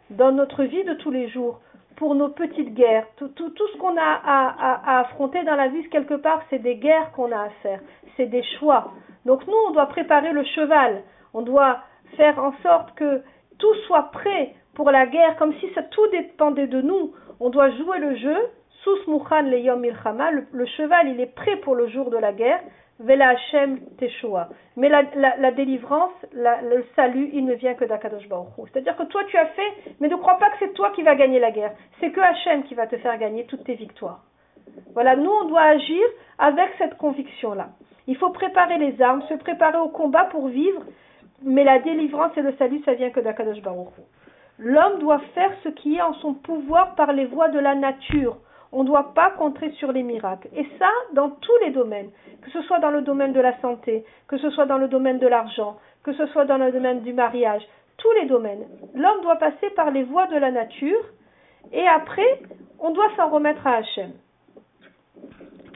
dans 0.10 0.32
notre 0.32 0.64
vie 0.64 0.84
de 0.84 0.96
tous 0.96 1.12
les 1.12 1.30
jours 1.30 1.60
pour 1.98 2.16
nos 2.16 2.30
petites 2.30 2.74
guerres, 2.74 3.06
tout, 3.18 3.30
ce 3.38 3.78
qu'on 3.78 3.96
a 3.96 4.22
à, 4.26 5.00
affronter 5.02 5.44
dans 5.44 5.56
la 5.56 5.68
vie, 5.68 5.88
quelque 5.90 6.16
part, 6.16 6.42
c'est 6.50 6.60
des 6.60 6.76
guerres 6.76 7.12
qu'on 7.12 7.32
a 7.32 7.42
à 7.42 7.50
faire, 7.62 7.80
c'est 8.16 8.26
des 8.26 8.44
choix. 8.60 8.92
Donc 9.26 9.46
nous, 9.46 9.58
on 9.68 9.72
doit 9.72 9.86
préparer 9.86 10.32
le 10.32 10.44
cheval, 10.46 11.04
on 11.36 11.44
doit 11.44 11.82
faire 12.16 12.40
en 12.44 12.54
sorte 12.64 12.96
que 12.96 13.22
tout 13.60 13.74
soit 13.86 14.10
prêt 14.12 14.56
pour 14.74 14.90
la 14.90 15.06
guerre, 15.06 15.36
comme 15.38 15.54
si 15.56 15.72
ça 15.74 15.84
tout 15.84 16.08
dépendait 16.08 16.68
de 16.68 16.82
nous. 16.82 17.14
On 17.40 17.50
doit 17.50 17.70
jouer 17.72 18.00
le 18.00 18.16
jeu. 18.16 18.38
Sous 18.84 18.98
Mouchan 19.08 19.44
le 19.44 19.60
Yom 19.60 19.80
Milchama, 19.80 20.32
le, 20.32 20.66
cheval 20.66 21.10
il 21.10 21.20
est 21.20 21.34
prêt 21.34 21.58
pour 21.58 21.76
le 21.76 21.88
jour 21.88 22.10
de 22.10 22.18
la 22.18 22.34
guerre. 22.34 22.62
Vela 23.00 23.30
Hashem 23.30 23.80
Teshua. 23.98 24.50
Mais 24.76 24.90
la, 24.90 25.52
délivrance, 25.52 26.14
le 26.34 26.84
salut, 26.96 27.30
il 27.34 27.46
ne 27.46 27.54
vient 27.54 27.76
que 27.76 27.86
d'Akadosh 27.86 28.28
Baruch. 28.28 28.50
C'est-à-dire 28.72 28.96
que 28.96 29.04
toi 29.04 29.24
tu 29.28 29.38
as 29.38 29.46
fait, 29.48 29.74
mais 30.00 30.08
ne 30.08 30.16
crois 30.16 30.40
pas 30.40 30.50
que 30.50 30.58
c'est 30.60 30.74
toi 30.74 30.92
qui 30.96 31.04
vas 31.04 31.16
gagner 31.16 31.40
la 31.40 31.52
guerre. 31.52 31.74
C'est 32.00 32.12
que 32.12 32.20
Hachem 32.20 32.64
qui 32.64 32.74
va 32.74 32.88
te 32.88 32.98
faire 32.98 33.18
gagner 33.18 33.46
toutes 33.46 33.64
tes 33.64 33.76
victoires. 33.76 34.24
Voilà, 34.94 35.16
nous 35.16 35.30
on 35.30 35.46
doit 35.46 35.62
agir 35.62 36.04
avec 36.40 36.70
cette 36.78 36.98
conviction-là. 36.98 37.70
Il 38.08 38.16
faut 38.16 38.30
préparer 38.30 38.78
les 38.78 39.02
armes, 39.02 39.22
se 39.24 39.34
préparer 39.36 39.78
au 39.78 39.90
combat 39.90 40.26
pour 40.26 40.48
vivre, 40.48 40.82
mais 41.44 41.64
la 41.64 41.80
délivrance 41.80 42.36
et 42.38 42.42
le 42.42 42.54
salut, 42.54 42.82
ça 42.84 42.94
vient 42.94 43.10
que 43.10 43.20
d'Akadosh 43.20 43.62
Baruch. 43.62 43.94
L'homme 44.60 45.00
doit 45.00 45.20
faire 45.36 45.52
ce 45.64 45.70
qui 45.70 45.98
est 45.98 46.02
en 46.02 46.14
son 46.16 46.34
pouvoir 46.34 46.96
par 46.96 47.14
les 47.14 47.26
voies 47.26 47.50
de 47.50 47.60
la 47.60 47.76
nature. 47.76 48.38
On 48.72 48.84
ne 48.84 48.88
doit 48.88 49.14
pas 49.14 49.32
compter 49.32 49.72
sur 49.74 49.92
les 49.92 50.04
miracles. 50.04 50.50
Et 50.56 50.68
ça, 50.78 50.90
dans 51.14 51.30
tous 51.30 51.58
les 51.64 51.72
domaines, 51.72 52.10
que 52.42 52.52
ce 52.52 52.62
soit 52.64 52.80
dans 52.80 52.92
le 52.92 53.02
domaine 53.02 53.34
de 53.34 53.40
la 53.40 53.60
santé, 53.62 54.06
que 54.28 54.38
ce 54.38 54.50
soit 54.50 54.66
dans 54.66 54.78
le 54.78 54.88
domaine 54.88 55.20
de 55.20 55.28
l'argent, 55.28 55.78
que 56.04 56.14
ce 56.14 56.26
soit 56.28 56.46
dans 56.46 56.58
le 56.58 56.72
domaine 56.72 57.02
du 57.02 57.14
mariage, 57.14 57.64
tous 57.98 58.12
les 58.22 58.26
domaines. 58.26 58.66
L'homme 58.94 59.22
doit 59.22 59.38
passer 59.38 59.70
par 59.76 59.92
les 59.92 60.04
voies 60.04 60.28
de 60.28 60.38
la 60.38 60.52
nature 60.52 61.04
et 61.72 61.88
après, 61.88 62.42
on 62.80 62.92
doit 62.92 63.10
s'en 63.16 63.30
remettre 63.30 63.66
à 63.66 63.78
Hachem. 63.78 64.12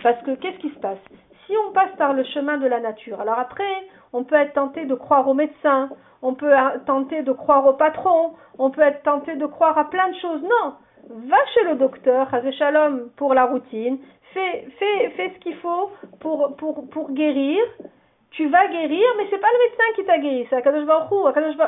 Parce 0.03 0.21
que 0.23 0.35
qu'est-ce 0.35 0.59
qui 0.59 0.69
se 0.69 0.79
passe? 0.79 0.99
Si 1.45 1.53
on 1.67 1.73
passe 1.73 1.91
par 1.97 2.13
le 2.13 2.23
chemin 2.23 2.57
de 2.57 2.67
la 2.67 2.79
nature, 2.79 3.19
alors 3.19 3.39
après, 3.39 3.75
on 4.13 4.23
peut 4.23 4.35
être 4.35 4.53
tenté 4.53 4.85
de 4.85 4.95
croire 4.95 5.27
au 5.27 5.33
médecin, 5.33 5.89
on 6.21 6.33
peut 6.33 6.51
être 6.51 6.85
tenté 6.85 7.23
de 7.23 7.31
croire 7.31 7.65
au 7.65 7.73
patron, 7.73 8.33
on 8.57 8.69
peut 8.69 8.81
être 8.81 9.03
tenté 9.03 9.35
de 9.35 9.45
croire 9.45 9.77
à 9.77 9.89
plein 9.89 10.09
de 10.09 10.15
choses. 10.15 10.41
Non, 10.43 10.75
va 11.27 11.37
chez 11.53 11.63
le 11.65 11.75
docteur, 11.75 12.29
Shalom, 12.57 13.09
pour 13.15 13.33
la 13.33 13.45
routine, 13.45 13.99
fais, 14.33 14.67
fais, 14.77 15.09
fais 15.11 15.31
ce 15.35 15.39
qu'il 15.39 15.55
faut 15.55 15.91
pour, 16.19 16.55
pour, 16.57 16.89
pour 16.89 17.11
guérir. 17.11 17.61
Tu 18.31 18.47
vas 18.47 18.65
guérir, 18.69 19.05
mais 19.17 19.27
c'est 19.29 19.39
pas 19.39 19.47
le 19.51 19.69
médecin 19.69 19.83
qui 19.95 20.05
t'a 20.05 20.17
guéri, 20.17 20.47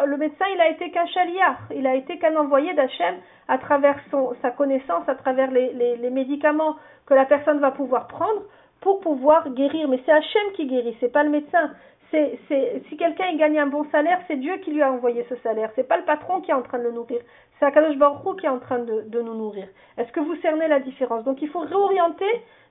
Le 0.08 0.18
médecin, 0.18 0.46
il 0.54 0.62
a 0.62 0.70
été 0.70 0.92
qu'un 0.92 1.06
chaliar, 1.08 1.58
il 1.76 1.86
a 1.86 1.96
été 1.96 2.18
qu'un 2.20 2.38
envoyé 2.38 2.74
d'Hachem 2.74 3.16
à 3.50 3.58
travers 3.58 4.00
son, 4.10 4.34
sa 4.42 4.52
connaissance, 4.52 5.04
à 5.10 5.16
travers 5.16 5.52
les, 5.52 5.74
les, 5.74 6.10
médicaments 6.10 6.78
que 7.06 7.14
la 7.14 7.26
personne 7.26 7.60
va 7.60 7.72
pouvoir 7.72 8.08
prendre 8.08 8.44
pour 8.80 9.02
pouvoir 9.02 9.50
guérir. 9.50 9.90
Mais 9.90 10.00
c'est 10.06 10.14
Hachem 10.14 10.54
qui 10.56 10.68
guérit, 10.68 10.96
c'est 11.02 11.12
pas 11.12 11.24
le 11.24 11.32
médecin. 11.32 11.72
C'est, 12.12 12.40
c'est, 12.48 12.82
si 12.88 12.96
quelqu'un 12.96 13.36
gagne 13.36 13.60
un 13.60 13.68
bon 13.68 13.86
salaire, 13.92 14.22
c'est 14.28 14.38
Dieu 14.38 14.56
qui 14.58 14.72
lui 14.72 14.84
a 14.84 14.92
envoyé 14.92 15.26
ce 15.28 15.36
salaire. 15.38 15.70
C'est 15.76 15.88
pas 15.88 15.98
le 15.98 16.06
patron 16.06 16.40
qui 16.42 16.52
est 16.52 16.54
en 16.54 16.62
train 16.62 16.78
de 16.78 16.84
le 16.84 16.92
nourrir. 16.92 17.20
C'est 17.64 17.68
Akadosh 17.70 17.96
Baruch 17.98 18.42
qui 18.42 18.46
est 18.46 18.50
en 18.50 18.60
train 18.60 18.80
de, 18.80 19.04
de 19.08 19.22
nous 19.22 19.36
nourrir. 19.36 19.66
Est-ce 19.98 20.12
que 20.12 20.20
vous 20.20 20.36
cernez 20.42 20.68
la 20.68 20.82
différence? 20.82 21.24
Donc 21.24 21.42
il 21.42 21.48
faut 21.48 21.60
réorienter 21.62 22.26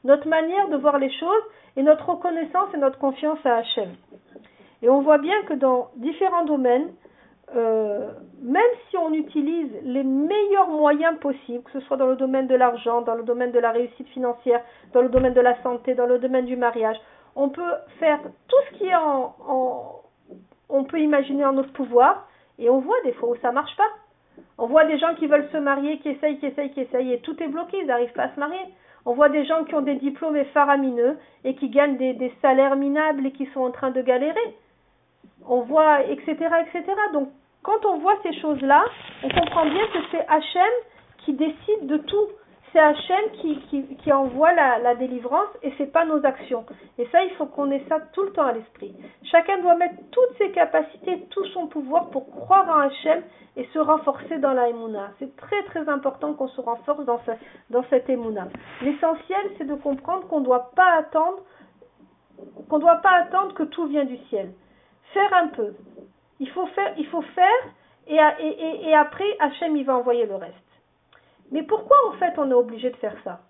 notre 0.04 0.28
manière 0.28 0.68
de 0.68 0.76
voir 0.76 0.98
les 0.98 1.10
choses 1.10 1.42
et 1.76 1.82
notre 1.82 2.10
reconnaissance 2.10 2.68
et 2.74 2.76
notre 2.76 2.98
confiance 2.98 3.38
à 3.46 3.56
Hachem. 3.56 3.88
Et 4.82 4.90
on 4.90 5.00
voit 5.00 5.16
bien 5.16 5.40
que 5.44 5.54
dans 5.54 5.88
différents 5.96 6.44
domaines, 6.44 6.92
euh, 7.56 8.10
même 8.42 8.60
si 8.90 8.98
on 8.98 9.14
utilise 9.14 9.70
les 9.84 10.04
meilleurs 10.04 10.68
moyens 10.68 11.18
possibles, 11.20 11.62
que 11.64 11.70
ce 11.72 11.80
soit 11.86 11.96
dans 11.96 12.08
le 12.08 12.16
domaine 12.16 12.46
de 12.46 12.54
l'argent, 12.54 13.00
dans 13.00 13.14
le 13.14 13.22
domaine 13.22 13.52
de 13.52 13.58
la 13.60 13.70
réussite 13.70 14.08
financière, 14.08 14.60
dans 14.92 15.00
le 15.00 15.08
domaine 15.08 15.32
de 15.32 15.40
la 15.40 15.60
santé, 15.62 15.94
dans 15.94 16.06
le 16.06 16.18
domaine 16.18 16.44
du 16.44 16.56
mariage, 16.56 17.00
on 17.34 17.48
peut 17.48 17.72
faire 17.98 18.20
tout 18.46 18.56
ce 18.70 18.76
qui 18.76 18.88
est 18.88 18.94
en, 18.94 19.34
en- 19.48 19.92
on 20.68 20.84
peut 20.84 21.00
imaginer 21.00 21.46
en 21.46 21.52
notre 21.54 21.72
pouvoir, 21.72 22.28
et 22.58 22.68
on 22.68 22.80
voit 22.80 23.00
des 23.04 23.12
fois 23.12 23.30
où 23.30 23.36
ça 23.36 23.52
marche 23.52 23.74
pas. 23.78 23.88
On 24.58 24.66
voit 24.66 24.84
des 24.84 24.98
gens 24.98 25.14
qui 25.14 25.26
veulent 25.26 25.48
se 25.52 25.56
marier, 25.56 25.98
qui 25.98 26.10
essayent, 26.10 26.38
qui 26.38 26.46
essayent, 26.46 26.72
qui 26.72 26.80
essayent, 26.80 27.12
et 27.12 27.20
tout 27.20 27.40
est 27.42 27.48
bloqué, 27.48 27.78
ils 27.80 27.86
n'arrivent 27.86 28.12
pas 28.12 28.24
à 28.24 28.34
se 28.34 28.40
marier. 28.40 28.60
On 29.04 29.14
voit 29.14 29.28
des 29.28 29.44
gens 29.44 29.64
qui 29.64 29.74
ont 29.74 29.82
des 29.82 29.96
diplômes 29.96 30.42
faramineux 30.54 31.18
et 31.44 31.54
qui 31.56 31.70
gagnent 31.70 31.96
des, 31.96 32.32
salaires 32.40 32.76
minables 32.76 33.26
et 33.26 33.32
qui 33.32 33.46
sont 33.46 33.60
en 33.60 33.70
train 33.70 33.90
de 33.90 34.00
galérer. 34.00 34.56
On 35.48 35.62
voit, 35.62 36.02
etc., 36.04 36.36
etc. 36.36 36.84
Donc, 37.12 37.28
quand 37.62 37.84
on 37.84 37.98
voit 37.98 38.16
ces 38.22 38.32
choses-là, 38.40 38.84
on 39.24 39.28
comprend 39.28 39.64
bien 39.64 39.86
que 39.92 39.98
c'est 40.10 40.26
Hachem 40.28 40.72
qui 41.18 41.32
décide 41.32 41.86
de 41.86 41.96
tout. 41.96 42.28
C'est 42.72 42.78
Hachem 42.78 43.30
qui, 43.32 44.12
envoie 44.12 44.52
la, 44.54 44.94
délivrance 44.94 45.48
et 45.62 45.72
c'est 45.76 45.92
pas 45.92 46.06
nos 46.06 46.24
actions. 46.24 46.64
Et 46.96 47.06
ça, 47.12 47.22
il 47.22 47.30
faut 47.32 47.44
qu'on 47.44 47.70
ait 47.70 47.84
ça 47.88 48.00
tout 48.12 48.22
le 48.22 48.32
temps 48.32 48.46
à 48.46 48.52
l'esprit. 48.52 48.94
Chacun 49.24 49.60
doit 49.60 49.74
mettre 49.74 49.96
toutes 50.10 50.38
ses 50.38 50.50
capacités, 50.52 51.26
tout 51.30 51.44
son 51.46 51.66
pouvoir 51.66 52.08
pour 52.08 52.30
croire 52.30 52.68
en 52.70 52.80
Hachem 52.80 53.22
et 53.56 53.66
se 53.74 53.78
renforcer 53.78 54.38
dans 54.38 54.54
la 54.54 54.70
Emouna. 54.70 55.10
C'est 55.18 55.36
très 55.36 55.62
très 55.64 55.86
important 55.86 56.32
qu'on 56.32 56.48
se 56.48 56.62
renforce 56.62 57.04
dans, 57.04 57.20
ce, 57.26 57.32
cette 57.90 58.08
Emouna. 58.08 58.48
L'essentiel, 58.80 59.50
c'est 59.58 59.66
de 59.66 59.74
comprendre 59.74 60.26
qu'on 60.28 60.40
ne 60.40 60.46
doit 60.46 60.70
pas 60.74 60.94
attendre 60.98 61.42
qu'on 62.68 62.78
doit 62.78 62.96
pas 62.96 63.12
attendre 63.12 63.54
que 63.54 63.62
tout 63.62 63.86
vient 63.86 64.04
du 64.04 64.16
ciel. 64.28 64.52
Faire 65.12 65.32
un 65.34 65.48
peu. 65.48 65.74
Il 66.40 66.48
faut 66.50 66.66
faire, 66.68 66.94
il 66.96 67.06
faut 67.06 67.22
faire 67.22 67.72
et 68.08 68.94
après, 68.94 69.36
Hachem, 69.38 69.76
il 69.76 69.84
va 69.84 69.96
envoyer 69.96 70.26
le 70.26 70.34
reste. 70.34 70.71
Mais 71.52 71.62
pourquoi 71.62 71.96
en 72.08 72.12
fait 72.12 72.34
on 72.38 72.50
est 72.50 72.54
obligé 72.54 72.90
de 72.90 72.96
faire 72.96 73.16
ça? 73.22 73.40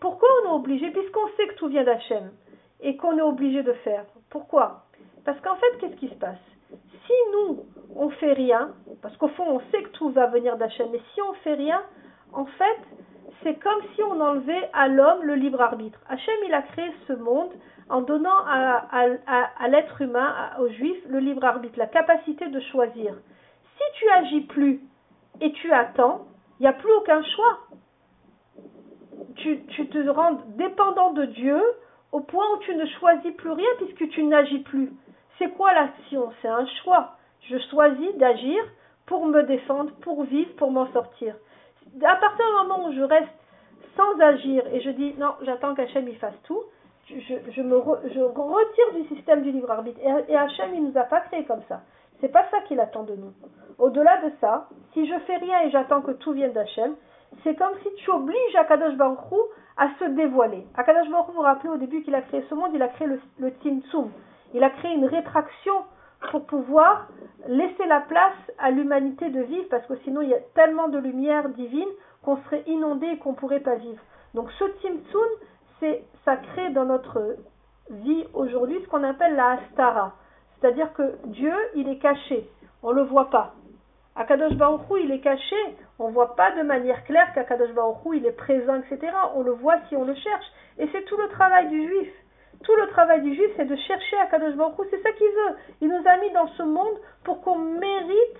Pourquoi 0.00 0.28
on 0.42 0.50
est 0.50 0.54
obligé 0.54 0.90
Puisqu'on 0.90 1.28
sait 1.36 1.46
que 1.46 1.54
tout 1.54 1.68
vient 1.68 1.84
d'Hachem 1.84 2.32
et 2.80 2.96
qu'on 2.96 3.16
est 3.16 3.22
obligé 3.22 3.62
de 3.62 3.72
faire? 3.84 4.04
Pourquoi? 4.30 4.84
Parce 5.24 5.40
qu'en 5.40 5.54
fait, 5.54 5.78
qu'est-ce 5.78 5.96
qui 5.96 6.08
se 6.08 6.14
passe? 6.16 6.40
Si 7.06 7.12
nous, 7.32 7.64
on 7.94 8.10
fait 8.10 8.32
rien, 8.32 8.72
parce 9.00 9.16
qu'au 9.16 9.28
fond, 9.28 9.44
on 9.46 9.60
sait 9.70 9.82
que 9.84 9.90
tout 9.90 10.10
va 10.10 10.26
venir 10.26 10.56
d'Hachem, 10.56 10.88
mais 10.90 11.00
si 11.14 11.22
on 11.22 11.32
fait 11.44 11.54
rien, 11.54 11.82
en 12.32 12.46
fait, 12.46 12.78
c'est 13.42 13.54
comme 13.54 13.80
si 13.94 14.02
on 14.02 14.20
enlevait 14.20 14.70
à 14.72 14.88
l'homme 14.88 15.22
le 15.22 15.34
libre 15.34 15.60
arbitre. 15.60 16.00
Hachem, 16.08 16.34
il 16.46 16.54
a 16.54 16.62
créé 16.62 16.90
ce 17.06 17.12
monde 17.12 17.50
en 17.88 18.00
donnant 18.00 18.44
à, 18.46 19.68
l'être 19.68 20.00
humain, 20.00 20.34
aux 20.60 20.68
juifs, 20.68 21.04
le 21.08 21.18
libre 21.18 21.44
arbitre, 21.44 21.78
la 21.78 21.86
capacité 21.86 22.48
de 22.48 22.60
choisir. 22.72 23.14
Si 23.76 23.98
tu 23.98 24.08
agis 24.10 24.40
plus 24.42 24.80
et 25.40 25.52
tu 25.52 25.72
attends, 25.72 26.26
il 26.62 26.66
n'y 26.66 26.68
a 26.68 26.74
plus 26.74 26.92
aucun 26.92 27.20
choix. 27.24 27.58
Tu, 29.34 29.58
te 29.64 30.08
rends 30.08 30.38
dépendant 30.56 31.12
de 31.12 31.24
Dieu 31.24 31.60
au 32.12 32.20
point 32.20 32.44
où 32.54 32.58
tu 32.58 32.76
ne 32.76 32.86
choisis 32.86 33.32
plus 33.32 33.50
rien 33.50 33.68
puisque 33.78 34.08
tu 34.10 34.22
n'agis 34.22 34.60
plus. 34.60 34.92
C'est 35.38 35.50
quoi 35.56 35.74
l'action 35.74 36.30
C'est 36.40 36.46
un 36.46 36.64
choix. 36.84 37.16
Je 37.50 37.58
choisis 37.68 38.14
d'agir 38.14 38.62
pour 39.06 39.26
me 39.26 39.42
défendre, 39.42 39.90
pour 40.02 40.22
vivre, 40.22 40.54
pour 40.54 40.70
m'en 40.70 40.86
sortir. 40.92 41.34
À 42.00 42.14
partir 42.14 42.46
du 42.46 42.68
moment 42.68 42.86
où 42.86 42.92
je 42.92 43.02
reste 43.02 43.34
sans 43.96 44.20
agir 44.20 44.64
et 44.72 44.80
je 44.82 44.90
dis 44.90 45.14
non, 45.18 45.34
j'attends 45.42 45.74
qu'Hachem 45.74 46.06
y 46.08 46.14
fasse 46.14 46.40
tout, 46.44 46.62
je, 47.08 47.60
me 47.60 47.76
retire 47.76 48.92
du 48.94 49.16
système 49.16 49.42
du 49.42 49.50
libre 49.50 49.72
arbitre. 49.72 49.98
Et, 50.28 50.36
Hachem, 50.36 50.76
il 50.76 50.84
nous 50.84 50.96
a 50.96 51.02
pas 51.02 51.22
créé 51.22 51.44
comme 51.44 51.62
ça. 51.68 51.80
C'est 52.22 52.30
pas 52.30 52.48
ça 52.52 52.60
qu'il 52.68 52.78
attend 52.78 53.02
de 53.02 53.16
nous. 53.16 53.32
Au-delà 53.78 54.18
de 54.22 54.30
ça, 54.40 54.68
si 54.92 55.08
je 55.08 55.18
fais 55.26 55.38
rien 55.38 55.62
et 55.62 55.70
j'attends 55.70 56.02
que 56.02 56.12
tout 56.12 56.30
vienne 56.30 56.52
d'Hachem, 56.52 56.94
c'est 57.42 57.56
comme 57.56 57.72
si 57.82 57.92
tu 57.96 58.10
obliges 58.12 58.54
Akadosh 58.54 58.94
Baruch 58.94 59.18
Hu 59.32 59.36
à 59.76 59.88
se 59.98 60.04
dévoiler. 60.04 60.64
Akadosh 60.76 61.10
Baruch 61.10 61.26
vous 61.26 61.32
vous 61.32 61.40
rappelez 61.40 61.70
au 61.70 61.78
début 61.78 62.02
qu'il 62.02 62.14
a 62.14 62.22
créé 62.22 62.44
ce 62.48 62.54
monde, 62.54 62.70
il 62.74 62.82
a 62.82 62.86
créé 62.86 63.08
le, 63.08 63.20
le 63.40 63.48
Tzimtzum. 63.48 64.12
Il 64.54 64.62
a 64.62 64.70
créé 64.70 64.94
une 64.94 65.06
rétraction 65.06 65.72
pour 66.30 66.46
pouvoir 66.46 67.08
laisser 67.48 67.86
la 67.86 68.00
place 68.02 68.36
à 68.60 68.70
l'humanité 68.70 69.28
de 69.30 69.40
vivre, 69.40 69.66
parce 69.68 69.84
que 69.86 69.96
sinon 70.04 70.20
il 70.20 70.28
y 70.28 70.34
a 70.34 70.40
tellement 70.54 70.88
de 70.88 70.98
lumière 70.98 71.48
divine 71.48 71.88
qu'on 72.22 72.36
serait 72.44 72.62
inondé 72.68 73.08
et 73.08 73.18
qu'on 73.18 73.32
ne 73.32 73.36
pourrait 73.36 73.58
pas 73.58 73.74
vivre. 73.74 74.00
Donc 74.34 74.48
ce 74.60 74.64
Tzimtzum, 74.64 75.28
c'est 75.80 76.04
ça 76.24 76.36
crée 76.36 76.70
dans 76.70 76.84
notre 76.84 77.34
vie 77.90 78.24
aujourd'hui 78.32 78.80
ce 78.80 78.88
qu'on 78.88 79.02
appelle 79.02 79.34
la 79.34 79.52
Hastara. 79.52 80.12
C'est-à-dire 80.62 80.92
que 80.92 81.02
Dieu, 81.26 81.52
il 81.74 81.88
est 81.88 81.98
caché, 81.98 82.48
on 82.84 82.90
ne 82.90 82.96
le 82.96 83.02
voit 83.02 83.30
pas. 83.30 83.54
Akadosh 84.14 84.54
Baruch 84.54 84.82
il 85.02 85.10
est 85.10 85.20
caché, 85.20 85.56
on 85.98 86.08
ne 86.08 86.12
voit 86.12 86.36
pas 86.36 86.52
de 86.52 86.62
manière 86.62 87.02
claire 87.04 87.32
qu'Akadosh 87.34 87.72
Baruch 87.72 87.96
Hu, 88.04 88.18
il 88.18 88.26
est 88.26 88.36
présent, 88.36 88.76
etc. 88.76 89.12
On 89.34 89.42
le 89.42 89.52
voit 89.52 89.78
si 89.88 89.96
on 89.96 90.04
le 90.04 90.14
cherche. 90.14 90.46
Et 90.78 90.88
c'est 90.92 91.04
tout 91.06 91.16
le 91.16 91.28
travail 91.28 91.68
du 91.68 91.84
juif. 91.88 92.08
Tout 92.62 92.76
le 92.76 92.86
travail 92.88 93.22
du 93.22 93.34
juif, 93.34 93.50
c'est 93.56 93.64
de 93.64 93.74
chercher 93.74 94.16
Akadosh 94.18 94.54
Baruch 94.54 94.78
Hu, 94.78 94.82
c'est 94.90 95.02
ça 95.02 95.10
qu'il 95.12 95.26
veut. 95.26 95.56
Il 95.80 95.88
nous 95.88 96.06
a 96.06 96.16
mis 96.18 96.30
dans 96.30 96.46
ce 96.48 96.62
monde 96.62 96.96
pour 97.24 97.42
qu'on 97.42 97.58
mérite 97.58 98.38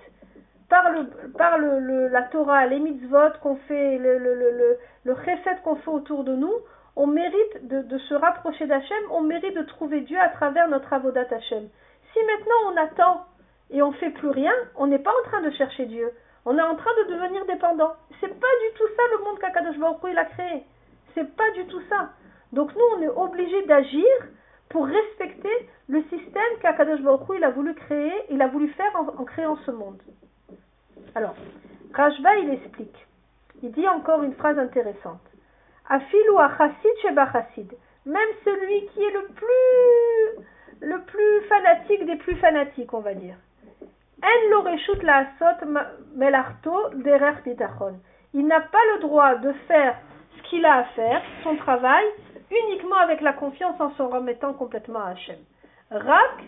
par, 0.69 0.91
le, 0.91 1.09
par 1.37 1.57
le, 1.57 2.07
la 2.07 2.21
Torah, 2.23 2.67
les 2.67 2.79
mitzvot 2.79 3.31
qu'on 3.41 3.57
fait, 3.67 3.97
le, 3.97 4.17
le, 4.17 4.35
le, 4.35 4.77
le, 5.03 5.61
qu'on 5.61 5.75
fait 5.75 5.91
autour 5.91 6.23
de 6.23 6.35
nous, 6.35 6.53
on 6.95 7.07
mérite 7.07 7.67
de, 7.67 7.81
de 7.81 7.97
se 7.97 8.13
rapprocher 8.13 8.65
d'Hachem, 8.65 9.03
on 9.11 9.21
mérite 9.21 9.55
de 9.55 9.63
trouver 9.63 10.01
Dieu 10.01 10.17
à 10.19 10.29
travers 10.29 10.69
notre 10.69 10.93
avodat 10.93 11.25
Hachem. 11.29 11.67
Si 12.13 12.19
maintenant 12.23 12.71
on 12.71 12.77
attend 12.77 13.25
et 13.71 13.81
on 13.81 13.91
fait 13.93 14.11
plus 14.11 14.29
rien, 14.29 14.53
on 14.75 14.87
n'est 14.87 14.99
pas 14.99 15.11
en 15.11 15.29
train 15.29 15.41
de 15.41 15.51
chercher 15.51 15.85
Dieu. 15.85 16.11
On 16.45 16.57
est 16.57 16.61
en 16.61 16.75
train 16.75 16.91
de 17.03 17.13
devenir 17.13 17.45
dépendant. 17.45 17.93
C'est 18.19 18.27
pas 18.39 18.55
du 18.67 18.77
tout 18.77 18.87
ça 18.95 19.03
le 19.17 19.23
monde 19.23 19.39
qu'Akadosh 19.39 19.77
Baruch 19.77 19.99
il 20.11 20.17
a 20.17 20.25
créé. 20.25 20.63
C'est 21.13 21.35
pas 21.35 21.49
du 21.51 21.65
tout 21.65 21.81
ça. 21.89 22.09
Donc 22.51 22.73
nous, 22.75 22.85
on 22.97 23.01
est 23.01 23.07
obligé 23.07 23.65
d'agir 23.65 24.05
pour 24.69 24.85
respecter 24.85 25.69
le 25.87 26.01
système 26.03 26.59
qu'Akadosh 26.61 27.01
Baruch 27.01 27.41
a 27.41 27.49
voulu 27.49 27.73
créer, 27.73 28.13
il 28.29 28.41
a 28.41 28.47
voulu 28.47 28.69
faire 28.69 28.91
en, 28.95 29.23
créant 29.23 29.57
ce 29.65 29.71
monde. 29.71 30.01
Alors, 31.15 31.35
Rajba, 31.93 32.35
il 32.37 32.49
explique. 32.51 33.07
Il 33.61 33.71
dit 33.71 33.87
encore 33.87 34.23
une 34.23 34.33
phrase 34.33 34.59
intéressante. 34.59 35.21
Afilu 35.89 36.35
chassid 36.57 36.91
sheba 37.01 37.31
chassid. 37.31 37.71
Même 38.05 38.29
celui 38.43 38.85
qui 38.87 39.03
est 39.03 39.11
le 39.11 39.27
plus, 39.33 40.45
le 40.83 41.01
plus 41.01 41.41
fanatique 41.47 42.05
des 42.05 42.17
plus 42.17 42.35
fanatiques, 42.35 42.93
on 42.93 42.99
va 42.99 43.13
dire. 43.13 43.35
Il 48.33 48.47
n'a 48.47 48.61
pas 48.61 48.77
le 48.93 48.99
droit 49.01 49.35
de 49.35 49.51
faire 49.67 49.95
ce 50.37 50.43
qu'il 50.49 50.65
a 50.65 50.77
à 50.79 50.83
faire, 50.95 51.21
son 51.43 51.55
travail, 51.55 52.05
uniquement 52.51 52.97
avec 52.97 53.21
la 53.21 53.33
confiance 53.33 53.79
en 53.79 53.91
se 53.91 54.01
remettant 54.01 54.53
complètement 54.53 54.99
à 54.99 55.11
Hachem. 55.11 55.39
Rak 55.91 56.43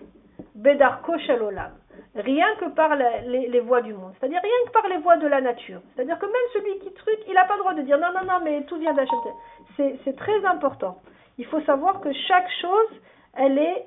bedarko 0.55 1.17
shalolam. 1.19 1.71
Rien 2.15 2.47
que 2.59 2.69
par 2.69 2.95
les, 2.95 3.47
les, 3.47 3.59
voies 3.59 3.81
du 3.81 3.93
monde. 3.93 4.13
C'est-à-dire 4.19 4.41
rien 4.41 4.67
que 4.67 4.71
par 4.71 4.87
les 4.87 4.97
voies 4.97 5.17
de 5.17 5.27
la 5.27 5.41
nature. 5.41 5.81
C'est-à-dire 5.95 6.17
que 6.17 6.25
même 6.25 6.35
celui 6.53 6.79
qui 6.79 6.93
truc, 6.93 7.19
il 7.27 7.33
n'a 7.33 7.45
pas 7.45 7.55
le 7.55 7.59
droit 7.59 7.73
de 7.73 7.81
dire 7.81 7.97
non, 7.97 8.13
non, 8.13 8.25
non, 8.25 8.39
mais 8.43 8.63
tout 8.63 8.77
vient 8.77 8.93
d'Hachem. 8.93 9.17
C'est 9.77 10.15
très 10.15 10.45
important. 10.45 11.01
Il 11.37 11.45
faut 11.45 11.61
savoir 11.61 11.99
que 11.99 12.11
chaque 12.27 12.49
chose, 12.61 13.01
elle 13.35 13.57
est, 13.57 13.85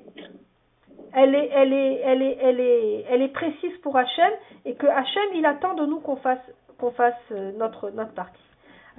elle 1.14 1.34
est, 1.34 1.50
elle 1.52 1.72
est, 1.72 2.00
elle 2.04 2.22
est, 2.22 2.38
elle 2.40 2.60
est, 2.60 3.04
elle 3.10 3.22
est 3.22 3.32
précise 3.32 3.76
pour 3.82 3.96
Hachem 3.96 4.32
et 4.64 4.74
que 4.74 4.86
Hachem, 4.86 5.22
il 5.34 5.46
attend 5.46 5.74
de 5.74 5.86
nous 5.86 6.00
qu'on 6.00 6.16
fasse, 6.16 6.38
qu'on 6.78 6.90
fasse 6.90 7.14
euh, 7.32 7.52
notre, 7.52 7.90
notre 7.90 8.12
partie. 8.12 8.42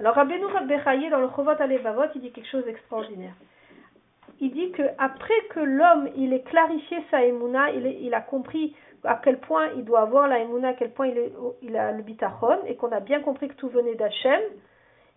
Alors, 0.00 0.14
Rabbeinu 0.14 0.46
Rabbechaye, 0.46 1.10
dans 1.10 1.20
le 1.20 1.28
Chovot 1.36 1.50
Alevavot, 1.58 2.04
il 2.14 2.22
dit 2.22 2.30
quelque 2.30 2.48
chose 2.48 2.64
d'extraordinaire. 2.64 3.34
Il 4.40 4.50
dit 4.52 4.70
que 4.70 4.82
après 4.96 5.38
que 5.50 5.60
l'homme, 5.60 6.08
il 6.16 6.32
ait 6.32 6.40
clarifié 6.40 7.04
sa 7.10 7.22
émouna, 7.22 7.70
il, 7.72 8.14
a 8.14 8.22
compris 8.22 8.74
à 9.04 9.20
quel 9.22 9.38
point 9.38 9.68
il 9.76 9.84
doit 9.84 10.00
avoir 10.00 10.26
la 10.26 10.38
émouna, 10.38 10.68
à 10.68 10.72
quel 10.72 10.90
point 10.90 11.08
il, 11.08 11.30
il 11.60 11.76
a 11.76 11.92
le 11.92 12.02
bitachon, 12.02 12.60
et 12.66 12.76
qu'on 12.76 12.90
a 12.92 13.00
bien 13.00 13.20
compris 13.20 13.48
que 13.48 13.54
tout 13.54 13.68
venait 13.68 13.94
d'Hachem, 13.96 14.40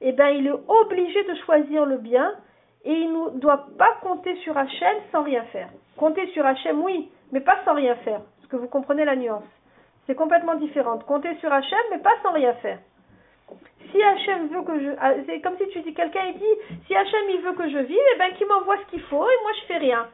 eh 0.01 0.11
bien, 0.11 0.29
il 0.31 0.47
est 0.47 0.51
obligé 0.51 1.23
de 1.23 1.35
choisir 1.45 1.85
le 1.85 1.97
bien, 1.97 2.33
et 2.85 2.91
il 2.91 3.11
ne 3.11 3.39
doit 3.39 3.65
pas 3.77 3.97
compter 4.01 4.35
sur 4.37 4.57
Hachem 4.57 4.97
sans 5.11 5.23
rien 5.23 5.43
faire. 5.45 5.69
Compter 5.97 6.27
sur 6.27 6.45
Hachem, 6.45 6.81
oui, 6.81 7.09
mais 7.31 7.39
pas 7.39 7.57
sans 7.65 7.73
rien 7.73 7.95
faire. 7.97 8.21
Parce 8.37 8.47
que 8.49 8.55
vous 8.57 8.67
comprenez 8.67 9.05
la 9.05 9.15
nuance. 9.15 9.43
C'est 10.05 10.15
complètement 10.15 10.55
différent. 10.55 10.97
Compter 10.99 11.35
sur 11.35 11.51
Hachem, 11.51 11.79
mais 11.91 11.99
pas 11.99 12.15
sans 12.21 12.33
rien 12.33 12.53
faire. 12.55 12.79
Si 13.91 14.01
Hachem 14.01 14.47
veut 14.47 14.63
que 14.63 14.79
je... 14.79 14.89
Ah, 14.99 15.13
c'est 15.25 15.39
comme 15.41 15.57
si 15.57 15.67
tu 15.69 15.81
dis, 15.81 15.93
quelqu'un 15.93 16.25
il 16.27 16.39
dit, 16.39 16.77
si 16.87 16.95
Hachem 16.95 17.29
il 17.29 17.41
veut 17.41 17.53
que 17.53 17.69
je 17.69 17.77
vive, 17.77 17.97
eh 18.15 18.17
ben 18.17 18.33
qu'il 18.33 18.47
m'envoie 18.47 18.77
ce 18.77 18.91
qu'il 18.91 19.01
faut 19.01 19.23
et 19.23 19.41
moi 19.43 19.51
je 19.61 19.67
fais 19.67 19.77
rien. 19.77 20.07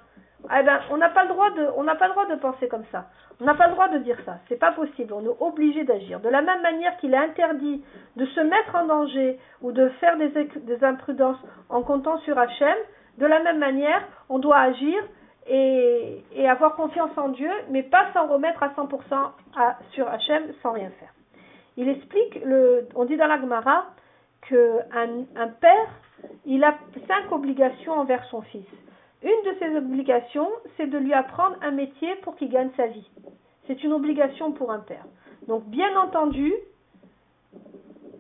Eh 0.45 0.63
ben, 0.63 0.79
on 0.89 0.97
n'a 0.97 1.09
pas 1.09 1.23
le 1.23 1.29
droit 1.29 1.49
de, 1.51 2.35
penser 2.35 2.67
comme 2.67 2.85
ça. 2.91 3.05
On 3.41 3.45
n'a 3.45 3.55
pas 3.55 3.67
le 3.67 3.73
droit 3.73 3.89
de 3.89 3.97
dire 3.99 4.17
ça. 4.25 4.37
C'est 4.47 4.59
pas 4.59 4.71
possible. 4.71 5.13
On 5.13 5.23
est 5.23 5.35
obligé 5.39 5.83
d'agir. 5.83 6.19
De 6.21 6.29
la 6.29 6.41
même 6.41 6.61
manière 6.61 6.95
qu'il 6.97 7.13
est 7.13 7.17
interdit 7.17 7.83
de 8.15 8.25
se 8.25 8.39
mettre 8.39 8.75
en 8.75 8.85
danger 8.85 9.37
ou 9.61 9.71
de 9.71 9.89
faire 9.99 10.17
des, 10.17 10.83
imprudences 10.83 11.37
en 11.69 11.81
comptant 11.81 12.17
sur 12.19 12.37
Hachem, 12.37 12.75
de 13.17 13.25
la 13.25 13.41
même 13.43 13.59
manière, 13.59 14.01
on 14.29 14.39
doit 14.39 14.57
agir 14.57 14.97
et, 15.47 16.23
avoir 16.47 16.75
confiance 16.75 17.11
en 17.17 17.29
Dieu, 17.29 17.51
mais 17.69 17.83
pas 17.83 18.07
s'en 18.13 18.27
remettre 18.27 18.63
à 18.63 18.69
100% 18.69 18.87
à, 19.57 19.77
sur 19.91 20.07
Hachem 20.07 20.43
sans 20.63 20.71
rien 20.71 20.89
faire. 20.99 21.13
Il 21.75 21.89
explique, 21.89 22.39
on 22.95 23.05
dit 23.05 23.17
dans 23.17 23.27
la 23.27 23.39
Gemara 23.39 23.85
qu'un 24.47 25.25
un 25.35 25.47
père, 25.47 25.87
il 26.45 26.63
a 26.63 26.75
cinq 27.07 27.31
obligations 27.31 27.93
envers 27.93 28.23
son 28.25 28.41
fils. 28.41 28.65
Une 29.21 29.51
de 29.51 29.57
ses 29.59 29.75
obligations, 29.75 30.49
c'est 30.77 30.87
de 30.87 30.97
lui 30.97 31.13
apprendre 31.13 31.57
un 31.61 31.71
métier 31.71 32.15
pour 32.23 32.35
qu'il 32.35 32.49
gagne 32.49 32.69
sa 32.77 32.87
vie. 32.87 33.09
C'est 33.67 33.83
une 33.83 33.93
obligation 33.93 34.51
pour 34.53 34.71
un 34.71 34.79
père. 34.79 35.05
Donc, 35.47 35.65
bien 35.65 35.97
entendu, 35.99 36.53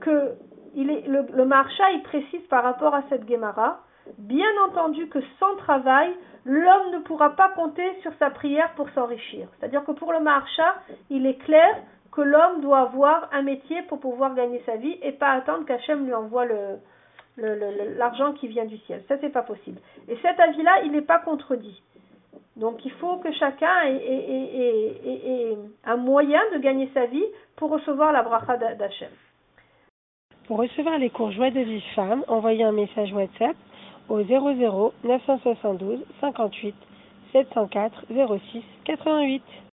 que 0.01 0.35
le, 0.75 1.35
le 1.35 2.03
précise 2.03 2.41
par 2.49 2.63
rapport 2.63 2.93
à 2.93 3.03
cette 3.09 3.27
Gemara, 3.29 3.79
bien 4.17 4.49
entendu 4.67 5.07
que 5.07 5.19
sans 5.39 5.55
travail, 5.57 6.13
l'homme 6.45 6.91
ne 6.93 6.99
pourra 6.99 7.35
pas 7.35 7.49
compter 7.49 7.87
sur 8.01 8.11
sa 8.19 8.29
prière 8.29 8.73
pour 8.75 8.89
s'enrichir. 8.91 9.47
C'est-à-dire 9.59 9.83
que 9.83 9.91
pour 9.91 10.11
le 10.13 10.19
marcha, 10.19 10.75
il 11.09 11.25
est 11.25 11.37
clair 11.37 11.77
que 12.11 12.21
l'homme 12.21 12.61
doit 12.61 12.79
avoir 12.79 13.29
un 13.31 13.43
métier 13.43 13.81
pour 13.83 13.99
pouvoir 13.99 14.33
gagner 14.35 14.61
sa 14.65 14.75
vie 14.75 14.97
et 15.01 15.11
pas 15.11 15.29
attendre 15.31 15.65
qu'Hachem 15.65 16.05
lui 16.05 16.13
envoie 16.13 16.45
le, 16.45 16.79
l'argent 17.97 18.33
qui 18.33 18.47
vient 18.47 18.65
du 18.65 18.77
ciel. 18.79 19.03
Ça, 19.07 19.15
c'est 19.21 19.31
pas 19.31 19.43
possible. 19.43 19.79
Et 20.07 20.17
cet 20.21 20.39
avis-là, 20.39 20.81
il 20.85 20.91
n'est 20.91 21.01
pas 21.01 21.19
contredit. 21.19 21.81
Donc, 22.55 22.83
il 22.83 22.91
faut 22.91 23.17
que 23.17 23.31
chacun 23.31 23.71
ait, 23.85 25.57
un 25.85 25.97
moyen 25.97 26.41
de 26.53 26.59
gagner 26.59 26.89
sa 26.93 27.05
vie 27.05 27.25
pour 27.55 27.71
recevoir 27.71 28.11
la 28.11 28.23
bracha 28.23 28.57
d'Hachem. 28.57 29.09
Pour 30.47 30.57
recevoir 30.57 30.97
les 30.97 31.09
cours 31.09 31.31
Joie 31.31 31.51
de 31.51 31.61
vie 31.61 31.83
femme, 31.95 32.23
envoyez 32.27 32.63
un 32.63 32.71
message 32.71 33.13
WhatsApp 33.13 33.55
au 34.09 34.23
00 34.23 34.93
972 35.03 36.03
58 36.19 36.75
704 37.31 38.05
06 38.09 38.63
88. 38.85 39.43